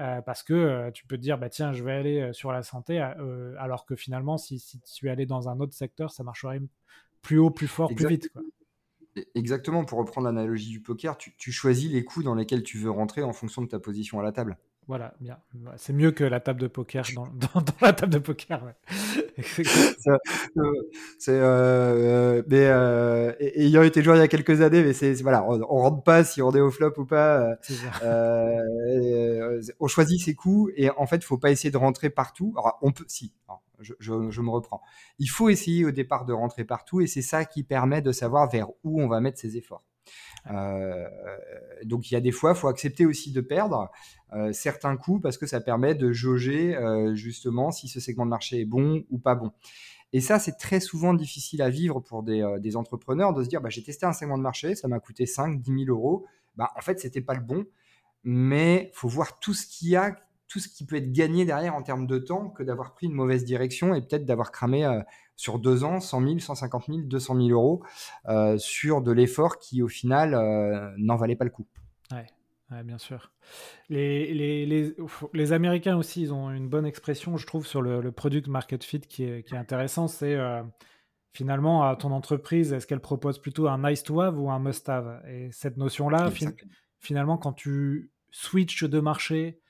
Euh, 0.00 0.20
parce 0.22 0.42
que 0.42 0.54
euh, 0.54 0.90
tu 0.90 1.06
peux 1.06 1.16
te 1.16 1.22
dire, 1.22 1.38
bah, 1.38 1.48
tiens, 1.48 1.72
je 1.72 1.84
vais 1.84 1.92
aller 1.92 2.20
euh, 2.20 2.32
sur 2.32 2.50
la 2.50 2.64
santé, 2.64 2.98
alors 2.98 3.86
que 3.86 3.94
finalement, 3.94 4.38
si, 4.38 4.60
tu 4.92 5.06
es 5.06 5.10
allé 5.10 5.24
dans 5.24 5.48
un 5.48 5.60
autre 5.60 5.74
secteur, 5.74 6.10
ça 6.10 6.24
marcherait 6.24 6.60
plus 7.22 7.38
haut, 7.38 7.50
plus 7.50 7.68
fort, 7.68 7.94
plus 7.94 8.08
vite. 8.08 8.30
E, 9.16 9.22
exactement, 9.36 9.84
pour 9.84 10.00
reprendre 10.00 10.26
l'analogie 10.26 10.70
du 10.70 10.82
poker, 10.82 11.16
tu, 11.16 11.52
choisis 11.52 11.92
les 11.92 12.04
coups 12.04 12.24
dans 12.24 12.34
lesquels 12.34 12.64
tu 12.64 12.78
veux 12.78 12.90
rentrer 12.90 13.22
en 13.22 13.32
fonction 13.32 13.62
de 13.62 13.68
ta 13.68 13.78
position 13.78 14.18
à 14.18 14.24
la 14.24 14.32
table. 14.32 14.58
Voilà, 14.86 15.14
bien. 15.18 15.38
C'est 15.76 15.94
mieux 15.94 16.10
que 16.10 16.24
la 16.24 16.40
table 16.40 16.60
de 16.60 16.66
poker 16.66 17.04
dans, 17.14 17.26
la 17.80 17.92
table 17.94 18.12
de 18.12 18.18
poker. 18.18 18.74
c'est, 21.18 21.30
euh, 21.30 22.42
mais 22.46 22.66
euh, 22.66 23.32
ayant 23.38 23.82
été 23.82 24.02
joueur 24.02 24.16
il 24.16 24.18
y 24.18 24.22
a 24.22 24.28
quelques 24.28 24.60
années, 24.60 24.82
mais 24.82 24.92
c'est 24.92 25.14
voilà, 25.22 25.42
on, 25.44 25.58
rentre 25.58 26.02
pas 26.02 26.22
si 26.22 26.42
on 26.42 26.52
est 26.52 26.60
au 26.60 26.70
flop 26.70 26.92
ou 26.98 27.06
pas. 27.06 27.56
Euh, 28.02 29.62
on 29.80 29.88
choisit 29.88 30.22
ses 30.22 30.34
coups 30.34 30.72
et 30.76 30.90
en 30.90 31.06
fait, 31.06 31.16
il 31.16 31.24
faut 31.24 31.38
pas 31.38 31.50
essayer 31.50 31.70
de 31.70 31.78
rentrer 31.78 32.10
partout. 32.10 32.54
Alors, 32.58 32.78
on 32.82 32.92
peut, 32.92 33.04
si. 33.08 33.32
je, 33.80 33.94
je, 33.98 34.40
me 34.42 34.50
reprends. 34.50 34.82
Il 35.18 35.30
faut 35.30 35.48
essayer 35.48 35.86
au 35.86 35.92
départ 35.92 36.26
de 36.26 36.34
rentrer 36.34 36.64
partout 36.64 37.00
et 37.00 37.06
c'est 37.06 37.22
ça 37.22 37.46
qui 37.46 37.62
permet 37.62 38.02
de 38.02 38.12
savoir 38.12 38.50
vers 38.50 38.68
où 38.82 39.00
on 39.00 39.08
va 39.08 39.20
mettre 39.20 39.38
ses 39.38 39.56
efforts. 39.56 39.82
Euh, 40.50 41.08
donc 41.84 42.10
il 42.10 42.14
y 42.14 42.16
a 42.16 42.20
des 42.20 42.32
fois, 42.32 42.52
il 42.52 42.56
faut 42.56 42.68
accepter 42.68 43.06
aussi 43.06 43.32
de 43.32 43.40
perdre 43.40 43.90
euh, 44.32 44.52
certains 44.52 44.96
coups 44.96 45.22
parce 45.22 45.38
que 45.38 45.46
ça 45.46 45.60
permet 45.60 45.94
de 45.94 46.12
jauger 46.12 46.76
euh, 46.76 47.14
justement 47.14 47.70
si 47.70 47.88
ce 47.88 48.00
segment 48.00 48.26
de 48.26 48.30
marché 48.30 48.60
est 48.60 48.64
bon 48.64 49.04
ou 49.10 49.18
pas 49.18 49.34
bon. 49.34 49.52
Et 50.12 50.20
ça, 50.20 50.38
c'est 50.38 50.56
très 50.58 50.78
souvent 50.78 51.12
difficile 51.12 51.60
à 51.60 51.70
vivre 51.70 51.98
pour 52.00 52.22
des, 52.22 52.76
entrepreneurs 52.76 53.32
de 53.32 53.42
se 53.42 53.48
dire 53.48 53.60
bah, 53.60 53.70
j'ai 53.70 53.82
testé 53.82 54.06
un 54.06 54.12
segment 54.12 54.38
de 54.38 54.42
marché, 54.42 54.76
ça 54.76 54.86
m'a 54.86 55.00
coûté 55.00 55.26
5, 55.26 55.60
10 55.60 55.86
000 55.86 55.96
euros. 55.96 56.24
Bah, 56.56 56.70
en 56.76 56.80
fait, 56.82 57.00
c'était 57.00 57.20
pas 57.20 57.34
le 57.34 57.40
bon, 57.40 57.64
mais 58.22 58.92
faut 58.94 59.08
voir 59.08 59.40
tout 59.40 59.54
ce 59.54 59.66
qu'il 59.66 59.88
y 59.88 59.96
a, 59.96 60.16
tout 60.46 60.60
ce 60.60 60.68
qui 60.68 60.86
peut 60.86 60.96
être 60.96 61.10
gagné 61.10 61.44
derrière 61.44 61.74
en 61.74 61.82
termes 61.82 62.06
de 62.06 62.18
temps 62.18 62.50
que 62.50 62.62
d'avoir 62.62 62.94
pris 62.94 63.06
une 63.06 63.14
mauvaise 63.14 63.44
direction 63.44 63.92
et 63.92 64.02
peut-être 64.02 64.24
d'avoir 64.24 64.52
cramé 64.52 64.84
sur 65.36 65.58
deux 65.58 65.84
ans 65.84 66.00
100 66.00 66.20
000, 66.20 66.38
150 66.38 66.86
000, 66.86 66.98
200 67.02 67.36
000 67.36 67.48
euros 67.48 67.82
euh, 68.28 68.56
sur 68.58 69.02
de 69.02 69.12
l'effort 69.12 69.58
qui 69.58 69.82
au 69.82 69.88
final 69.88 70.34
euh, 70.34 70.92
n'en 70.96 71.16
valait 71.16 71.36
pas 71.36 71.44
le 71.44 71.50
coup. 71.50 71.66
bien 72.84 72.98
sûr. 72.98 73.32
Les, 73.88 74.32
les, 74.34 74.94
les, 75.32 75.52
Américains 75.52 75.96
aussi, 75.96 76.22
ils 76.22 76.32
ont 76.32 76.50
une 76.50 76.68
bonne 76.68 76.86
expression, 76.86 77.36
je 77.36 77.46
trouve, 77.46 77.66
sur 77.66 77.82
le, 77.82 78.10
product 78.10 78.48
market 78.48 78.82
fit 78.82 79.00
qui 79.00 79.24
est, 79.24 79.42
qui 79.44 79.54
est 79.54 79.58
intéressant. 79.58 80.08
C'est 80.08 80.34
euh, 80.34 80.62
finalement 81.32 81.84
à 81.84 81.96
ton 81.96 82.10
entreprise, 82.10 82.72
est-ce 82.72 82.86
qu'elle 82.86 83.00
propose 83.00 83.38
plutôt 83.38 83.68
un 83.68 83.78
nice 83.78 84.02
to 84.02 84.20
have 84.20 84.38
ou 84.40 84.50
un 84.50 84.58
must 84.58 84.88
have? 84.88 85.22
Et 85.28 85.50
cette 85.52 85.76
notion-là, 85.76 86.30
finalement, 86.98 87.38
quand 87.38 87.52
tu 87.52 88.10
switches 88.30 88.84
de 88.84 89.00
marché, 89.00 89.60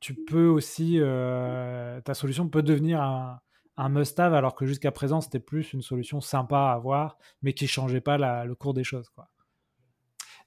tu 0.00 0.14
peux 0.14 0.46
aussi, 0.46 1.00
ta 1.00 2.14
solution 2.14 2.48
peut 2.48 2.62
devenir 2.62 3.02
un, 3.02 3.40
un 3.76 3.88
must-have, 3.88 4.34
alors 4.34 4.54
que 4.54 4.66
jusqu'à 4.66 4.92
présent, 4.92 5.20
c'était 5.20 5.40
plus 5.40 5.72
une 5.72 5.82
solution 5.82 6.20
sympa 6.20 6.58
à 6.58 6.72
avoir, 6.72 7.18
mais 7.42 7.52
qui 7.52 7.66
changeait 7.66 8.00
pas 8.00 8.44
le 8.44 8.54
cours 8.54 8.74
des 8.74 8.84
choses. 8.84 9.08
Quoi. 9.10 9.28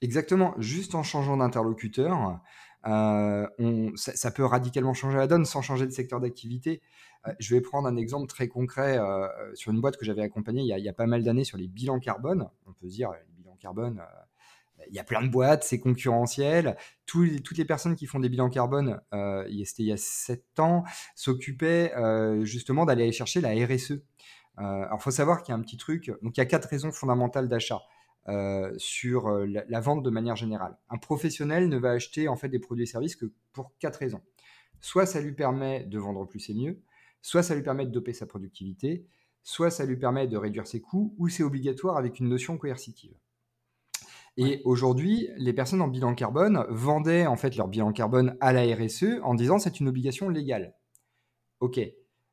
Exactement, 0.01 0.53
juste 0.59 0.95
en 0.95 1.03
changeant 1.03 1.37
d'interlocuteur, 1.37 2.39
euh, 2.85 3.47
ça, 3.95 4.31
peut 4.31 4.45
radicalement 4.45 4.93
changer 4.93 5.17
la 5.17 5.27
donne 5.27 5.45
sans 5.45 5.61
changer 5.61 5.85
de 5.85 5.91
secteur 5.91 6.19
d'activité. 6.19 6.81
Euh, 7.27 7.33
je 7.39 7.55
vais 7.55 7.61
prendre 7.61 7.87
un 7.87 7.95
exemple 7.97 8.27
très 8.27 8.47
concret 8.47 8.97
euh, 8.97 9.27
sur 9.55 9.71
une 9.71 9.81
boîte 9.81 9.97
que 9.97 10.05
j'avais 10.05 10.21
accompagnée 10.21 10.61
il 10.61 10.67
y, 10.67 10.73
a, 10.73 10.77
il 10.77 10.85
y, 10.85 10.89
a, 10.89 10.93
pas 10.93 11.07
mal 11.07 11.23
d'années 11.23 11.43
sur 11.43 11.57
les 11.57 11.67
bilans 11.67 11.99
carbone. 11.99 12.47
On 12.67 12.73
peut 12.73 12.87
dire, 12.87 13.11
les 13.11 13.33
bilans 13.35 13.57
carbone, 13.59 14.01
il 14.89 14.95
y 14.95 14.99
a 14.99 15.03
plein 15.03 15.21
de 15.21 15.29
boîtes, 15.29 15.63
c'est 15.63 15.79
concurrentiel. 15.79 16.77
toutes 17.05 17.57
les 17.57 17.65
personnes 17.65 17.95
qui 17.95 18.05
font 18.05 18.19
des 18.19 18.29
bilans 18.29 18.49
carbone, 18.49 19.01
euh, 19.13 19.47
c'était 19.65 19.83
il 19.83 19.87
y 19.87 19.91
a 19.91 19.97
7 19.97 20.59
ans, 20.59 20.83
s'occupaient 21.15 21.93
euh, 21.95 22.45
justement 22.45 22.85
d'aller 22.85 23.11
chercher 23.11 23.41
la 23.41 23.49
RSE. 23.49 23.91
Euh, 23.91 24.01
alors, 24.57 24.97
il 24.99 25.03
faut 25.03 25.11
savoir 25.11 25.43
qu'il 25.43 25.53
y 25.53 25.55
a 25.55 25.59
un 25.59 25.61
petit 25.61 25.77
truc. 25.77 26.11
Donc, 26.21 26.37
il 26.37 26.39
y 26.39 26.41
a 26.41 26.45
quatre 26.45 26.67
raisons 26.67 26.91
fondamentales 26.91 27.47
d'achat. 27.47 27.81
Sur 28.75 29.29
la, 29.29 29.63
la, 29.69 29.79
vente 29.79 30.03
de 30.03 30.09
manière 30.09 30.35
générale. 30.35 30.77
Un 30.89 30.97
professionnel 30.97 31.69
ne 31.69 31.77
va 31.77 31.91
acheter 31.91 32.27
en 32.27 32.35
fait 32.35 32.49
des 32.49 32.59
produits 32.59 32.83
et 32.83 32.85
services 32.85 33.15
que 33.15 33.31
pour 33.53 33.71
quatre 33.79 33.99
raisons. 33.99 34.21
Soit 34.81 35.05
ça 35.05 35.21
lui 35.21 35.31
permet 35.31 35.85
de 35.85 35.97
vendre 35.97 36.25
plus 36.25 36.49
et 36.49 36.53
mieux, 36.53 36.81
soit 37.21 37.41
ça 37.41 37.55
lui 37.55 37.63
permet 37.63 37.85
de 37.85 37.91
doper 37.91 38.11
sa 38.11 38.25
productivité, 38.25 39.07
soit 39.43 39.71
ça 39.71 39.85
lui 39.85 39.95
permet 39.95 40.27
de 40.27 40.35
réduire 40.35 40.67
ses 40.67 40.81
coûts, 40.81 41.15
ou 41.17 41.29
c'est 41.29 41.43
obligatoire 41.43 41.95
avec 41.95 42.19
une 42.19 42.27
notion 42.27 42.57
coercitive. 42.57 43.15
Et 44.37 44.61
aujourd'hui, 44.65 45.29
les 45.37 45.51
personnes 45.51 45.81
en 45.81 45.87
bilan 45.87 46.13
carbone 46.13 46.63
vendaient 46.69 47.25
en 47.25 47.35
fait 47.35 47.55
leur 47.55 47.67
bilan 47.67 47.91
carbone 47.91 48.37
à 48.39 48.53
la 48.53 48.63
RSE 48.75 49.19
en 49.23 49.33
disant 49.33 49.57
c'est 49.57 49.79
une 49.79 49.87
obligation 49.87 50.29
légale. 50.29 50.75
Ok. 51.59 51.79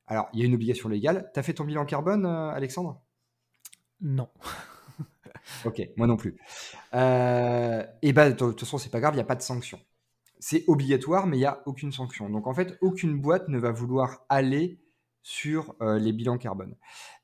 Alors, 0.07 0.29
il 0.35 0.41
y 0.41 0.43
a 0.43 0.47
une 0.47 0.55
obligation 0.55 0.91
légale. 0.91 1.31
Tu 1.33 1.41
as 1.41 1.43
fait 1.43 1.55
ton 1.55 1.65
bilan 1.65 1.87
carbone, 1.87 2.27
euh, 2.27 2.51
Alexandre? 2.51 3.03
Non. 4.03 4.29
ok, 5.65 5.81
moi 5.97 6.07
non 6.07 6.19
plus. 6.19 6.39
Euh, 6.93 7.83
et 8.03 8.13
bah, 8.13 8.31
de 8.31 8.37
toute 8.37 8.61
façon, 8.61 8.77
c'est 8.77 8.91
pas 8.91 9.01
grave, 9.01 9.15
il 9.15 9.17
n'y 9.17 9.23
a 9.23 9.27
pas 9.27 9.35
de 9.35 9.43
sanction. 9.43 9.81
C'est 10.39 10.65
obligatoire, 10.67 11.27
mais 11.27 11.39
il 11.39 11.41
n'y 11.41 11.47
a 11.47 11.63
aucune 11.65 11.91
sanction. 11.91 12.29
Donc, 12.29 12.47
en 12.47 12.53
fait, 12.53 12.77
aucune 12.83 13.19
boîte 13.19 13.49
ne 13.49 13.59
va 13.59 13.73
vouloir 13.73 14.27
aller 14.29 14.79
sur 15.25 15.75
euh, 15.81 15.99
les 15.99 16.13
bilans 16.13 16.37
carbone. 16.37 16.77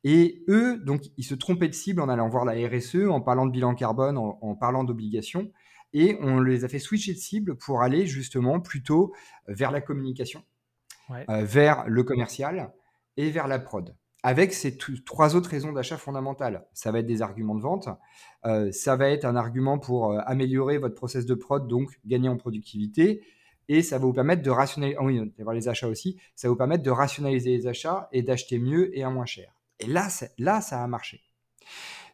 Et 0.03 0.43
eux, 0.49 0.79
donc, 0.79 1.03
ils 1.19 1.25
se 1.25 1.35
trompaient 1.35 1.69
de 1.69 1.75
cible 1.75 2.01
en 2.01 2.09
allant 2.09 2.29
voir 2.29 2.47
la 2.47 2.55
RSE, 2.55 3.07
en 3.09 3.21
parlant 3.21 3.47
de 3.47 3.53
bilan 3.53 3.75
carbone, 3.75 4.17
en, 4.17 4.57
parlant 4.57 4.85
d'obligations. 4.85 5.53
Et 5.93 6.17
on 6.23 6.41
les 6.41 6.65
a 6.65 6.69
fait 6.69 6.79
switcher 6.79 7.13
de 7.13 7.19
cible 7.19 7.57
pour 7.57 7.83
aller 7.83 8.07
justement 8.07 8.59
plutôt 8.59 9.13
vers 9.49 9.71
la 9.71 9.83
communication, 9.83 10.43
euh, 11.11 11.45
vers 11.45 11.85
le 11.87 12.03
commercial 12.03 12.73
et 13.19 13.31
vers 13.31 13.47
la 13.47 13.59
prod. 13.59 13.95
Avec 14.23 14.55
ces 14.55 14.79
trois 15.05 15.37
autres 15.37 15.51
raisons 15.51 15.73
d'achat 15.73 15.99
fondamentales. 15.99 16.67
Ça 16.73 16.93
va 16.93 17.01
être 17.01 17.07
des 17.07 17.23
arguments 17.23 17.55
de 17.55 17.63
vente, 17.63 17.89
euh, 18.47 18.73
ça 18.73 18.97
va 18.97 19.11
être 19.11 19.27
un 19.27 19.37
argument 19.37 19.79
pour 19.79 20.19
améliorer 20.27 20.79
votre 20.79 20.95
process 20.95 21.27
de 21.27 21.35
prod, 21.35 21.69
donc 21.69 22.01
gagner 22.07 22.29
en 22.29 22.37
productivité, 22.37 23.23
et 23.71 23.83
ça 23.83 23.99
va 23.99 24.05
vous 24.05 24.13
permettre 24.13 24.43
de 24.43 24.51
rationaliser, 24.51 24.97
ah 24.99 25.05
oui, 25.05 25.33
les 25.55 25.69
achats 25.69 25.87
aussi, 25.87 26.21
ça 26.35 26.49
va 26.49 26.51
vous 26.51 26.59
permettre 26.59 26.83
de 26.83 26.91
rationaliser 26.91 27.57
les 27.57 27.69
achats 27.69 28.09
et 28.11 28.21
d'acheter 28.23 28.59
mieux 28.59 28.97
et 28.99 29.05
à 29.05 29.11
moins 29.11 29.27
cher. 29.27 29.55
Et 29.79 29.87
là, 29.87 30.09
là, 30.39 30.61
ça 30.61 30.83
a 30.83 30.87
marché. 30.89 31.23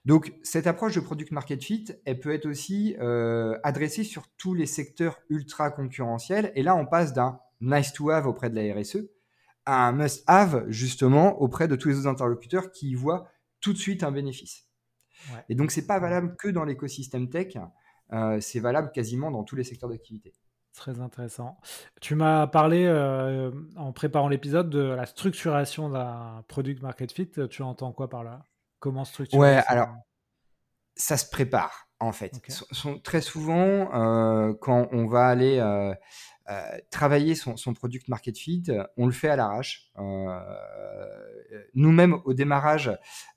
Donc, 0.05 0.35
cette 0.43 0.67
approche 0.67 0.97
de 0.97 1.01
product 1.01 1.33
market 1.33 1.65
fit, 1.65 1.87
elle 2.05 2.21
peut 2.21 2.35
être 2.35 2.45
aussi 2.45 2.95
euh, 3.01 3.59
adressée 3.63 4.05
sur 4.05 4.29
tous 4.37 4.53
les 4.53 4.67
secteurs 4.67 5.19
ultra 5.31 5.71
concurrentiels. 5.71 6.53
Et 6.57 6.63
là, 6.63 6.77
on 6.77 6.85
passe 6.85 7.15
d'un 7.15 7.41
nice 7.63 7.95
to 7.95 8.11
have 8.11 8.27
auprès 8.27 8.51
de 8.51 8.55
la 8.55 8.75
RSE 8.75 9.09
à 9.65 9.89
un 9.89 9.93
must 9.93 10.25
have 10.27 10.67
justement 10.69 11.41
auprès 11.41 11.69
de 11.69 11.75
tous 11.75 11.89
les 11.89 11.97
autres 11.97 12.07
interlocuteurs 12.07 12.71
qui 12.71 12.91
y 12.91 12.95
voient 12.95 13.29
tout 13.63 13.73
de 13.73 13.79
suite 13.79 14.03
un 14.03 14.13
bénéfice. 14.13 14.69
Et 15.49 15.55
donc, 15.55 15.71
c'est 15.71 15.87
pas 15.87 15.99
valable 16.01 16.37
que 16.37 16.49
dans 16.49 16.67
l'écosystème 16.67 17.31
tech, 17.31 17.57
euh, 18.13 18.39
c'est 18.43 18.61
valable 18.61 18.93
quasiment 18.93 19.31
dans 19.31 19.43
tous 19.43 19.57
les 19.57 19.65
secteurs 19.65 19.89
d'activité. 19.89 20.35
Très 20.77 21.01
intéressant. 21.01 21.57
Tu 22.03 22.15
m'as 22.15 22.47
parlé 22.47 22.85
euh, 22.85 23.51
en 23.77 23.93
préparant 23.93 24.29
l'épisode 24.29 24.69
de 24.69 24.81
la 24.81 25.07
structuration 25.07 25.89
d'un 25.89 26.45
product 26.49 26.83
market 26.83 27.11
fit. 27.13 27.31
Tu 27.51 27.63
entends 27.63 27.93
quoi 27.93 28.11
par 28.11 28.23
là? 28.23 28.43
Comment 28.79 29.07
structurer 29.07 29.41
Ouais, 29.41 29.63
alors 29.69 29.89
ça 30.95 31.17
se 31.17 31.29
prépare 31.31 31.89
en 31.99 32.13
fait. 32.13 32.33
très 33.03 33.23
souvent, 33.23 33.91
euh, 33.95 34.53
quand 34.61 34.89
on 34.93 35.07
va 35.07 35.27
aller 35.29 35.59
euh, 35.59 35.95
euh, 36.49 36.79
travailler 36.91 37.35
son, 37.35 37.57
son, 37.57 37.75
product 37.75 38.09
market 38.09 38.39
fit, 38.39 38.65
on 38.97 39.07
le 39.07 39.13
fait 39.13 39.29
à 39.29 39.37
l'arrache. 39.37 39.91
Euh, 39.99 40.39
nous-mêmes, 41.75 42.17
au 42.25 42.35
démarrage, 42.35 42.91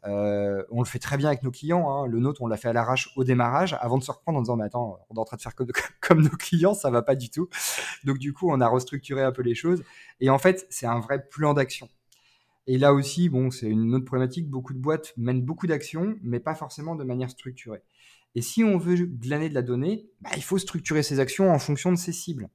euh, 0.05 0.63
on 0.69 0.79
le 0.81 0.85
fait 0.85 0.99
très 0.99 1.17
bien 1.17 1.27
avec 1.27 1.43
nos 1.43 1.51
clients. 1.51 1.89
Hein. 1.89 2.07
Le 2.07 2.19
nôtre, 2.19 2.41
on 2.41 2.47
l'a 2.47 2.57
fait 2.57 2.69
à 2.69 2.73
l'arrache 2.73 3.11
au 3.15 3.23
démarrage, 3.23 3.75
avant 3.79 3.97
de 3.97 4.03
se 4.03 4.11
reprendre 4.11 4.37
en 4.37 4.41
disant, 4.41 4.55
mais 4.57 4.65
attends, 4.65 4.99
on 5.09 5.15
est 5.15 5.19
en 5.19 5.25
train 5.25 5.37
de 5.37 5.41
faire 5.41 5.53
comme, 6.01 6.21
nos 6.21 6.29
clients, 6.29 6.73
ça 6.73 6.89
va 6.89 7.01
pas 7.01 7.15
du 7.15 7.29
tout. 7.29 7.49
Donc 8.03 8.17
du 8.17 8.33
coup, 8.33 8.51
on 8.51 8.61
a 8.61 8.67
restructuré 8.67 9.23
un 9.23 9.31
peu 9.31 9.41
les 9.41 9.55
choses. 9.55 9.83
Et 10.19 10.29
en 10.29 10.37
fait, 10.37 10.67
c'est 10.69 10.85
un 10.85 10.99
vrai 10.99 11.27
plan 11.29 11.53
d'action. 11.53 11.89
Et 12.67 12.77
là 12.77 12.93
aussi, 12.93 13.29
bon, 13.29 13.49
c'est 13.49 13.67
une 13.67 13.95
autre 13.95 14.05
problématique. 14.05 14.47
Beaucoup 14.47 14.73
de 14.73 14.79
boîtes 14.79 15.13
mènent 15.17 15.41
beaucoup 15.41 15.65
d'actions, 15.65 16.15
mais 16.21 16.39
pas 16.39 16.53
forcément 16.53 16.95
de 16.95 17.03
manière 17.03 17.29
structurée. 17.29 17.81
Et 18.35 18.41
si 18.41 18.63
on 18.63 18.77
veut 18.77 18.95
glaner 19.05 19.49
de 19.49 19.55
la 19.55 19.63
donnée, 19.63 20.07
bah, 20.21 20.29
il 20.35 20.43
faut 20.43 20.59
structurer 20.59 21.01
ses 21.01 21.19
actions 21.19 21.51
en 21.51 21.57
fonction 21.57 21.91
de 21.91 21.97
ses 21.97 22.11
cibles. 22.11 22.49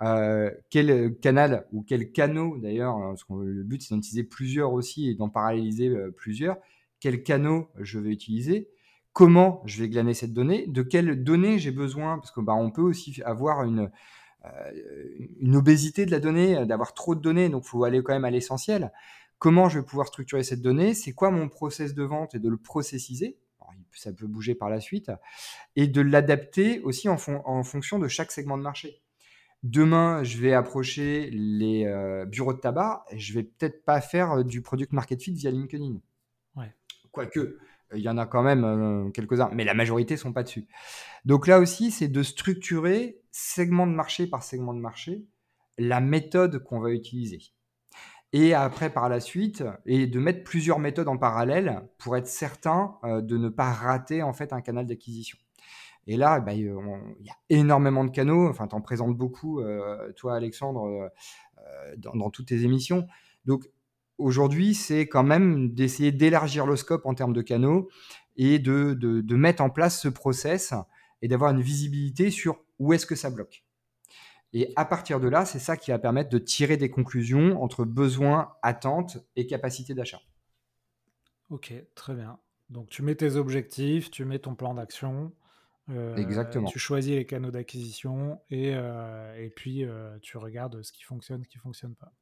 Euh, 0.00 0.52
quel 0.70 1.18
canal 1.18 1.66
ou 1.72 1.82
quel 1.82 2.12
canot 2.12 2.56
d'ailleurs, 2.58 2.94
hein, 2.94 3.08
parce 3.08 3.24
que 3.24 3.32
le 3.32 3.64
but 3.64 3.82
c'est 3.82 3.92
d'en 3.92 3.98
utiliser 3.98 4.22
plusieurs 4.22 4.72
aussi 4.72 5.10
et 5.10 5.14
d'en 5.16 5.28
paralléliser 5.28 5.88
euh, 5.88 6.12
plusieurs, 6.12 6.56
quel 7.00 7.24
canot 7.24 7.68
je 7.80 7.98
vais 7.98 8.10
utiliser, 8.10 8.68
comment 9.12 9.60
je 9.66 9.82
vais 9.82 9.88
glaner 9.88 10.14
cette 10.14 10.32
donnée, 10.32 10.68
de 10.68 10.82
quelles 10.82 11.24
données 11.24 11.58
j'ai 11.58 11.72
besoin, 11.72 12.18
parce 12.18 12.30
que 12.30 12.40
bah, 12.40 12.54
on 12.54 12.70
peut 12.70 12.82
aussi 12.82 13.20
avoir 13.24 13.64
une, 13.64 13.90
euh, 14.44 14.70
une 15.40 15.56
obésité 15.56 16.06
de 16.06 16.12
la 16.12 16.20
donnée, 16.20 16.64
d'avoir 16.64 16.94
trop 16.94 17.16
de 17.16 17.20
données, 17.20 17.48
donc 17.48 17.64
il 17.64 17.68
faut 17.68 17.82
aller 17.82 18.00
quand 18.00 18.12
même 18.12 18.24
à 18.24 18.30
l'essentiel. 18.30 18.92
Comment 19.38 19.68
je 19.68 19.80
vais 19.80 19.84
pouvoir 19.84 20.06
structurer 20.06 20.44
cette 20.44 20.62
donnée? 20.62 20.94
C'est 20.94 21.12
quoi 21.12 21.32
mon 21.32 21.48
process 21.48 21.92
de 21.94 22.04
vente? 22.04 22.36
Et 22.36 22.38
de 22.38 22.48
le 22.48 22.56
processiser? 22.56 23.36
Ça 23.92 24.12
peut 24.12 24.28
bouger 24.28 24.54
par 24.54 24.70
la 24.70 24.80
suite, 24.80 25.10
et 25.74 25.88
de 25.88 26.00
l'adapter 26.00 26.80
aussi 26.82 27.08
en 27.08 27.16
fonction 27.64 27.98
de 27.98 28.06
chaque 28.06 28.30
segment 28.30 28.56
de 28.56 28.62
marché. 28.62 29.02
Demain, 29.64 30.22
je 30.22 30.38
vais 30.38 30.54
approcher 30.54 31.30
les 31.32 31.84
euh, 31.86 32.24
bureaux 32.24 32.52
de 32.52 32.60
tabac 32.60 33.04
et 33.10 33.18
je 33.18 33.34
vais 33.34 33.42
peut-être 33.42 33.84
pas 33.84 34.00
faire 34.00 34.32
euh, 34.32 34.44
du 34.44 34.62
product 34.62 34.92
market 34.92 35.20
fit 35.20 35.32
via 35.32 35.50
LinkedIn. 35.50 35.96
Quoique, 37.10 37.58
il 37.94 38.00
y 38.00 38.08
en 38.08 38.18
a 38.18 38.26
quand 38.26 38.42
même 38.42 38.64
euh, 38.64 39.10
quelques-uns, 39.10 39.50
mais 39.52 39.64
la 39.64 39.74
majorité 39.74 40.16
sont 40.16 40.32
pas 40.32 40.44
dessus. 40.44 40.68
Donc 41.24 41.48
là 41.48 41.58
aussi, 41.58 41.90
c'est 41.90 42.06
de 42.06 42.22
structurer 42.22 43.20
segment 43.32 43.86
de 43.86 43.92
marché 43.92 44.28
par 44.28 44.44
segment 44.44 44.74
de 44.74 44.80
marché 44.80 45.26
la 45.78 46.00
méthode 46.00 46.62
qu'on 46.62 46.78
va 46.78 46.90
utiliser. 46.90 47.40
Et 48.32 48.54
après, 48.54 48.90
par 48.90 49.08
la 49.08 49.20
suite, 49.20 49.64
et 49.86 50.06
de 50.06 50.20
mettre 50.20 50.44
plusieurs 50.44 50.78
méthodes 50.78 51.08
en 51.08 51.16
parallèle 51.16 51.88
pour 51.96 52.16
être 52.16 52.26
certain 52.26 52.98
de 53.04 53.38
ne 53.38 53.48
pas 53.48 53.72
rater 53.72 54.22
en 54.22 54.34
fait 54.34 54.52
un 54.52 54.60
canal 54.60 54.86
d'acquisition. 54.86 55.38
Et 56.08 56.16
là, 56.16 56.40
bah, 56.40 56.54
il 56.54 56.62
y 56.64 57.30
a 57.30 57.36
énormément 57.50 58.02
de 58.02 58.10
canaux. 58.10 58.48
Enfin, 58.48 58.66
tu 58.66 58.74
en 58.74 58.80
présentes 58.80 59.14
beaucoup, 59.14 59.60
euh, 59.60 60.10
toi, 60.14 60.34
Alexandre, 60.34 60.86
euh, 60.86 61.08
euh, 61.58 61.96
dans, 61.98 62.30
toutes 62.30 62.48
tes 62.48 62.62
émissions. 62.62 63.06
Donc, 63.44 63.68
aujourd'hui, 64.16 64.74
c'est 64.74 65.06
quand 65.06 65.22
même 65.22 65.74
d'essayer 65.74 66.10
d'élargir 66.10 66.64
le 66.64 66.76
scope 66.76 67.04
en 67.04 67.12
termes 67.12 67.34
de 67.34 67.42
canaux 67.42 67.90
et 68.36 68.58
de, 68.58 68.94
de, 68.94 69.36
mettre 69.36 69.62
en 69.62 69.68
place 69.68 70.00
ce 70.00 70.08
process 70.08 70.72
et 71.20 71.28
d'avoir 71.28 71.50
une 71.50 71.60
visibilité 71.60 72.30
sur 72.30 72.64
où 72.78 72.94
est-ce 72.94 73.04
que 73.04 73.14
ça 73.14 73.28
bloque. 73.28 73.66
Et 74.54 74.72
à 74.76 74.86
partir 74.86 75.20
de 75.20 75.28
là, 75.28 75.44
c'est 75.44 75.58
ça 75.58 75.76
qui 75.76 75.90
va 75.90 75.98
permettre 75.98 76.30
de 76.30 76.38
tirer 76.38 76.78
des 76.78 76.90
conclusions 76.90 77.62
entre 77.62 77.84
besoins, 77.84 78.54
attentes 78.62 79.18
et 79.36 79.46
capacité 79.46 79.92
d'achat. 79.92 80.22
Ok, 81.50 81.74
très 81.94 82.14
bien. 82.14 82.38
Donc 82.70 82.88
tu 82.88 83.02
mets 83.02 83.14
tes 83.14 83.36
objectifs, 83.36 84.10
tu 84.10 84.24
mets 84.24 84.38
ton 84.38 84.54
plan 84.54 84.72
d'action, 84.72 85.32
euh, 85.90 86.16
Exactement. 86.16 86.68
Tu 86.68 86.78
choisis 86.78 87.12
les 87.12 87.24
canaux 87.24 87.50
d'acquisition 87.50 88.40
et, 88.50 88.72
euh, 88.74 89.34
et 89.36 89.50
puis 89.50 89.84
euh, 89.84 90.18
tu 90.20 90.36
regardes 90.36 90.82
ce 90.82 90.92
qui 90.92 91.02
fonctionne, 91.02 91.42
ce 91.44 91.48
qui 91.48 91.58
fonctionne 91.58 91.94
pas. 91.94 92.12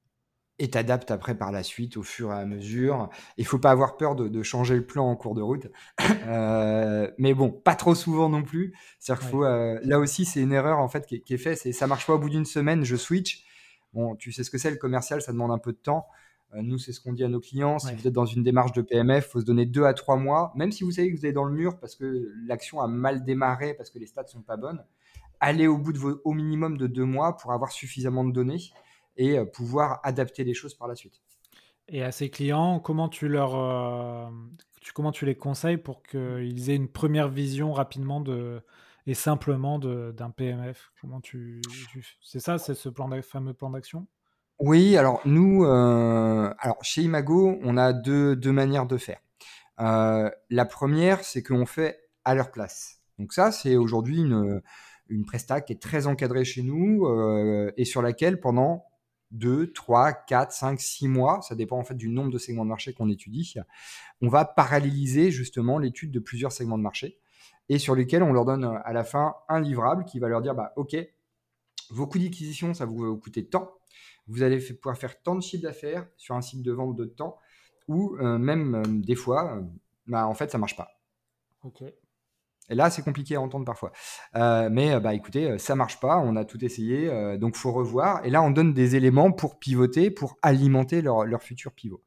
et 0.58 0.70
t'adaptes 0.70 1.10
après 1.10 1.36
par 1.36 1.52
la 1.52 1.62
suite 1.62 1.96
au 1.96 2.02
fur 2.02 2.32
et 2.32 2.36
à 2.36 2.46
mesure. 2.46 3.10
Il 3.36 3.46
faut 3.46 3.58
pas 3.58 3.70
avoir 3.70 3.96
peur 3.96 4.14
de, 4.14 4.42
changer 4.42 4.76
le 4.76 4.86
plan 4.86 5.10
en 5.10 5.16
cours 5.16 5.34
de 5.34 5.42
route, 5.42 5.66
euh, 6.26 7.10
mais 7.18 7.34
bon, 7.34 7.50
pas 7.50 7.74
trop 7.74 7.94
souvent 7.94 8.28
non 8.28 8.42
plus. 8.42 8.74
cest 8.98 9.20
faut, 9.20 9.42
là 9.42 9.98
aussi, 9.98 10.24
c'est 10.24 10.40
une 10.40 10.52
erreur 10.52 10.78
en 10.78 10.88
fait 10.88 11.06
qui, 11.06 11.34
est 11.34 11.38
faite. 11.38 11.58
C'est 11.58 11.72
ça 11.72 11.86
marche 11.86 12.06
pas 12.06 12.14
au 12.14 12.18
bout 12.18 12.30
d'une 12.30 12.46
semaine, 12.46 12.84
je 12.84 12.96
switch. 12.96 13.44
Bon, 13.92 14.14
tu 14.14 14.30
sais 14.30 14.44
ce 14.44 14.50
que 14.50 14.58
c'est 14.58 14.70
le 14.70 14.76
commercial, 14.76 15.22
ça 15.22 15.32
demande 15.32 15.50
un 15.50 15.58
peu 15.58 15.72
de 15.72 15.78
temps. 15.78 16.06
Euh, 16.54 16.62
nous, 16.62 16.78
c'est 16.78 16.92
ce 16.92 17.00
qu'on 17.00 17.12
dit 17.12 17.24
à 17.24 17.28
nos 17.28 17.40
clients. 17.40 17.78
Si 17.78 17.94
vous 17.94 18.06
êtes 18.06 18.12
dans 18.14 18.26
une 18.26 18.42
démarche 18.42 18.72
de 18.72 18.82
PMF, 18.82 19.26
il 19.26 19.30
faut 19.30 19.40
se 19.40 19.44
donner 19.44 19.66
deux 19.66 19.84
à 19.84 19.94
trois 19.94 20.16
mois, 20.16 20.52
même 20.54 20.72
si 20.72 20.84
vous 20.84 20.92
savez 20.92 21.12
que 21.12 21.18
vous 21.18 21.26
êtes 21.26 21.34
dans 21.34 21.44
le 21.44 21.54
mur 21.54 21.78
parce 21.78 21.96
que 21.96 22.32
l'action 22.46 22.80
a 22.80 22.86
mal 22.86 23.24
démarré, 23.24 23.74
parce 23.74 23.90
que 23.90 23.98
les 23.98 24.06
stats 24.06 24.26
sont 24.26 24.42
pas 24.42 24.56
bonnes. 24.56 24.84
Allez 25.40 25.66
au 25.66 25.76
bout 25.76 25.92
de 25.92 25.98
vos, 25.98 26.20
au 26.24 26.32
minimum 26.32 26.78
de 26.78 26.86
deux 26.86 27.04
mois 27.04 27.36
pour 27.36 27.52
avoir 27.52 27.72
suffisamment 27.72 28.24
de 28.24 28.32
données 28.32 28.72
et 29.16 29.38
euh, 29.38 29.44
pouvoir 29.44 30.00
adapter 30.02 30.44
les 30.44 30.54
choses 30.54 30.74
par 30.74 30.88
la 30.88 30.94
suite. 30.94 31.20
Et 31.88 32.02
à 32.02 32.10
ces 32.10 32.30
clients, 32.30 32.80
comment 32.80 33.08
tu 33.08 33.28
leur, 33.28 33.54
euh, 33.54 34.28
comment 34.94 35.12
tu 35.12 35.26
les 35.26 35.36
conseilles 35.36 35.76
pour 35.76 36.02
qu'ils 36.02 36.70
aient 36.70 36.76
une 36.76 36.88
première 36.88 37.28
vision 37.28 37.72
rapidement 37.72 38.20
de, 38.20 38.62
et 39.06 39.14
simplement 39.14 39.78
d'un 39.78 40.30
PMF 40.30 40.92
Comment 41.00 41.20
tu, 41.20 41.60
c'est 42.20 42.40
ça, 42.40 42.58
c'est 42.58 42.74
ce 42.74 42.88
plan 42.88 43.08
fameux 43.22 43.54
plan 43.54 43.70
d'action? 43.70 44.06
Oui, 44.58 44.96
alors 44.96 45.20
nous, 45.26 45.64
euh, 45.64 46.52
alors 46.58 46.82
chez 46.82 47.02
Imago, 47.02 47.58
on 47.62 47.76
a 47.76 47.92
deux, 47.92 48.34
deux 48.36 48.52
manières 48.52 48.86
de 48.86 48.96
faire. 48.96 49.20
la 49.78 50.64
première, 50.64 51.22
c'est 51.24 51.42
qu'on 51.42 51.66
fait 51.66 52.00
à 52.24 52.34
leur 52.34 52.50
place. 52.50 53.00
Donc 53.18 53.32
ça, 53.32 53.52
c'est 53.52 53.76
aujourd'hui 53.76 54.18
une, 54.18 54.62
une 55.08 55.24
presta 55.24 55.60
qui 55.60 55.72
est 55.72 55.80
très 55.80 56.06
encadrée 56.06 56.44
chez 56.44 56.62
nous 56.62 57.06
et 57.76 57.84
sur 57.84 58.02
laquelle 58.02 58.40
pendant 58.40 58.86
2, 59.32 59.72
3, 59.72 60.12
4, 60.12 60.52
5, 60.52 60.80
6 60.80 61.08
mois, 61.08 61.40
ça 61.42 61.54
dépend 61.54 61.78
en 61.78 61.84
fait 61.84 61.94
du 61.94 62.08
nombre 62.08 62.30
de 62.30 62.38
segments 62.38 62.64
de 62.64 62.70
marché 62.70 62.92
qu'on 62.92 63.08
étudie, 63.08 63.54
on 64.22 64.28
va 64.28 64.44
paralléliser 64.44 65.30
justement 65.30 65.78
l'étude 65.78 66.12
de 66.12 66.20
plusieurs 66.20 66.52
segments 66.52 66.78
de 66.78 66.82
marché 66.82 67.18
et 67.68 67.78
sur 67.78 67.94
lesquels 67.94 68.22
on 68.22 68.32
leur 68.32 68.44
donne 68.44 68.64
à 68.84 68.92
la 68.92 69.04
fin 69.04 69.34
un 69.48 69.60
livrable 69.60 70.04
qui 70.04 70.18
va 70.18 70.28
leur 70.28 70.42
dire 70.42 70.54
bah, 70.54 70.72
OK, 70.76 70.96
vos 71.90 72.06
coûts 72.06 72.18
d'acquisition, 72.18 72.74
ça 72.74 72.84
vous 72.84 73.16
coûter 73.16 73.46
tant, 73.46 73.72
vous 74.28 74.42
allez 74.42 74.58
pouvoir 74.58 74.96
faire 74.96 75.22
tant 75.22 75.34
de 75.34 75.42
chiffre 75.42 75.62
d'affaires 75.62 76.06
sur 76.16 76.34
un 76.34 76.42
site 76.42 76.62
de 76.62 76.72
vente 76.72 76.96
de 76.96 77.04
temps 77.04 77.38
ou 77.88 78.16
euh, 78.20 78.38
même 78.38 78.74
euh, 78.74 78.82
des 78.86 79.14
fois, 79.14 79.56
euh, 79.56 79.62
bah, 80.06 80.26
en 80.26 80.34
fait, 80.34 80.50
ça 80.50 80.58
marche 80.58 80.76
pas. 80.76 80.88
OK. 81.62 81.82
Et 82.68 82.74
là, 82.74 82.90
c'est 82.90 83.02
compliqué 83.02 83.36
à 83.36 83.40
entendre 83.40 83.64
parfois. 83.64 83.92
Mais 84.34 84.98
bah, 84.98 85.14
écoutez, 85.14 85.56
ça 85.56 85.76
marche 85.76 86.00
pas, 86.00 86.18
on 86.18 86.34
a 86.34 86.44
tout 86.44 86.64
essayé, 86.64 87.06
donc 87.06 87.38
donc 87.38 87.56
faut 87.56 87.70
revoir. 87.70 88.26
Et 88.26 88.30
là, 88.30 88.42
on 88.42 88.50
donne 88.50 88.74
des 88.74 88.96
éléments 88.96 89.30
pour 89.30 89.60
pivoter, 89.60 90.10
pour 90.10 90.36
alimenter 90.42 91.00
leur, 91.00 91.26
leur 91.26 91.44
futur 91.44 91.72
pivot. 91.72 92.02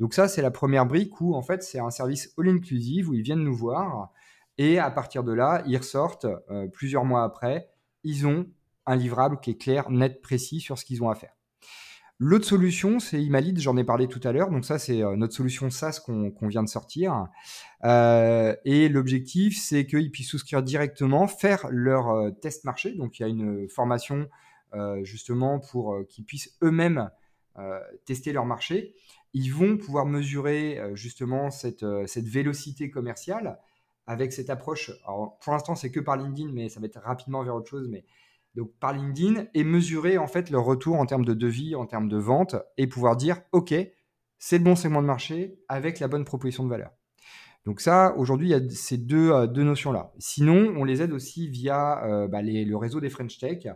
Donc 0.00 0.12
ça, 0.12 0.26
c'est 0.26 0.42
la 0.42 0.50
première 0.50 0.84
brique 0.84 1.20
où 1.20 1.36
en 1.36 1.42
fait, 1.42 1.62
c'est 1.62 1.78
un 1.78 1.90
service 1.90 2.34
all-inclusive 2.36 3.08
où 3.08 3.14
ils 3.14 3.22
viennent 3.22 3.44
nous 3.44 3.54
voir 3.54 4.10
et 4.58 4.80
à 4.80 4.90
partir 4.90 5.22
de 5.22 5.32
là, 5.32 5.62
ils 5.66 5.76
ressortent 5.76 6.26
plusieurs 6.72 7.04
mois 7.04 7.22
après, 7.22 7.70
ils 8.02 8.26
ont 8.26 8.48
un 8.86 8.96
livrable 8.96 9.38
qui 9.38 9.52
est 9.52 9.58
clair, 9.62 9.90
net, 9.90 10.22
précis 10.22 10.58
sur 10.58 10.76
ce 10.76 10.84
qu'ils 10.84 11.04
ont 11.04 11.10
à 11.10 11.14
faire. 11.14 11.36
L'autre 12.22 12.44
solution, 12.44 13.00
c'est 13.00 13.22
Imalid, 13.22 13.58
j'en 13.60 13.78
ai 13.78 13.84
parlé 13.84 14.06
tout 14.06 14.20
à 14.24 14.32
l'heure. 14.32 14.50
Donc 14.50 14.66
ça, 14.66 14.78
c'est 14.78 15.02
euh, 15.02 15.16
notre 15.16 15.32
solution 15.32 15.70
SaaS 15.70 16.02
qu'on 16.04 16.48
vient 16.48 16.62
de 16.62 16.68
sortir. 16.68 17.28
Euh, 17.84 18.54
et 18.66 18.90
l'objectif, 18.90 19.58
c'est 19.58 19.86
qu'ils 19.86 20.10
puissent 20.10 20.28
souscrire 20.28 20.62
directement, 20.62 21.26
faire 21.26 21.66
leur 21.70 22.10
euh, 22.10 22.30
test 22.30 22.64
marché. 22.64 22.92
Donc 22.92 23.18
il 23.18 23.22
y 23.22 23.24
a 23.24 23.28
une 23.28 23.68
formation 23.68 24.28
justement 25.02 25.58
pour 25.58 25.98
qu'ils 26.08 26.24
puissent 26.24 26.56
eux-mêmes 26.62 27.10
tester 28.04 28.32
leur 28.32 28.46
marché. 28.46 28.94
Ils 29.34 29.52
vont 29.52 29.76
pouvoir 29.76 30.06
mesurer 30.06 30.80
justement 30.94 31.50
cette, 31.50 31.84
cette 32.06 32.28
vélocité 32.28 32.88
commerciale 32.88 33.58
avec 34.06 34.32
cette 34.32 34.48
approche. 34.48 34.92
Pour 35.04 35.52
l'instant, 35.52 35.74
c'est 35.74 35.90
que 35.90 35.98
par 35.98 36.16
LinkedIn, 36.16 36.52
mais 36.52 36.68
ça 36.68 36.78
va 36.78 36.86
être 36.86 37.00
rapidement 37.00 37.42
vers 37.42 37.56
autre 37.56 37.68
chose. 37.68 37.88
Mais 37.88 38.04
donc 38.54 38.70
par 38.80 38.92
LinkedIn 38.92 39.44
et 39.54 39.64
mesurer 39.64 40.18
en 40.18 40.26
fait 40.26 40.50
leur 40.50 40.64
retour 40.64 40.96
en 40.96 41.06
termes 41.06 41.24
de 41.24 41.34
devis, 41.34 41.74
en 41.74 41.86
termes 41.86 42.08
de 42.08 42.18
vente 42.18 42.56
et 42.76 42.86
pouvoir 42.86 43.16
dire 43.16 43.40
ok 43.52 43.74
c'est 44.38 44.58
le 44.58 44.64
bon 44.64 44.74
segment 44.74 45.02
de 45.02 45.06
marché 45.06 45.58
avec 45.68 46.00
la 46.00 46.08
bonne 46.08 46.24
proposition 46.24 46.64
de 46.64 46.70
valeur. 46.70 46.90
Donc 47.66 47.82
ça 47.82 48.14
aujourd'hui 48.16 48.48
il 48.48 48.50
y 48.50 48.54
a 48.54 48.70
ces 48.70 48.96
deux, 48.96 49.30
euh, 49.30 49.46
deux 49.46 49.64
notions 49.64 49.92
là. 49.92 50.12
Sinon 50.18 50.74
on 50.76 50.84
les 50.84 51.02
aide 51.02 51.12
aussi 51.12 51.46
via 51.46 52.02
euh, 52.04 52.26
bah, 52.26 52.40
le 52.42 52.76
réseau 52.76 53.00
des 53.00 53.10
French 53.10 53.38
Tech 53.38 53.66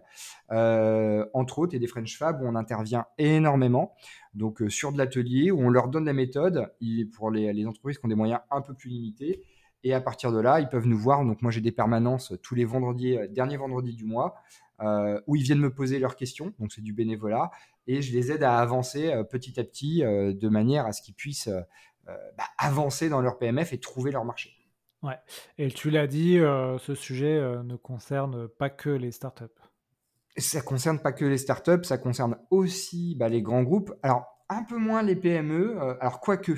euh, 0.50 1.26
entre 1.34 1.58
autres 1.58 1.74
et 1.74 1.78
des 1.78 1.86
French 1.86 2.16
Fab 2.16 2.40
où 2.40 2.46
on 2.46 2.54
intervient 2.54 3.04
énormément. 3.18 3.94
Donc 4.32 4.62
sur 4.68 4.90
de 4.90 4.98
l'atelier 4.98 5.50
où 5.50 5.60
on 5.60 5.68
leur 5.68 5.88
donne 5.88 6.06
la 6.06 6.14
méthode 6.14 6.72
pour 7.14 7.30
les 7.30 7.66
entreprises 7.66 7.98
qui 7.98 8.06
ont 8.06 8.08
des 8.08 8.14
moyens 8.14 8.40
un 8.50 8.62
peu 8.62 8.72
plus 8.72 8.88
limités 8.88 9.44
et 9.84 9.94
à 9.94 10.00
partir 10.00 10.32
de 10.32 10.40
là, 10.40 10.60
ils 10.60 10.68
peuvent 10.68 10.86
nous 10.86 10.98
voir. 10.98 11.24
Donc 11.24 11.42
moi, 11.42 11.52
j'ai 11.52 11.60
des 11.60 11.72
permanences 11.72 12.32
tous 12.42 12.54
les 12.54 12.64
vendredis, 12.64 13.16
dernier 13.30 13.56
vendredi 13.56 13.94
du 13.94 14.04
mois, 14.04 14.34
euh, 14.80 15.20
où 15.28 15.36
ils 15.36 15.42
viennent 15.42 15.60
me 15.60 15.72
poser 15.72 16.00
leurs 16.00 16.16
questions, 16.16 16.52
donc 16.58 16.72
c'est 16.72 16.80
du 16.80 16.92
bénévolat, 16.92 17.52
et 17.86 18.02
je 18.02 18.12
les 18.12 18.32
aide 18.32 18.42
à 18.42 18.58
avancer 18.58 19.12
euh, 19.12 19.22
petit 19.22 19.60
à 19.60 19.64
petit 19.64 20.02
euh, 20.02 20.32
de 20.34 20.48
manière 20.48 20.84
à 20.84 20.92
ce 20.92 21.00
qu'ils 21.00 21.14
puissent 21.14 21.48
bah, 22.06 22.44
avancer 22.58 23.08
dans 23.08 23.22
leur 23.22 23.38
PMF 23.38 23.72
et 23.72 23.78
trouver 23.78 24.10
leur 24.10 24.24
marché. 24.24 24.50
Ouais. 25.02 25.16
Et 25.58 25.68
tu 25.68 25.90
l'as 25.90 26.06
dit, 26.06 26.36
ce 26.36 26.94
sujet 26.94 27.40
ne 27.64 27.76
concerne 27.76 28.46
pas 28.46 28.68
que 28.68 28.90
les 28.90 29.10
startups. 29.10 29.44
Ça 30.36 30.60
concerne 30.60 30.98
pas 30.98 31.12
que 31.12 31.24
les 31.24 31.38
startups, 31.38 31.84
ça 31.84 31.96
concerne 31.96 32.36
aussi 32.50 33.14
bah, 33.16 33.30
les 33.30 33.40
grands 33.40 33.62
groupes. 33.62 33.94
Alors 34.02 34.26
un 34.50 34.64
peu 34.64 34.76
moins 34.76 35.02
les 35.02 35.16
PME. 35.16 35.78
alors 36.00 36.20
quoique, 36.20 36.52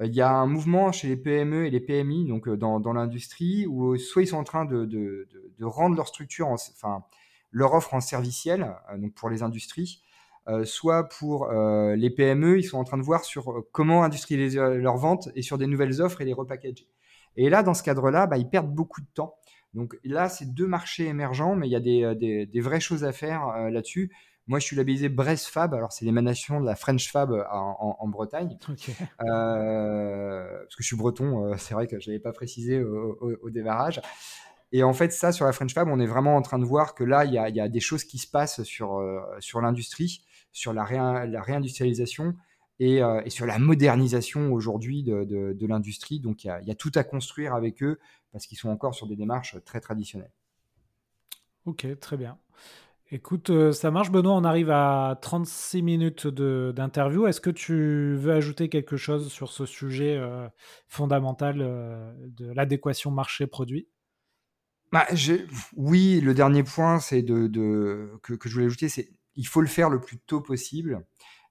il 0.00 0.14
y 0.14 0.20
a 0.20 0.30
un 0.30 0.46
mouvement 0.46 0.92
chez 0.92 1.08
les 1.08 1.16
PME 1.16 1.66
et 1.66 1.70
les 1.70 1.80
PMI, 1.80 2.26
donc 2.26 2.48
dans, 2.48 2.78
dans 2.78 2.92
l'industrie, 2.92 3.66
où 3.66 3.96
soit 3.96 4.22
ils 4.22 4.28
sont 4.28 4.36
en 4.36 4.44
train 4.44 4.64
de, 4.64 5.26
rendre 5.60 5.96
leur 5.96 6.06
structure, 6.06 6.48
enfin 6.48 7.04
leur 7.50 7.74
offre 7.74 7.94
en 7.94 8.00
serviciel, 8.00 8.74
euh, 8.90 8.98
donc 8.98 9.14
pour 9.14 9.30
les 9.30 9.42
industries, 9.42 10.02
euh, 10.48 10.64
soit 10.64 11.08
pour 11.08 11.50
euh, 11.50 11.94
les 11.96 12.10
PME, 12.10 12.58
ils 12.58 12.64
sont 12.64 12.78
en 12.78 12.84
train 12.84 12.98
de 12.98 13.02
voir 13.02 13.24
sur 13.24 13.64
comment 13.72 14.02
industrialiser 14.02 14.58
leurs 14.58 14.96
ventes 14.96 15.28
et 15.34 15.42
sur 15.42 15.58
des 15.58 15.66
nouvelles 15.66 16.00
offres 16.00 16.20
et 16.20 16.24
les 16.24 16.32
repackager. 16.32 16.88
Et 17.36 17.50
là, 17.50 17.62
dans 17.62 17.74
ce 17.74 17.82
cadre-là, 17.82 18.26
bah, 18.26 18.38
ils 18.38 18.48
perdent 18.48 18.72
beaucoup 18.74 19.00
de 19.00 19.06
temps. 19.14 19.36
Donc 19.74 19.96
là, 20.02 20.28
c'est 20.28 20.54
deux 20.54 20.66
marchés 20.66 21.06
émergents, 21.06 21.54
mais 21.54 21.68
il 21.68 21.70
y 21.70 21.76
a 21.76 22.14
des, 22.14 22.60
vraies 22.60 22.80
choses 22.80 23.04
à 23.04 23.12
faire 23.12 23.70
là-dessus. 23.70 24.10
Moi, 24.48 24.58
je 24.58 24.64
suis 24.64 24.76
labellisé 24.76 25.08
Brest 25.08 25.46
Fab. 25.46 25.74
Alors, 25.74 25.92
c'est 25.92 26.04
l'émanation 26.04 26.60
de 26.60 26.66
la 26.66 26.74
French 26.74 27.12
Fab 27.12 27.30
en, 27.50 27.96
en, 28.00 28.08
Bretagne. 28.08 28.58
Euh, 29.20 30.58
parce 30.62 30.76
que 30.76 30.82
je 30.82 30.86
suis 30.86 30.96
breton, 30.96 31.56
c'est 31.58 31.74
vrai 31.74 31.86
que 31.86 32.00
je 32.00 32.08
n'avais 32.08 32.20
pas 32.20 32.32
précisé 32.32 32.82
au, 32.82 33.18
au, 33.20 33.32
au, 33.42 33.50
démarrage. 33.50 34.00
Et 34.72 34.82
en 34.82 34.92
fait, 34.92 35.12
ça, 35.12 35.32
sur 35.32 35.46
la 35.46 35.52
French 35.52 35.72
Fab, 35.72 35.88
on 35.88 35.98
est 35.98 36.06
vraiment 36.06 36.36
en 36.36 36.42
train 36.42 36.58
de 36.58 36.64
voir 36.64 36.94
que 36.94 37.04
là, 37.04 37.24
il 37.24 37.32
y 37.32 37.38
a, 37.38 37.48
y 37.48 37.60
a 37.60 37.68
des 37.68 37.80
choses 37.80 38.04
qui 38.04 38.18
se 38.18 38.26
passent 38.26 38.62
sur, 38.62 38.98
euh, 38.98 39.20
sur 39.40 39.60
l'industrie, 39.60 40.24
sur 40.52 40.72
la, 40.72 41.26
la 41.26 41.42
réindustrialisation 41.42 42.34
et, 42.78 43.02
euh, 43.02 43.22
et, 43.24 43.30
sur 43.30 43.46
la 43.46 43.58
modernisation 43.58 44.52
aujourd'hui 44.52 45.02
de, 45.02 45.24
de, 45.24 45.52
de 45.54 45.66
l'industrie. 45.66 46.20
Donc, 46.20 46.44
il 46.44 46.48
y, 46.48 46.70
a, 46.70 46.74
tout 46.74 46.92
à 46.94 47.04
construire 47.04 47.54
avec 47.54 47.82
eux 47.82 47.98
parce 48.30 48.46
qu'ils 48.46 48.58
sont 48.58 48.68
encore 48.68 48.94
sur 48.94 49.06
des 49.06 49.16
démarches 49.16 49.56
très 49.64 49.80
traditionnelles. 49.80 50.32
Ok, 51.64 51.86
très 52.00 52.16
bien. 52.16 52.38
Écoute, 53.10 53.50
euh, 53.50 53.72
ça 53.72 53.90
marche, 53.90 54.10
Benoît. 54.10 54.34
On 54.34 54.44
arrive 54.44 54.70
à 54.70 55.18
36 55.22 55.82
minutes 55.82 56.26
d'interview. 56.26 57.26
Est-ce 57.26 57.40
que 57.40 57.50
tu 57.50 58.14
veux 58.16 58.32
ajouter 58.32 58.68
quelque 58.68 58.96
chose 58.96 59.32
sur 59.32 59.50
ce 59.50 59.64
sujet 59.64 60.20
fondamental 60.88 61.58
de 61.58 62.52
l'adéquation 62.52 63.10
marché-produit? 63.10 63.88
Bah, 64.90 65.06
oui, 65.76 66.20
le 66.20 66.32
dernier 66.32 66.62
point, 66.62 66.98
c'est 66.98 67.22
de, 67.22 68.10
que, 68.22 68.36
je 68.44 68.54
voulais 68.54 68.66
ajouter, 68.66 68.88
c'est 68.88 69.10
il 69.36 69.46
faut 69.46 69.60
le 69.60 69.68
faire 69.68 69.88
le 69.88 70.00
plus 70.00 70.18
tôt 70.18 70.40
possible 70.40 71.06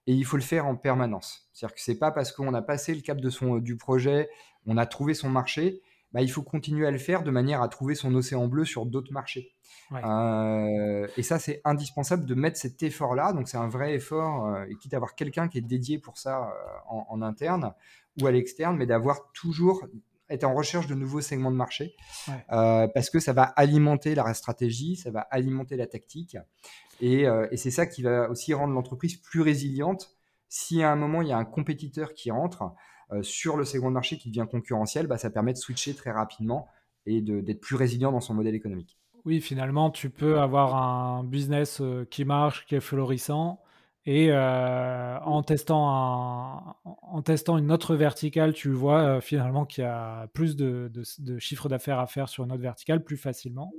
et 0.06 0.12
il 0.12 0.24
faut 0.24 0.36
le 0.36 0.42
faire 0.42 0.66
en 0.66 0.76
permanence. 0.76 1.48
C'est-à-dire 1.52 1.74
que 1.74 1.80
c'est 1.80 1.98
pas 1.98 2.10
parce 2.10 2.32
qu'on 2.32 2.52
a 2.52 2.62
passé 2.62 2.94
le 2.94 3.00
cap 3.00 3.20
de 3.20 3.30
son, 3.30 3.58
du 3.58 3.76
projet, 3.76 4.28
on 4.66 4.76
a 4.76 4.84
trouvé 4.86 5.14
son 5.14 5.30
marché, 5.30 5.80
bah, 6.12 6.22
il 6.22 6.30
faut 6.30 6.42
continuer 6.42 6.86
à 6.86 6.90
le 6.90 6.98
faire 6.98 7.22
de 7.22 7.30
manière 7.30 7.62
à 7.62 7.68
trouver 7.68 7.94
son 7.94 8.14
océan 8.14 8.46
bleu 8.46 8.64
sur 8.64 8.86
d'autres 8.86 9.12
marchés. 9.12 9.52
Euh, 9.92 11.06
et 11.16 11.22
ça, 11.22 11.38
c'est 11.38 11.62
indispensable 11.64 12.26
de 12.26 12.34
mettre 12.34 12.58
cet 12.58 12.82
effort-là. 12.82 13.32
Donc, 13.32 13.48
c'est 13.48 13.56
un 13.56 13.68
vrai 13.68 13.94
effort, 13.94 14.46
euh, 14.46 14.64
et 14.68 14.76
quitte 14.76 14.92
à 14.92 14.96
avoir 14.96 15.14
quelqu'un 15.14 15.48
qui 15.48 15.58
est 15.58 15.62
dédié 15.62 15.98
pour 15.98 16.18
ça 16.18 16.42
euh, 16.42 16.78
en, 16.88 17.06
en, 17.08 17.22
interne 17.22 17.72
ou 18.20 18.26
à 18.26 18.32
l'externe, 18.32 18.76
mais 18.76 18.86
d'avoir 18.86 19.32
toujours 19.32 19.86
être 20.30 20.44
en 20.44 20.54
recherche 20.54 20.86
de 20.86 20.94
nouveaux 20.94 21.20
segments 21.20 21.50
de 21.50 21.56
marché 21.56 21.94
euh, 22.52 22.86
parce 22.88 23.10
que 23.10 23.18
ça 23.18 23.32
va 23.32 23.42
alimenter 23.42 24.14
la 24.14 24.34
stratégie, 24.34 24.96
ça 24.96 25.10
va 25.10 25.20
alimenter 25.20 25.76
la 25.76 25.86
tactique 25.86 26.36
euh, 27.02 27.48
et, 27.50 27.56
c'est 27.56 27.70
ça 27.70 27.86
qui 27.86 28.02
va 28.02 28.28
aussi 28.28 28.54
rendre 28.54 28.74
l'entreprise 28.74 29.16
plus 29.16 29.40
résiliente. 29.40 30.16
Si 30.48 30.82
à 30.82 30.90
un 30.90 30.96
moment 30.96 31.22
il 31.22 31.28
y 31.28 31.32
a 31.32 31.38
un 31.38 31.44
compétiteur 31.44 32.14
qui 32.14 32.30
rentre 32.30 32.74
sur 33.22 33.56
le 33.56 33.64
de 33.64 33.88
marché 33.88 34.18
qui 34.18 34.28
devient 34.28 34.46
concurrentiel, 34.50 35.06
bah, 35.06 35.18
ça 35.18 35.30
permet 35.30 35.52
de 35.52 35.58
switcher 35.58 35.94
très 35.94 36.10
rapidement 36.10 36.68
et 37.06 37.20
d'être 37.22 37.60
plus 37.60 37.76
résilient 37.76 38.12
dans 38.12 38.20
son 38.20 38.34
modèle 38.34 38.54
économique. 38.54 38.98
Oui, 39.24 39.40
finalement, 39.40 39.90
tu 39.90 40.10
peux 40.10 40.38
avoir 40.38 40.76
un 40.76 41.24
business 41.24 41.82
qui 42.10 42.24
marche, 42.24 42.66
qui 42.66 42.74
est 42.74 42.80
florissant, 42.80 43.60
Et 44.06 44.32
en, 44.32 45.42
testant 45.42 45.88
un, 45.90 46.74
en 46.84 47.22
testant 47.22 47.58
une 47.58 47.72
autre 47.72 47.94
verticale, 47.94 48.52
tu 48.52 48.70
vois 48.70 49.20
finalement 49.20 49.64
qu'il 49.64 49.84
y 49.84 49.86
a 49.86 50.28
plus 50.28 50.56
de, 50.56 50.90
de, 51.18 51.38
chiffre 51.38 51.68
d'affaires 51.68 51.98
à 51.98 52.06
faire 52.06 52.28
sur 52.28 52.44
une 52.44 52.52
autre 52.52 52.62
verticale 52.62 53.02
plus 53.02 53.16
facilement. 53.16 53.72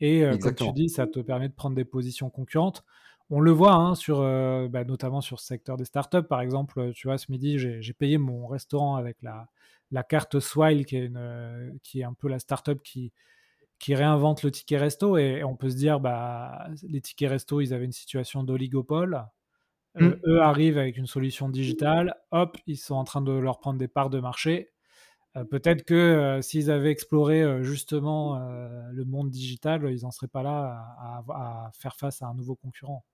Et 0.00 0.24
comme 0.40 0.54
tu 0.54 0.72
dis, 0.72 0.88
ça 0.88 1.06
te 1.06 1.20
permet 1.20 1.48
de 1.48 1.54
prendre 1.54 1.76
des 1.76 1.84
positions 1.84 2.28
concurrentes. 2.28 2.84
On 3.32 3.40
le 3.40 3.50
voit 3.50 3.74
hein, 3.74 3.94
sur, 3.94 4.18
bah, 4.18 4.84
notamment 4.84 5.20
sur 5.20 5.40
ce 5.40 5.46
secteur 5.46 5.76
des 5.76 5.86
startups. 5.86 6.22
Par 6.22 6.42
exemple, 6.42 6.92
tu 6.92 7.08
vois, 7.08 7.16
ce 7.16 7.32
midi, 7.32 7.58
j'ai 7.58 7.92
payé 7.94 8.18
mon 8.18 8.46
restaurant 8.46 8.96
avec 8.96 9.16
la, 9.22 9.48
la 9.90 10.02
carte 10.02 10.38
Swile, 10.38 10.84
qui 10.84 10.96
est, 10.96 11.06
une, 11.06 11.78
qui 11.82 12.00
est 12.00 12.04
un 12.04 12.12
peu 12.12 12.28
la 12.28 12.38
startup 12.38 12.82
qui, 12.82 13.10
qui 13.78 13.94
réinvente 13.94 14.42
le 14.42 14.50
ticket 14.50 14.76
resto. 14.76 15.16
Et, 15.16 15.42
on 15.44 15.56
peut 15.56 15.70
se 15.70 15.76
dire, 15.76 15.98
bah, 15.98 16.68
les 16.82 17.00
tickets 17.00 17.30
resto, 17.30 17.60
ils 17.60 17.74
avaient 17.74 17.86
une 17.86 17.92
situation 17.92 18.44
d'oligopole. 18.44 19.24
Mmh. 19.94 20.10
eux 20.26 20.40
arrivent 20.40 20.78
avec 20.78 20.96
une 20.96 21.06
solution 21.06 21.50
digitale, 21.50 22.14
hop, 22.30 22.56
ils 22.66 22.78
sont 22.78 22.94
en 22.94 23.04
train 23.04 23.20
de 23.20 23.32
leur 23.32 23.60
prendre 23.60 23.78
des 23.78 23.88
parts 23.88 24.08
de 24.08 24.20
marché. 24.20 24.72
Euh, 25.36 25.44
peut-être 25.44 25.84
que 25.84 25.94
euh, 25.94 26.42
s'ils 26.42 26.70
avaient 26.70 26.90
exploré 26.90 27.42
euh, 27.42 27.62
justement 27.62 28.38
le 28.90 29.04
monde 29.04 29.30
digital, 29.30 29.90
ils 29.90 30.02
n'en 30.02 30.10
seraient 30.10 30.28
pas 30.28 30.42
là 30.42 30.96
à, 31.28 31.70
faire 31.74 31.96
face 31.96 32.22
à 32.22 32.26
un 32.26 32.34
nouveau 32.34 32.54
concurrent. 32.54 33.04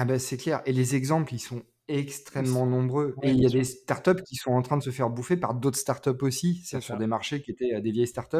Ah 0.00 0.04
ben 0.04 0.20
c'est 0.20 0.36
clair. 0.36 0.62
Et 0.64 0.72
les 0.72 0.94
exemples, 0.94 1.34
ils 1.34 1.40
sont 1.40 1.64
extrêmement 1.88 2.66
nombreux. 2.66 3.16
et 3.24 3.30
il 3.30 3.42
y 3.42 3.46
a 3.46 3.48
des 3.48 3.64
startups 3.64 4.22
qui 4.22 4.36
sont 4.36 4.52
en 4.52 4.62
train 4.62 4.76
de 4.76 4.82
se 4.84 4.90
faire 4.90 5.10
bouffer 5.10 5.36
par 5.36 5.54
d'autres 5.54 5.76
startups 5.76 6.22
aussi, 6.22 6.62
sur 6.62 6.96
des 6.96 7.08
marchés 7.08 7.42
qui 7.42 7.50
étaient 7.50 7.80
des 7.80 7.90
vieilles 7.90 8.06
startups. 8.06 8.36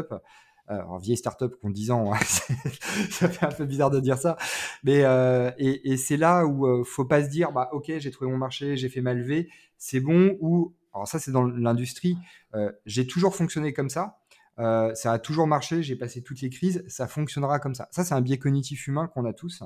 Euh, 0.70 0.74
alors, 0.74 1.00
vieille 1.00 1.16
startup 1.16 1.58
qui 1.58 1.66
ont 1.66 1.70
10 1.70 1.90
ans, 1.90 2.12
hein, 2.12 2.18
ça 3.10 3.28
fait 3.28 3.44
un 3.44 3.50
peu 3.50 3.64
bizarre 3.64 3.90
de 3.90 3.98
dire 3.98 4.18
ça. 4.18 4.36
Mais, 4.84 5.02
euh, 5.02 5.50
et, 5.58 5.90
et 5.90 5.96
c'est 5.96 6.16
là 6.16 6.46
où 6.46 6.68
euh, 6.68 6.84
faut 6.84 7.06
pas 7.06 7.24
se 7.24 7.28
dire, 7.28 7.50
bah, 7.50 7.70
ok, 7.72 7.90
j'ai 7.98 8.10
trouvé 8.12 8.30
mon 8.30 8.38
marché, 8.38 8.76
j'ai 8.76 8.88
fait 8.88 9.00
ma 9.00 9.14
levée, 9.14 9.48
c'est 9.78 9.98
bon. 9.98 10.36
Ou, 10.40 10.76
alors 10.94 11.08
ça, 11.08 11.18
c'est 11.18 11.32
dans 11.32 11.42
l'industrie, 11.42 12.18
euh, 12.54 12.70
j'ai 12.86 13.08
toujours 13.08 13.34
fonctionné 13.34 13.72
comme 13.72 13.88
ça. 13.88 14.20
Euh, 14.58 14.92
ça 14.94 15.12
a 15.12 15.18
toujours 15.18 15.46
marché, 15.46 15.82
j'ai 15.82 15.94
passé 15.94 16.22
toutes 16.22 16.40
les 16.40 16.50
crises, 16.50 16.84
ça 16.88 17.06
fonctionnera 17.06 17.60
comme 17.60 17.74
ça. 17.74 17.88
Ça, 17.92 18.04
c'est 18.04 18.14
un 18.14 18.20
biais 18.20 18.38
cognitif 18.38 18.86
humain 18.88 19.06
qu'on 19.06 19.24
a 19.24 19.32
tous. 19.32 19.62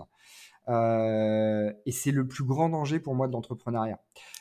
Euh, 0.69 1.73
et 1.87 1.93
c'est 1.93 2.13
le 2.13 2.27
plus 2.27 2.45
grand 2.45 2.69
danger 2.69 3.01
pour 3.01 3.15
moi 3.15 3.27
de 3.27 3.33
l'entrepreneuriat. 3.33 4.01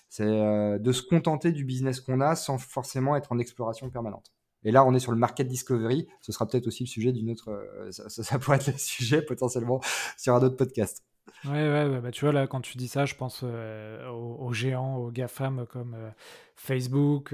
C'est 0.09 0.25
de 0.25 0.91
se 0.91 1.01
contenter 1.03 1.53
du 1.53 1.63
business 1.63 2.01
qu'on 2.01 2.19
a 2.19 2.35
sans 2.35 2.57
forcément 2.57 3.15
être 3.15 3.31
en 3.31 3.39
exploration 3.39 3.89
permanente. 3.89 4.33
Et 4.63 4.71
là, 4.71 4.85
on 4.85 4.93
est 4.93 4.99
sur 4.99 5.11
le 5.11 5.17
market 5.17 5.47
discovery. 5.47 6.07
Ce 6.21 6.31
sera 6.31 6.47
peut-être 6.47 6.67
aussi 6.67 6.83
le 6.83 6.89
sujet 6.89 7.11
d'une 7.11 7.31
autre. 7.31 7.49
Euh, 7.49 7.91
ça, 7.91 8.39
pourrait 8.39 8.57
être 8.57 8.67
le 8.67 8.77
sujet 8.77 9.21
potentiellement 9.21 9.81
sur 10.17 10.35
un 10.35 10.43
autre 10.43 10.55
podcast. 10.55 11.03
Ouais, 11.45 11.51
ouais, 11.51 11.99
bah, 11.99 12.11
tu 12.11 12.25
vois, 12.25 12.33
là, 12.33 12.47
quand 12.47 12.61
tu 12.61 12.77
dis 12.77 12.87
ça, 12.87 13.05
je 13.05 13.15
pense 13.15 13.41
euh, 13.43 14.07
aux, 14.09 14.53
géants, 14.53 14.97
aux 14.97 15.11
GAFAM 15.11 15.65
comme 15.67 15.95
euh, 15.95 16.09
Facebook, 16.55 17.33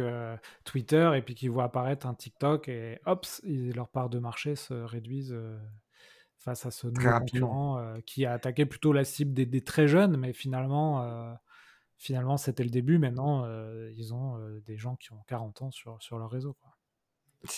Twitter, 0.63 1.11
et 1.15 1.21
puis 1.21 1.35
qui 1.35 1.47
voient 1.47 1.65
apparaître 1.65 2.05
un 2.07 2.13
TikTok 2.13 2.69
et 2.69 2.99
hop, 3.05 3.25
leur 3.43 3.89
part 3.89 4.09
de 4.09 4.19
marché 4.19 4.55
se 4.55 4.73
réduisent 4.73 5.35
face 6.37 6.65
à 6.65 6.71
ce 6.71 6.87
nouveau 6.87 7.19
concurrent 7.19 7.99
qui 8.05 8.25
a 8.25 8.33
attaqué 8.33 8.65
plutôt 8.65 8.93
la 8.93 9.03
cible 9.03 9.33
des, 9.33 9.61
très 9.61 9.87
jeunes, 9.87 10.17
mais 10.17 10.33
finalement, 10.33 11.37
finalement 11.97 12.37
c'était 12.37 12.63
le 12.63 12.69
début. 12.69 12.99
Maintenant, 12.99 13.45
ils 13.95 14.13
ont 14.13 14.37
des 14.65 14.77
gens 14.77 14.95
qui 14.95 15.11
ont 15.13 15.23
40 15.27 15.61
ans 15.63 15.71
sur, 15.71 16.01
sur 16.01 16.17
leur 16.17 16.29
réseau. 16.29 16.53
Quoi 16.53 16.77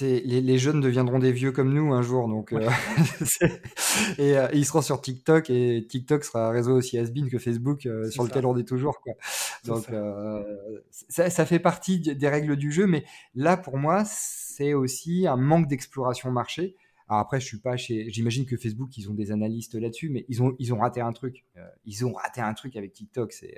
les, 0.02 0.58
jeunes 0.58 0.82
deviendront 0.82 1.20
des 1.20 1.32
vieux 1.32 1.52
comme 1.52 1.74
nous 1.74 1.94
un 1.94 2.02
jour, 2.02 2.28
donc 2.28 2.54
euh, 2.54 2.70
et, 4.18 4.38
euh, 4.38 4.48
ils 4.54 4.66
seront 4.66 4.82
sur 4.82 5.02
TikTok 5.02 5.50
et 5.50 5.86
TikTok 5.88 6.24
sera 6.24 6.48
un 6.48 6.52
réseau 6.52 6.76
aussi 6.76 6.98
has 6.98 7.10
que 7.10 7.38
Facebook 7.38 7.86
euh, 7.86 8.10
sur 8.10 8.24
lequel 8.24 8.46
on 8.46 8.58
est 8.58 8.68
toujours 8.68 9.00
quoi. 9.02 9.14
Donc 9.66 9.86
ça. 11.10 11.30
Ça, 11.30 11.46
fait 11.46 11.60
partie 11.60 12.00
des 12.00 12.30
règles 12.30 12.56
du 12.56 12.72
jeu, 12.72 12.88
mais 12.88 13.04
là 13.36 13.58
pour 13.58 13.78
moi 13.78 14.04
c'est 14.06 14.74
aussi 14.74 15.28
un 15.28 15.38
manque 15.38 15.68
d'exploration 15.68 16.32
marché. 16.32 16.76
Alors 17.10 17.22
après 17.22 17.40
je 17.40 17.46
suis 17.46 17.60
pas 17.60 17.76
chez, 17.76 18.10
j'imagine 18.12 18.46
que 18.46 18.56
Facebook 18.56 18.96
ils 18.98 19.10
ont 19.10 19.16
des 19.16 19.32
analystes 19.32 19.76
là-dessus, 19.76 20.10
mais 20.10 20.26
ils 20.30 20.44
ont 20.44 20.56
ils 20.60 20.74
ont 20.74 20.78
raté 20.78 21.02
un 21.02 21.12
truc. 21.12 21.44
ils 21.86 22.06
ont 22.06 22.14
raté 22.14 22.40
un 22.42 22.54
truc 22.54 22.76
avec 22.76 22.94
TikTok, 22.94 23.34
c'est 23.34 23.58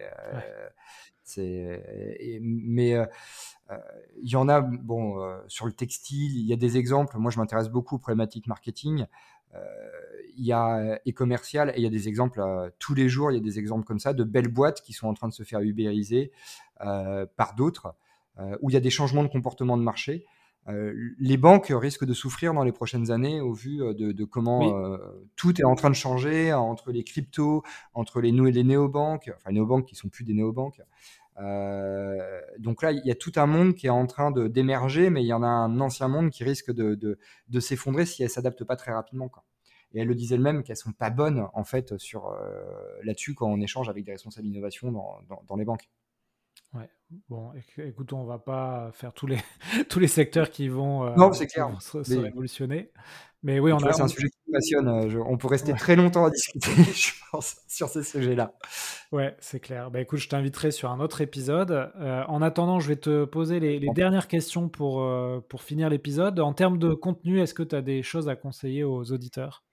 c'est 1.23 2.39
mais 2.41 2.95
euh, 3.71 3.77
il 4.21 4.29
y 4.29 4.35
en 4.35 4.49
a, 4.49 4.61
bon, 4.61 5.21
euh, 5.21 5.39
sur 5.47 5.65
le 5.65 5.71
textile, 5.71 6.37
il 6.37 6.45
y 6.45 6.53
a 6.53 6.57
des 6.57 6.77
exemples. 6.77 7.17
Moi, 7.17 7.31
je 7.31 7.39
m'intéresse 7.39 7.69
beaucoup 7.69 7.95
aux 7.95 7.99
problématiques 7.99 8.47
marketing. 8.47 9.05
Euh, 9.53 9.59
il 10.37 10.45
y 10.45 10.53
a 10.53 10.99
e-commercial 11.07 11.71
et 11.71 11.73
il 11.77 11.83
y 11.83 11.87
a 11.87 11.89
des 11.89 12.07
exemples 12.07 12.41
tous 12.79 12.93
les 12.93 13.09
jours. 13.09 13.31
Il 13.31 13.35
y 13.35 13.37
a 13.37 13.43
des 13.43 13.59
exemples 13.59 13.85
comme 13.85 13.99
ça 13.99 14.13
de 14.13 14.23
belles 14.23 14.47
boîtes 14.47 14.81
qui 14.81 14.93
sont 14.93 15.07
en 15.07 15.13
train 15.13 15.27
de 15.27 15.33
se 15.33 15.43
faire 15.43 15.61
ubériser 15.61 16.31
par 16.79 17.53
d'autres, 17.55 17.93
où 18.61 18.69
il 18.69 18.73
y 18.73 18.77
a 18.77 18.79
des 18.79 18.89
changements 18.89 19.23
de 19.23 19.27
comportement 19.27 19.77
de 19.77 19.83
marché. 19.83 20.25
Les 20.67 21.37
banques 21.37 21.67
risquent 21.69 22.05
de 22.05 22.13
souffrir 22.13 22.53
dans 22.53 22.63
les 22.63 22.71
prochaines 22.71 23.11
années 23.11 23.41
au 23.41 23.53
vu 23.53 23.77
de, 23.77 24.23
comment 24.25 24.97
tout 25.35 25.59
est 25.59 25.65
en 25.65 25.75
train 25.75 25.89
de 25.89 25.95
changer 25.95 26.53
entre 26.53 26.91
les 26.91 27.03
cryptos, 27.03 27.63
entre 27.93 28.21
les, 28.21 28.31
les 28.31 28.63
néobanques, 28.63 29.31
enfin 29.35 29.49
les 29.49 29.55
néobanques 29.55 29.85
qui 29.85 29.95
sont 29.95 30.09
plus 30.09 30.23
des 30.23 30.33
néobanques, 30.33 30.81
euh, 31.39 32.41
donc 32.59 32.81
là, 32.81 32.91
il 32.91 33.05
y 33.05 33.11
a 33.11 33.15
tout 33.15 33.31
un 33.35 33.45
monde 33.45 33.73
qui 33.73 33.87
est 33.87 33.91
en 33.91 34.05
train 34.05 34.31
d'émerger, 34.31 35.09
mais 35.09 35.23
il 35.23 35.27
y 35.27 35.33
en 35.33 35.43
a 35.43 35.47
un 35.47 35.79
ancien 35.79 36.07
monde 36.07 36.29
qui 36.29 36.43
risque 36.43 36.71
de, 36.71 36.95
de, 36.95 37.59
s'effondrer 37.59 38.05
si 38.05 38.23
elles 38.23 38.29
s'adaptent 38.29 38.63
pas 38.63 38.75
très 38.75 38.91
rapidement. 38.91 39.29
Quoi. 39.29 39.43
Et 39.93 40.01
elle 40.01 40.07
le 40.07 40.15
disait 40.15 40.35
elle-même 40.35 40.63
qu'elles 40.63 40.77
sont 40.77 40.93
pas 40.93 41.09
bonnes 41.09 41.47
en 41.53 41.63
fait 41.63 41.97
sur 41.97 42.27
euh, 42.27 42.63
là-dessus 43.03 43.33
quand 43.33 43.47
on 43.47 43.59
échange 43.59 43.89
avec 43.89 44.05
des 44.05 44.11
responsables 44.11 44.47
d'innovation 44.47 44.91
dans, 44.91 45.21
dans, 45.47 45.55
les 45.55 45.65
banques. 45.65 45.89
Ouais. 46.73 46.89
Bon, 47.29 47.51
écoute, 47.77 48.13
on 48.13 48.23
va 48.23 48.39
pas 48.39 48.91
faire 48.93 49.13
tous 49.13 49.27
les 49.27 49.37
tous 49.89 49.99
les 49.99 50.07
secteurs 50.07 50.49
qui 50.49 50.67
vont, 50.67 51.05
euh, 51.05 51.15
non, 51.15 51.33
c'est 51.33 51.47
clair. 51.47 51.69
Se, 51.81 51.97
révolutionner. 51.97 52.91
Mais 53.43 53.59
oui, 53.59 53.73
on 53.73 53.77
a. 53.77 53.91
C'est 53.91 54.03
un 54.03 54.07
sujet 54.07 54.29
qui 54.29 54.37
me 54.47 54.53
passionne. 54.53 54.87
Euh, 54.87 55.23
on 55.27 55.37
peut 55.37 55.47
rester 55.47 55.73
très 55.73 55.95
longtemps 55.95 56.25
à 56.25 56.29
discuter, 56.29 56.71
je 56.93 57.11
pense, 57.31 57.57
sur 57.67 57.89
ces 57.89 58.03
sujets-là. 58.03 58.53
Ouais, 59.11 59.35
c'est 59.39 59.59
clair. 59.59 59.89
Bah, 59.89 59.99
écoute, 59.99 60.19
je 60.19 60.29
t'inviterai 60.29 60.71
sur 60.71 60.91
un 60.91 60.99
autre 60.99 61.21
épisode. 61.21 61.71
Euh, 61.71 62.23
en 62.27 62.41
attendant, 62.41 62.79
je 62.79 62.87
vais 62.87 62.97
te 62.97 63.25
poser 63.25 63.59
les, 63.59 63.79
dernières 63.95 64.27
questions 64.27 64.69
pour, 64.69 65.01
euh, 65.01 65.43
pour 65.49 65.63
finir 65.63 65.89
l'épisode. 65.89 66.39
En 66.39 66.53
termes 66.53 66.77
de 66.77 66.93
contenu, 66.93 67.41
est-ce 67.41 67.55
que 67.55 67.63
tu 67.63 67.75
as 67.75 67.81
des 67.81 68.03
choses 68.03 68.29
à 68.29 68.35
conseiller 68.35 68.83
aux 68.83 69.11
auditeurs? 69.11 69.63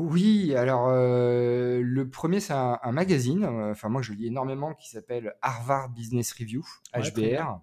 Oui, 0.00 0.54
alors 0.54 0.90
le 0.90 2.04
premier 2.04 2.40
c'est 2.40 2.52
un, 2.54 2.92
magazine, 2.92 3.44
enfin 3.44 3.88
moi 3.88 4.00
je 4.00 4.12
lis 4.12 4.28
énormément, 4.28 4.72
qui 4.74 4.88
s'appelle 4.88 5.34
Harvard 5.42 5.88
Business 5.90 6.32
Review, 6.32 6.64
HBR. 6.94 7.60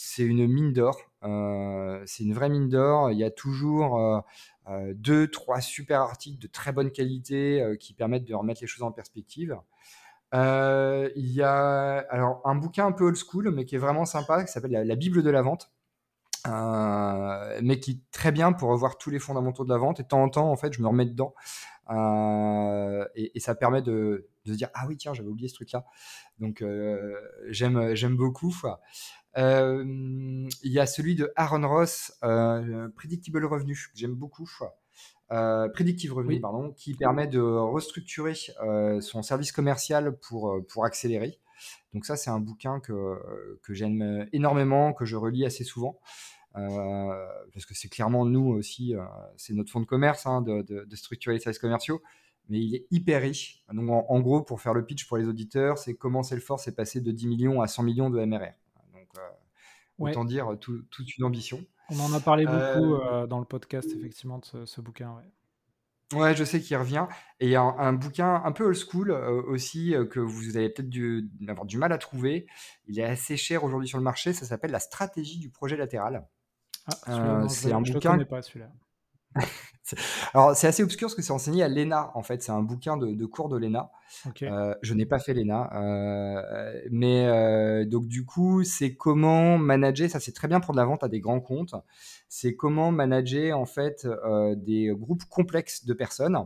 C'est 0.00 0.22
une 0.22 0.46
mine 0.46 0.72
d'or. 0.72 0.96
Euh, 1.24 2.00
c'est 2.06 2.22
une 2.22 2.32
vraie 2.32 2.48
mine 2.48 2.68
d'or. 2.68 3.10
Il 3.10 3.18
y 3.18 3.24
a 3.24 3.32
toujours 3.32 3.98
euh, 3.98 4.20
euh, 4.68 4.94
deux, 4.94 5.28
trois 5.28 5.60
super 5.60 6.02
articles 6.02 6.38
de 6.40 6.46
très 6.46 6.70
bonne 6.70 6.92
qualité 6.92 7.74
qui 7.80 7.94
permettent 7.94 8.24
de 8.24 8.34
remettre 8.36 8.60
les 8.60 8.68
choses 8.68 8.84
en 8.84 8.92
perspective. 8.92 9.58
il 10.32 11.10
y 11.16 11.42
a 11.42 12.06
alors 12.10 12.42
un 12.44 12.54
bouquin 12.54 12.86
un 12.86 12.92
peu 12.92 13.06
old 13.06 13.16
school, 13.16 13.50
mais 13.50 13.64
qui 13.64 13.74
est 13.74 13.78
vraiment 13.78 14.04
sympa, 14.04 14.44
qui 14.44 14.52
s'appelle 14.52 14.70
la, 14.70 14.94
Bible 14.94 15.24
de 15.24 15.30
la 15.30 15.42
vente. 15.42 15.72
Mais 16.46 17.80
qui 17.80 17.90
est 17.92 18.00
très 18.12 18.32
bien 18.32 18.52
pour 18.52 18.70
revoir 18.70 18.98
tous 18.98 19.10
les 19.10 19.18
fondamentaux 19.18 19.64
de 19.64 19.70
la 19.70 19.78
vente. 19.78 20.00
Et 20.00 20.02
de 20.02 20.08
temps 20.08 20.22
en 20.22 20.28
temps, 20.28 20.50
en 20.50 20.56
fait, 20.56 20.72
je 20.72 20.82
me 20.82 20.88
remets 20.88 21.06
dedans. 21.06 21.34
et, 23.14 23.40
ça 23.40 23.54
permet 23.54 23.82
de, 23.82 24.28
se 24.46 24.52
dire 24.52 24.70
Ah 24.74 24.86
oui, 24.88 24.96
tiens, 24.96 25.14
j'avais 25.14 25.28
oublié 25.28 25.48
ce 25.48 25.54
truc-là. 25.54 25.84
Donc, 26.38 26.64
j'aime, 27.50 27.94
j'aime 27.94 28.16
beaucoup. 28.16 28.54
Euh, 29.36 29.84
il 30.62 30.72
y 30.72 30.80
a 30.80 30.86
celui 30.86 31.14
de 31.14 31.32
Aaron 31.36 31.66
Ross, 31.68 32.12
euh, 32.24 32.88
Predictable 32.96 33.44
Revenue, 33.44 33.74
que 33.74 33.98
j'aime 33.98 34.14
beaucoup. 34.14 34.50
Euh, 35.30 35.68
Predictive 35.68 36.14
Revenue, 36.14 36.40
pardon, 36.40 36.72
qui 36.72 36.94
permet 36.94 37.26
de 37.26 37.40
restructurer 37.40 38.34
son 39.00 39.22
service 39.22 39.52
commercial 39.52 40.18
pour, 40.18 40.60
pour 40.68 40.84
accélérer. 40.84 41.38
Donc 41.94 42.04
ça, 42.04 42.16
c'est 42.16 42.30
un 42.30 42.40
bouquin 42.40 42.80
que, 42.80 43.58
que 43.62 43.74
j'aime 43.74 44.28
énormément, 44.32 44.92
que 44.92 45.04
je 45.04 45.16
relis 45.16 45.44
assez 45.44 45.64
souvent. 45.64 45.98
parce 46.52 47.66
que 47.66 47.74
c'est 47.74 47.88
clairement 47.88 48.24
nous 48.24 48.48
aussi, 48.48 48.94
c'est 49.36 49.54
notre 49.54 49.70
fonds 49.70 49.80
de 49.80 49.86
commerce 49.86 50.26
hein, 50.26 50.42
de, 50.42 50.62
de, 50.62 50.96
structurer 50.96 51.36
les 51.36 51.40
services 51.40 51.58
commerciaux, 51.58 52.02
mais 52.48 52.60
il 52.60 52.74
est 52.74 52.86
hyper 52.90 53.22
riche. 53.22 53.64
Donc 53.72 53.88
en, 53.90 54.20
gros, 54.20 54.42
pour 54.42 54.60
faire 54.60 54.74
le 54.74 54.84
pitch 54.84 55.06
pour 55.06 55.16
les 55.16 55.26
auditeurs, 55.26 55.78
c'est 55.78 55.94
comment 55.94 56.22
Salesforce 56.22 56.68
est 56.68 56.76
passé 56.76 57.00
de 57.00 57.10
10 57.10 57.26
millions 57.26 57.60
à 57.62 57.68
100 57.68 57.82
millions 57.84 58.10
de 58.10 58.22
MRR. 58.24 58.52
Autant 59.98 60.24
dire 60.24 60.56
toute 60.60 61.16
une 61.16 61.24
ambition. 61.24 61.64
On 61.90 62.00
en 62.00 62.12
a 62.12 62.20
parlé 62.20 62.44
beaucoup 62.44 62.94
euh, 62.96 63.26
dans 63.26 63.38
le 63.38 63.46
podcast, 63.46 63.90
effectivement, 63.96 64.38
de 64.38 64.66
ce, 64.66 64.80
bouquin. 64.80 65.14
Ouais. 65.14 65.22
Ouais. 66.14 66.34
je 66.34 66.44
sais 66.44 66.60
qu'il 66.60 66.76
revient. 66.76 67.06
Et 67.40 67.46
il 67.46 67.50
y 67.50 67.56
a 67.56 67.62
un, 67.62 67.92
bouquin 67.92 68.42
un 68.44 68.52
peu 68.52 68.64
old 68.64 68.76
school 68.76 69.10
euh, 69.10 69.42
aussi 69.46 69.94
euh, 69.94 70.04
que 70.04 70.20
vous 70.20 70.56
avez 70.56 70.68
peut-être 70.70 70.88
dû 70.88 71.30
avoir 71.46 71.66
du 71.66 71.78
mal 71.78 71.92
à 71.92 71.98
trouver. 71.98 72.46
Il 72.86 72.98
est 72.98 73.04
assez 73.04 73.36
cher 73.36 73.64
aujourd'hui 73.64 73.88
sur 73.88 73.98
le 73.98 74.04
marché. 74.04 74.32
Ça 74.32 74.46
s'appelle 74.46 74.70
La 74.70 74.80
stratégie 74.80 75.38
du 75.38 75.50
projet 75.50 75.76
latéral. 75.76 76.26
Ah, 77.06 77.46
c'est 77.48 77.72
un 77.72 77.80
bouquin. 77.80 78.18
Je 78.18 78.24
pas 78.24 78.42
celui-là. 78.42 78.70
Alors, 80.34 80.56
c'est 80.56 80.66
assez 80.66 80.82
obscur 80.82 81.06
parce 81.06 81.14
que 81.14 81.22
c'est 81.22 81.32
enseigné 81.32 81.62
à 81.62 81.68
l'ENA, 81.68 82.10
en 82.14 82.22
fait. 82.22 82.42
C'est 82.42 82.52
un 82.52 82.62
bouquin 82.62 82.96
de, 82.96 83.26
cours 83.26 83.48
de 83.48 83.56
l'ENA. 83.56 83.90
Euh, 84.42 84.74
je 84.82 84.94
n'ai 84.94 85.06
pas 85.06 85.18
fait 85.18 85.34
l'ENA. 85.34 85.70
Euh, 85.74 86.82
mais 86.90 87.26
euh, 87.26 87.84
donc, 87.84 88.06
du 88.06 88.24
coup, 88.24 88.64
c'est 88.64 88.94
comment 88.94 89.58
manager, 89.58 90.10
ça 90.10 90.20
c'est 90.20 90.32
très 90.32 90.48
bien 90.48 90.60
pour 90.60 90.72
de 90.72 90.78
la 90.78 90.84
vente 90.84 91.04
à 91.04 91.08
des 91.08 91.20
grands 91.20 91.40
comptes, 91.40 91.74
c'est 92.28 92.54
comment 92.54 92.92
manager, 92.92 93.58
en 93.58 93.66
fait, 93.66 94.06
des 94.56 94.92
groupes 94.94 95.24
complexes 95.24 95.84
de 95.84 95.94
personnes, 95.94 96.38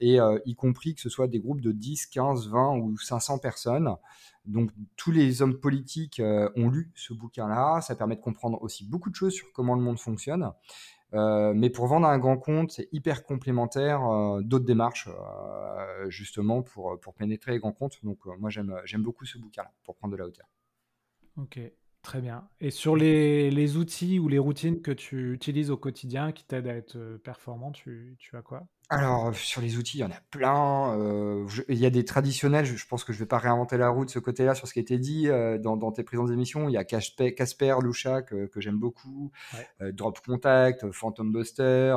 et 0.00 0.18
y 0.44 0.54
compris 0.56 0.94
que 0.94 1.00
ce 1.00 1.08
soit 1.08 1.28
des 1.28 1.38
groupes 1.38 1.60
de 1.60 1.72
10, 1.72 2.06
15, 2.06 2.48
20 2.48 2.76
ou 2.78 2.98
500 2.98 3.38
personnes. 3.38 3.94
Donc, 4.44 4.70
tous 4.96 5.12
les 5.12 5.40
hommes 5.42 5.60
politiques 5.60 6.20
ont 6.56 6.68
lu 6.68 6.90
ce 6.96 7.14
bouquin-là. 7.14 7.80
Ça 7.80 7.94
permet 7.94 8.16
de 8.16 8.20
comprendre 8.20 8.60
aussi 8.62 8.84
beaucoup 8.84 9.10
de 9.10 9.14
choses 9.14 9.32
sur 9.32 9.46
comment 9.52 9.76
le 9.76 9.82
monde 9.82 10.00
fonctionne. 10.00 10.50
Euh, 11.14 11.52
mais 11.54 11.68
pour 11.68 11.86
vendre 11.86 12.06
un 12.06 12.18
grand 12.18 12.38
compte, 12.38 12.72
c'est 12.72 12.88
hyper 12.92 13.24
complémentaire 13.24 14.04
euh, 14.04 14.40
d'autres 14.42 14.64
démarches, 14.64 15.08
euh, 15.08 16.08
justement, 16.08 16.62
pour, 16.62 16.98
pour 17.00 17.14
pénétrer 17.14 17.52
les 17.52 17.58
grands 17.58 17.72
comptes. 17.72 17.98
Donc, 18.02 18.24
moi, 18.38 18.50
j'aime 18.50 19.02
beaucoup 19.02 19.24
ce 19.24 19.38
bouquin-là, 19.38 19.72
pour 19.84 19.96
prendre 19.96 20.12
de 20.12 20.18
la 20.18 20.26
hauteur. 20.26 20.46
Ok, 21.36 21.58
très 22.02 22.20
bien. 22.20 22.48
Et 22.60 22.70
sur 22.70 22.96
les, 22.96 23.50
les, 23.50 23.76
outils 23.76 24.18
ou 24.18 24.28
les 24.28 24.38
routines 24.38 24.82
que 24.82 24.90
tu 24.90 25.32
utilises 25.32 25.70
au 25.70 25.76
quotidien 25.76 26.32
qui 26.32 26.44
t'aident 26.44 26.68
à 26.68 26.74
être 26.74 27.18
performant, 27.24 27.72
tu, 27.72 28.16
tu 28.18 28.36
as 28.36 28.42
quoi? 28.42 28.66
Alors, 28.92 29.34
sur 29.34 29.62
les 29.62 29.78
outils, 29.78 29.96
il 29.96 30.00
y 30.02 30.04
en 30.04 30.10
a 30.10 30.20
plein. 30.30 30.94
Euh, 30.98 31.46
il 31.70 31.78
y 31.78 31.86
a 31.86 31.90
des 31.90 32.04
traditionnels, 32.04 32.66
je, 32.66 32.86
pense 32.86 33.04
que 33.04 33.14
je 33.14 33.18
ne 33.18 33.20
vais 33.20 33.26
pas 33.26 33.38
réinventer 33.38 33.78
la 33.78 33.88
roue 33.88 34.04
de 34.04 34.10
ce 34.10 34.18
côté-là 34.18 34.54
sur 34.54 34.68
ce 34.68 34.74
qui 34.74 34.80
a 34.80 34.82
été 34.82 34.98
dit 34.98 35.28
euh, 35.30 35.56
dans, 35.56 35.92
tes 35.92 36.02
présences 36.02 36.28
d'émission. 36.28 36.68
Il 36.68 36.72
y 36.72 36.76
a 36.76 36.84
Casper, 36.84 37.76
Lusha 37.82 38.20
que, 38.20 38.50
j'aime 38.56 38.76
beaucoup, 38.76 39.32
euh, 39.80 39.92
Drop 39.92 40.20
Contact, 40.20 40.90
Phantom 40.92 41.32
Buster. 41.32 41.96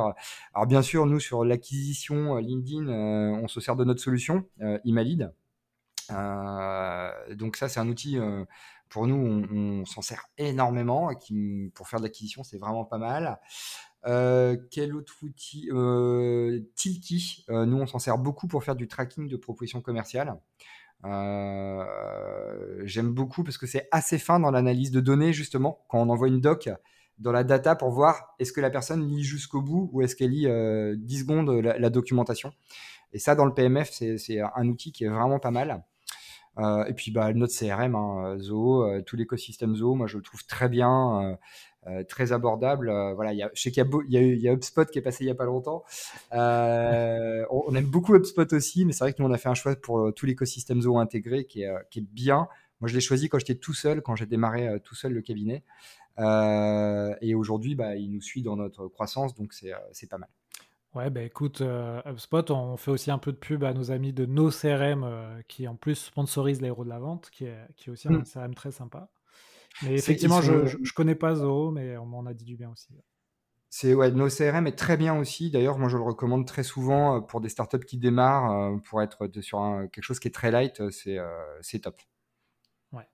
Alors, 0.54 0.66
bien 0.66 0.80
sûr, 0.80 1.04
nous, 1.04 1.20
sur 1.20 1.44
l'acquisition 1.44 2.36
LinkedIn, 2.36 2.88
on 2.88 3.46
se 3.46 3.60
sert 3.60 3.76
de 3.76 3.84
notre 3.84 4.00
solution, 4.00 4.46
Imalid. 4.84 5.30
donc, 6.08 7.56
ça, 7.58 7.68
c'est 7.68 7.80
un 7.80 7.88
outil 7.88 8.18
pour 8.88 9.06
nous, 9.06 9.46
on, 9.50 9.84
s'en 9.84 10.02
sert 10.02 10.26
énormément. 10.38 11.10
Pour 11.74 11.88
faire 11.88 12.00
de 12.00 12.04
l'acquisition, 12.04 12.44
c'est 12.44 12.58
vraiment 12.58 12.84
pas 12.84 12.98
mal. 12.98 13.38
Euh, 14.06 14.56
quel 14.70 14.94
autre 14.94 15.14
outil 15.22 15.68
euh, 15.72 16.60
Tilki. 16.76 17.44
Euh, 17.50 17.66
nous, 17.66 17.78
on 17.78 17.86
s'en 17.86 17.98
sert 17.98 18.18
beaucoup 18.18 18.46
pour 18.46 18.62
faire 18.62 18.76
du 18.76 18.86
tracking 18.86 19.28
de 19.28 19.36
propositions 19.36 19.80
commerciales. 19.80 20.36
J'aime 22.84 23.12
beaucoup 23.12 23.44
parce 23.44 23.58
que 23.58 23.66
c'est 23.66 23.88
assez 23.90 24.18
fin 24.18 24.40
dans 24.40 24.50
l'analyse 24.50 24.90
de 24.90 25.00
données, 25.00 25.32
justement, 25.32 25.84
quand 25.88 26.00
on 26.00 26.08
envoie 26.08 26.28
une 26.28 26.40
doc 26.40 26.68
dans 27.18 27.32
la 27.32 27.44
data 27.44 27.76
pour 27.76 27.90
voir 27.90 28.34
est-ce 28.38 28.52
que 28.52 28.60
la 28.60 28.70
personne 28.70 29.06
lit 29.06 29.24
jusqu'au 29.24 29.62
bout 29.62 29.88
ou 29.92 30.02
est-ce 30.02 30.14
qu'elle 30.16 30.30
lit 30.30 30.46
10 30.98 31.18
secondes 31.20 31.50
la, 31.50 31.90
documentation. 31.90 32.52
Et 33.12 33.18
ça, 33.18 33.34
dans 33.34 33.44
le 33.44 33.54
PMF, 33.54 33.90
c'est 33.90 34.40
un 34.40 34.68
outil 34.68 34.92
qui 34.92 35.04
est 35.04 35.08
vraiment 35.08 35.38
pas 35.38 35.50
mal. 35.50 35.84
Et 36.58 36.92
puis 36.94 37.10
bah, 37.10 37.32
notre 37.32 37.52
CRM, 37.52 37.94
hein, 37.94 38.36
Zoho, 38.38 39.00
tout 39.02 39.16
l'écosystème 39.16 39.76
Zoho, 39.76 39.94
moi 39.94 40.06
je 40.06 40.16
le 40.16 40.22
trouve 40.22 40.44
très 40.46 40.68
bien. 40.68 41.36
Euh, 41.88 42.02
très 42.02 42.32
abordable. 42.32 42.88
Euh, 42.88 43.14
voilà, 43.14 43.32
je 43.54 43.60
sais 43.60 43.70
qu'il 43.70 43.86
y, 44.08 44.48
a 44.48 44.52
HubSpot 44.52 44.84
qui 44.86 44.98
est 44.98 45.02
passé 45.02 45.22
il 45.22 45.28
y 45.28 45.30
a 45.30 45.36
pas 45.36 45.44
longtemps. 45.44 45.84
Euh, 46.32 47.44
on, 47.50 47.74
aime 47.76 47.86
beaucoup 47.86 48.16
HubSpot 48.16 48.52
aussi, 48.52 48.84
mais 48.84 48.92
c'est 48.92 49.04
vrai 49.04 49.12
que 49.12 49.22
nous 49.22 49.28
on 49.28 49.32
a 49.32 49.38
fait 49.38 49.48
un 49.48 49.54
choix 49.54 49.76
pour 49.76 50.12
tout 50.12 50.26
l'écosystème 50.26 50.82
Zoho 50.82 50.98
intégré 50.98 51.44
qui 51.44 51.62
est, 51.62 51.72
qui 51.90 52.00
est 52.00 52.06
bien. 52.12 52.48
Moi, 52.80 52.88
je 52.88 52.94
l'ai 52.94 53.00
choisi 53.00 53.28
quand 53.28 53.38
j'étais 53.38 53.54
tout 53.54 53.72
seul, 53.72 54.02
quand 54.02 54.16
j'ai 54.16 54.26
démarré 54.26 54.80
tout 54.82 54.96
seul 54.96 55.12
le 55.12 55.22
cabinet. 55.22 55.62
et 56.18 57.34
aujourd'hui, 57.36 57.76
bah, 57.76 57.94
il 57.94 58.10
nous 58.10 58.20
suit 58.20 58.42
dans 58.42 58.56
notre 58.56 58.88
croissance, 58.88 59.34
donc 59.34 59.52
c'est 59.52 60.08
pas 60.10 60.18
mal. 60.18 60.28
Ouais, 60.96 61.10
bah 61.10 61.22
écoute, 61.22 61.62
HubSpot, 62.06 62.50
on 62.50 62.76
fait 62.76 62.90
aussi 62.90 63.10
un 63.10 63.18
peu 63.18 63.30
de 63.30 63.36
pub 63.36 63.62
à 63.64 63.74
nos 63.74 63.92
amis 63.92 64.12
de 64.12 64.26
nos 64.26 64.50
CRM 64.50 65.06
qui 65.46 65.68
en 65.68 65.76
plus 65.76 65.94
sponsorisent 65.94 66.62
l'aéro 66.62 66.84
de 66.84 66.88
la 66.88 66.98
vente, 66.98 67.28
qui 67.30 67.44
est, 67.44 67.58
qui 67.76 67.90
est 67.90 67.92
aussi 67.92 68.08
un 68.08 68.12
mmh. 68.12 68.24
CRM 68.24 68.54
très 68.54 68.72
sympa. 68.72 69.10
Mais 69.82 69.94
effectivement, 69.94 70.40
je, 70.40 70.52
ne 70.52 70.92
connais 70.94 71.14
pas 71.14 71.34
Zoho, 71.34 71.70
mais 71.70 71.96
on 71.98 72.06
m'en 72.06 72.24
a 72.26 72.34
dit 72.34 72.44
du 72.44 72.56
bien 72.56 72.70
aussi. 72.70 72.88
C'est 73.68 73.94
ouais, 73.94 74.10
nos 74.10 74.28
CRM 74.28 74.66
est 74.66 74.78
très 74.78 74.96
bien 74.96 75.18
aussi. 75.18 75.50
D'ailleurs, 75.50 75.78
moi 75.78 75.88
je 75.88 75.96
le 75.96 76.02
recommande 76.02 76.46
très 76.46 76.62
souvent 76.62 77.16
euh, 77.16 77.20
pour 77.20 77.40
des 77.40 77.48
startups 77.48 77.84
qui 77.84 77.98
démarrent, 77.98 78.52
euh, 78.52 78.76
pour 78.78 79.02
être 79.02 79.28
sur 79.40 79.60
quelque 79.92 80.04
chose 80.04 80.18
qui 80.18 80.28
est 80.28 80.34
très 80.34 80.50
light, 80.50 80.80
euh, 80.80 80.90
c'est 81.60 81.80
top. 81.80 82.00
Ouais. 82.92 83.06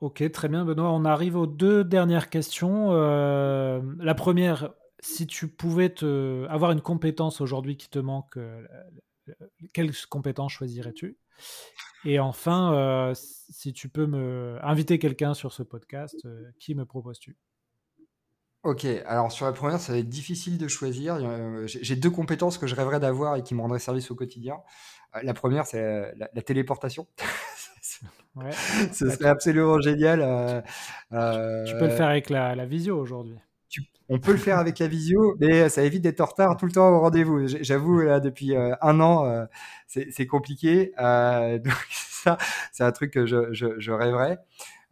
Ok, 0.00 0.30
très 0.30 0.48
bien, 0.48 0.64
Benoît. 0.64 0.90
On 0.90 1.04
arrive 1.04 1.36
aux 1.36 1.46
deux 1.46 1.84
dernières 1.84 2.28
questions. 2.28 2.92
la 2.92 4.14
première, 4.14 4.74
si 5.00 5.26
tu 5.26 5.48
pouvais 5.48 5.90
te, 5.90 6.46
avoir 6.48 6.72
une 6.72 6.80
compétence 6.80 7.40
aujourd'hui 7.40 7.76
qui 7.76 7.88
te 7.88 7.98
manque, 7.98 8.38
quelle 9.72 9.92
compétence 10.08 10.52
choisirais-tu? 10.52 11.18
Et 12.04 12.20
enfin, 12.20 12.74
euh, 12.74 13.14
si 13.14 13.72
tu 13.72 13.88
peux 13.88 14.06
me 14.06 14.58
inviter 14.62 14.98
quelqu'un 14.98 15.34
sur 15.34 15.52
ce 15.52 15.62
podcast, 15.62 16.16
euh, 16.24 16.44
qui 16.58 16.74
me 16.74 16.84
proposes-tu? 16.84 17.36
Ok, 18.64 18.84
alors 19.06 19.32
sur 19.32 19.46
la 19.46 19.52
première, 19.52 19.80
ça 19.80 19.92
va 19.92 19.98
être 19.98 20.08
difficile 20.08 20.58
de 20.58 20.68
choisir. 20.68 21.16
Euh, 21.16 21.64
j'ai 21.66 21.96
deux 21.96 22.10
compétences 22.10 22.58
que 22.58 22.66
je 22.66 22.74
rêverais 22.74 23.00
d'avoir 23.00 23.36
et 23.36 23.42
qui 23.42 23.54
me 23.54 23.60
rendraient 23.60 23.78
service 23.78 24.10
au 24.10 24.14
quotidien. 24.14 24.58
La 25.22 25.32
première, 25.32 25.66
c'est 25.66 26.12
la, 26.16 26.42
téléportation. 26.42 27.06
ouais, 28.36 28.50
Ce 28.92 29.08
serait 29.10 29.28
absolument 29.28 29.80
génial. 29.80 30.18
Tu, 31.10 31.74
peux 31.78 31.86
le 31.86 31.90
faire 31.90 32.08
avec 32.08 32.30
la 32.30 32.66
visio 32.66 32.98
aujourd'hui 32.98 33.38
on 34.10 34.18
peut 34.18 34.32
le 34.32 34.38
faire 34.38 34.58
avec 34.58 34.78
la 34.78 34.86
visio, 34.86 35.36
mais 35.38 35.68
ça 35.68 35.82
évite 35.82 36.02
d'être 36.02 36.20
en 36.20 36.26
retard 36.26 36.56
tout 36.56 36.64
le 36.64 36.72
temps 36.72 36.88
au 36.88 37.00
rendez-vous. 37.00 37.46
J'avoue, 37.46 38.00
là, 38.00 38.20
depuis 38.20 38.56
euh, 38.56 38.74
un 38.80 39.00
an, 39.00 39.26
euh, 39.26 39.44
c'est 39.86 40.26
compliqué. 40.26 40.92
Euh, 40.98 41.58
donc 41.64 41.74
ça, 41.90 42.38
c'est 42.72 42.84
un 42.84 42.92
truc 42.92 43.12
que 43.12 43.26
je, 43.26 43.90
rêverais. 43.90 44.38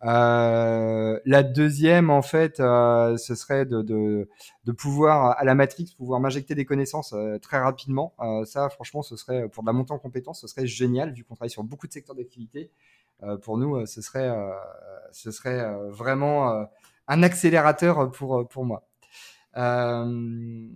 la 0.02 1.42
deuxième, 1.42 2.10
en 2.10 2.20
fait, 2.20 2.56
ce 2.58 3.34
serait 3.34 3.64
de, 3.64 4.28
pouvoir, 4.76 5.38
à 5.38 5.44
la 5.44 5.54
Matrix, 5.54 5.94
pouvoir 5.96 6.20
m'injecter 6.20 6.54
des 6.54 6.66
connaissances 6.66 7.14
très 7.40 7.58
rapidement. 7.58 8.14
ça, 8.44 8.68
franchement, 8.68 9.00
ce 9.00 9.16
serait, 9.16 9.48
pour 9.48 9.64
la 9.64 9.72
montée 9.72 9.92
en 9.92 9.98
compétences, 9.98 10.42
ce 10.42 10.46
serait 10.46 10.66
génial, 10.66 11.12
vu 11.14 11.24
qu'on 11.24 11.36
travaille 11.36 11.50
sur 11.50 11.64
beaucoup 11.64 11.86
de 11.86 11.92
secteurs 11.92 12.16
d'activité. 12.16 12.70
pour 13.42 13.56
nous, 13.56 13.86
ce 13.86 14.02
serait, 14.02 14.30
ce 15.12 15.30
serait 15.30 15.64
vraiment 15.88 16.68
un 17.08 17.22
accélérateur 17.22 18.10
pour, 18.10 18.48
pour 18.48 18.64
moi. 18.64 18.88
Euh, 19.56 20.68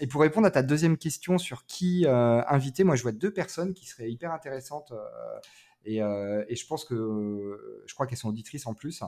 et 0.00 0.06
pour 0.06 0.20
répondre 0.20 0.46
à 0.46 0.50
ta 0.50 0.62
deuxième 0.62 0.96
question 0.96 1.38
sur 1.38 1.66
qui 1.66 2.06
euh, 2.06 2.42
inviter, 2.46 2.84
moi 2.84 2.94
je 2.94 3.02
vois 3.02 3.12
deux 3.12 3.32
personnes 3.32 3.74
qui 3.74 3.86
seraient 3.86 4.10
hyper 4.10 4.32
intéressantes. 4.32 4.92
Euh, 4.92 5.40
et, 5.84 5.96
et, 5.96 6.56
je 6.56 6.66
pense 6.66 6.84
que 6.84 7.82
je 7.86 7.94
crois 7.94 8.06
qu'elles 8.06 8.18
sont 8.18 8.28
auditrices 8.28 8.66
en 8.66 8.74
plus. 8.74 9.02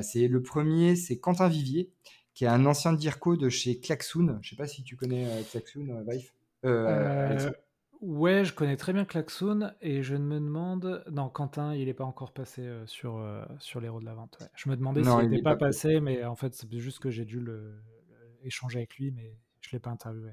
c'est 0.00 0.28
le 0.28 0.42
premier, 0.42 0.96
c'est 0.96 1.18
Quentin 1.18 1.48
Vivier, 1.48 1.90
qui 2.32 2.44
est 2.44 2.48
un 2.48 2.64
ancien 2.64 2.94
DIRCO 2.94 3.36
de 3.36 3.50
chez 3.50 3.80
Klaxoon. 3.80 4.38
Je 4.40 4.50
sais 4.50 4.56
pas 4.56 4.66
si 4.66 4.82
tu 4.82 4.96
connais 4.96 5.26
Klaxoon, 5.50 6.04
Vive. 6.08 6.32
Ouais, 8.00 8.44
je 8.44 8.52
connais 8.52 8.76
très 8.76 8.92
bien 8.92 9.04
Klaxoon 9.04 9.72
et 9.80 10.02
je 10.02 10.16
me 10.16 10.34
demande. 10.34 11.04
Non, 11.10 11.28
Quentin, 11.28 11.74
il 11.74 11.86
n'est 11.86 11.94
pas 11.94 12.04
encore 12.04 12.32
passé 12.32 12.68
sur, 12.86 13.24
sur 13.58 13.80
l'héros 13.80 14.00
de 14.00 14.04
la 14.04 14.14
vente. 14.14 14.38
Je 14.54 14.68
me 14.68 14.76
demandais 14.76 15.02
s'il 15.02 15.30
n'était 15.30 15.42
pas, 15.42 15.56
passé, 15.56 16.00
mais 16.00 16.24
en 16.24 16.36
fait, 16.36 16.54
c'est 16.54 16.78
juste 16.78 16.98
que 16.98 17.10
j'ai 17.10 17.24
dû 17.24 17.40
le, 17.40 17.74
échanger 18.44 18.78
avec 18.78 18.96
lui, 18.96 19.10
mais 19.10 19.36
je 19.60 19.68
ne 19.68 19.72
l'ai 19.72 19.80
pas 19.80 19.90
interviewé. 19.90 20.32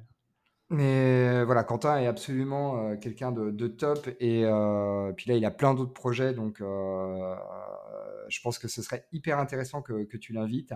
Mais 0.70 1.44
voilà, 1.44 1.64
Quentin 1.64 2.00
est 2.00 2.08
absolument 2.08 2.78
euh, 2.88 2.96
quelqu'un 2.96 3.32
de, 3.32 3.68
top. 3.68 4.10
Et 4.20 4.44
euh, 4.44 5.12
puis 5.14 5.30
là, 5.30 5.36
il 5.36 5.46
a 5.46 5.52
plein 5.52 5.74
d'autres 5.74 5.94
projets. 5.94 6.34
Donc, 6.34 6.62
euh, 6.62 7.36
je 8.30 8.42
pense 8.42 8.58
que 8.58 8.68
ce 8.68 8.82
serait 8.82 9.06
hyper 9.12 9.40
intéressant 9.40 9.82
que, 9.82 10.18
tu 10.18 10.34
l'invites. 10.34 10.74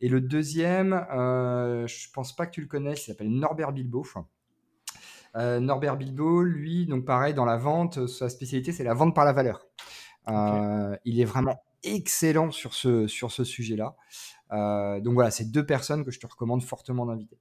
Et 0.00 0.08
le 0.08 0.20
deuxième, 0.20 1.04
je 1.10 2.10
pense 2.12 2.36
pas 2.36 2.46
que 2.46 2.52
tu 2.52 2.60
le 2.60 2.68
connaisses, 2.68 3.06
il 3.06 3.10
s'appelle 3.10 3.30
Norbert 3.30 3.72
Bilbo. 5.34 5.60
Norbert 5.60 5.96
Bilbo, 5.96 6.42
lui, 6.42 6.86
donc 6.86 7.04
pareil, 7.04 7.34
dans 7.34 7.44
la 7.44 7.56
vente, 7.56 8.06
sa 8.06 8.28
spécialité, 8.28 8.72
c'est 8.72 8.84
la 8.84 8.94
vente 8.94 9.14
par 9.14 9.24
la 9.24 9.32
valeur. 9.32 9.66
Il 11.04 11.20
est 11.20 11.24
vraiment 11.24 11.62
excellent 11.82 12.50
sur 12.50 12.74
ce, 12.74 13.06
sur 13.06 13.30
ce 13.30 13.44
sujet-là. 13.44 13.96
Euh, 14.52 15.00
donc 15.00 15.14
voilà, 15.14 15.30
c'est 15.30 15.50
deux 15.50 15.64
personnes 15.64 16.04
que 16.04 16.10
je 16.10 16.20
te 16.20 16.26
recommande 16.26 16.62
fortement 16.62 17.06
d'inviter. 17.06 17.38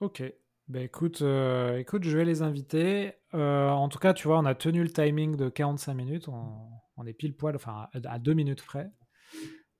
Ok. 0.00 0.22
Ben 0.68 0.82
écoute, 0.82 1.22
euh, 1.22 1.78
écoute, 1.78 2.04
je 2.04 2.16
vais 2.16 2.24
les 2.24 2.42
inviter. 2.42 3.14
Euh, 3.34 3.68
en 3.68 3.88
tout 3.88 3.98
cas, 3.98 4.14
tu 4.14 4.28
vois, 4.28 4.38
on 4.38 4.44
a 4.44 4.54
tenu 4.54 4.82
le 4.82 4.90
timing 4.90 5.36
de 5.36 5.48
45 5.48 5.94
minutes. 5.94 6.28
On, 6.28 7.06
est 7.06 7.12
pile 7.14 7.34
poil, 7.34 7.56
enfin, 7.56 7.88
à 8.04 8.18
deux 8.18 8.34
minutes 8.34 8.62
près. 8.62 8.90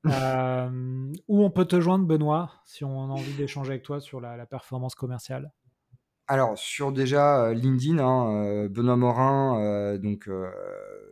où 0.05 1.45
on 1.45 1.51
peut 1.51 1.67
te 1.67 1.81
joindre, 1.81 2.07
Benoît, 2.07 2.63
si 2.65 2.83
on 2.83 3.11
a 3.11 3.13
envie 3.13 3.35
d'échanger 3.35 3.73
avec 3.73 3.83
toi 3.83 4.01
sur 4.01 4.21
la, 4.21 4.47
performance 4.47 4.95
commerciale? 4.95 5.53
Alors, 6.31 6.57
sur 6.57 6.93
déjà 6.93 7.53
LinkedIn, 7.53 7.99
hein, 7.99 8.69
Benoît 8.69 8.95
Morin, 8.95 9.99
donc 9.99 10.31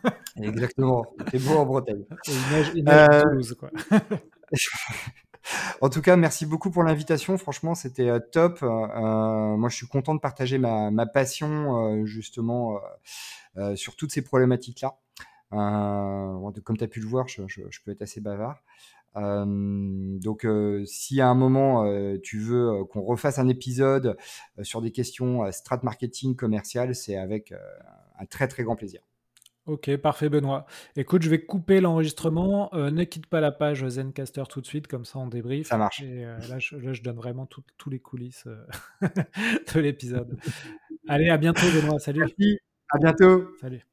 Exactement. 0.43 1.05
C'est 1.31 1.43
beau 1.43 1.59
en 1.59 1.67
Bretagne. 1.67 2.05
Et 2.29 2.31
il 2.31 2.55
neige, 2.57 2.73
il 2.75 2.85
neige 2.85 3.09
euh... 3.11 3.23
Toulouse, 3.23 3.57
quoi. 3.59 3.71
En 5.81 5.89
tout 5.89 6.01
cas, 6.01 6.17
merci 6.17 6.47
beaucoup 6.47 6.71
pour 6.71 6.83
l'invitation. 6.83 7.37
Franchement, 7.39 7.75
c'était 7.75 8.09
euh, 8.09 8.19
top. 8.19 8.63
Euh, 8.63 8.67
euh, 8.67 9.57
moi, 9.57 9.69
je 9.69 9.77
suis 9.77 9.87
content 9.87 10.15
de 10.15 10.21
partager 10.21 10.59
ma, 10.59 11.07
passion 11.07 12.05
justement 12.07 12.81
sur 13.75 13.95
toutes 13.97 14.13
ces 14.13 14.23
problématiques-là. 14.23 14.97
comme 15.51 16.77
tu 16.79 16.85
as 16.85 16.89
pu 16.89 17.01
le 17.01 17.07
voir, 17.07 17.29
je, 17.29 17.43
peux 17.85 17.91
être 17.93 18.03
assez 18.03 18.21
bavard. 18.21 18.63
donc, 19.15 20.47
si 20.87 21.21
à 21.21 21.29
un 21.29 21.35
moment 21.35 21.85
tu 22.23 22.39
veux 22.41 22.85
qu'on 22.87 23.03
refasse 23.03 23.39
un 23.39 23.49
épisode 23.49 24.17
sur 24.63 24.81
des 24.81 24.91
questions 24.91 25.51
strat 25.53 25.81
marketing 25.83 26.35
commercial, 26.37 26.95
c'est 26.95 27.17
avec 27.17 27.53
un 28.19 28.27
très 28.27 28.49
très 28.49 28.65
grand 28.65 28.77
plaisir. 28.77 29.03
Ok, 29.67 29.97
parfait 29.97 30.29
Benoît. 30.29 30.67
Écoute, 30.95 31.23
je 31.23 31.31
vais 31.31 31.43
couper 31.43 31.81
l'enregistrement. 31.81 32.69
Euh, 32.75 32.91
ne 32.91 33.05
quitte 33.05 33.27
pas 33.27 33.41
la 33.41 33.51
page 33.51 33.87
Zencaster 33.87 34.43
tout 34.49 34.61
de 34.61 34.67
suite, 34.67 34.87
comme 34.87 35.07
ça 35.07 35.19
on 35.19 35.27
débrief. 35.27 35.69
Ça 35.69 35.79
marche. 35.79 36.03
Et 36.03 36.27
euh, 36.27 36.39
là, 36.51 36.59
je, 36.59 37.03
donne 37.03 37.17
vraiment 37.17 37.47
tous 37.47 37.91
les 37.91 37.99
coulisses 37.99 38.45
euh, 38.47 38.67
de 39.75 39.81
l'épisode. 39.81 40.39
Allez, 41.09 41.31
à 41.31 41.39
bientôt 41.39 41.67
Benoît. 41.75 41.99
Salut. 41.99 42.21
Merci. 42.21 42.59
À 42.91 42.99
bientôt. 42.99 43.49
Salut. 43.59 43.87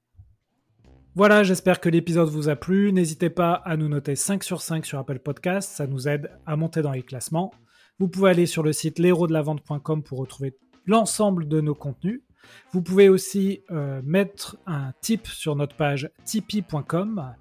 Voilà, 1.16 1.44
j'espère 1.44 1.80
que 1.80 1.88
l'épisode 1.88 2.30
vous 2.30 2.50
a 2.50 2.58
plu. 2.58 2.92
N'hésitez 2.92 3.30
pas 3.30 3.54
à 3.54 3.78
nous 3.78 3.88
noter 3.88 4.16
5 4.18 4.44
sur 4.44 4.62
5 4.62 4.86
sur 4.86 5.00
Apple 5.00 5.20
Podcast. 5.20 5.72
Ça 5.72 5.88
nous 5.88 6.10
aide 6.10 6.32
à 6.46 6.58
monter 6.58 6.82
dans 6.82 6.92
les 6.92 7.04
classements. 7.04 7.52
Vous 7.98 8.10
pouvez 8.10 8.32
aller 8.32 8.46
sur 8.46 8.64
le 8.64 8.74
site 8.74 9.00
l'héros-de-la-vente.com 9.00 10.04
pour 10.04 10.20
retrouver 10.20 10.58
l'ensemble 10.86 11.48
de 11.48 11.62
nos 11.62 11.76
contenus. 11.76 12.22
Vous 12.72 12.82
pouvez 12.82 13.10
aussi 13.10 13.62
euh, 13.72 14.02
mettre 14.04 14.58
un 14.66 14.94
tip 15.02 15.28
sur 15.28 15.56
notre 15.56 15.76
page 15.76 16.10
tipeee.com 16.26 17.34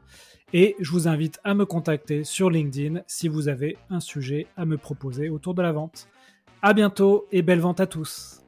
et 0.53 0.76
je 0.80 0.90
vous 0.90 1.07
invite 1.07 1.40
à 1.44 1.55
me 1.55 1.64
contacter 1.64 2.24
sur 2.24 2.51
LinkedIn 2.51 3.03
si 3.07 3.28
vous 3.28 3.48
avez 3.48 3.76
un 3.88 4.01
sujet 4.01 4.46
à 4.57 4.64
me 4.64 4.76
proposer 4.76 5.28
autour 5.28 5.55
de 5.55 5.62
la 5.62 5.72
vente. 5.72 6.09
À 6.62 6.74
bientôt 6.74 7.26
et 7.30 7.42
belle 7.42 7.61
vente 7.61 7.80
à 7.80 7.86
tous. 7.86 8.39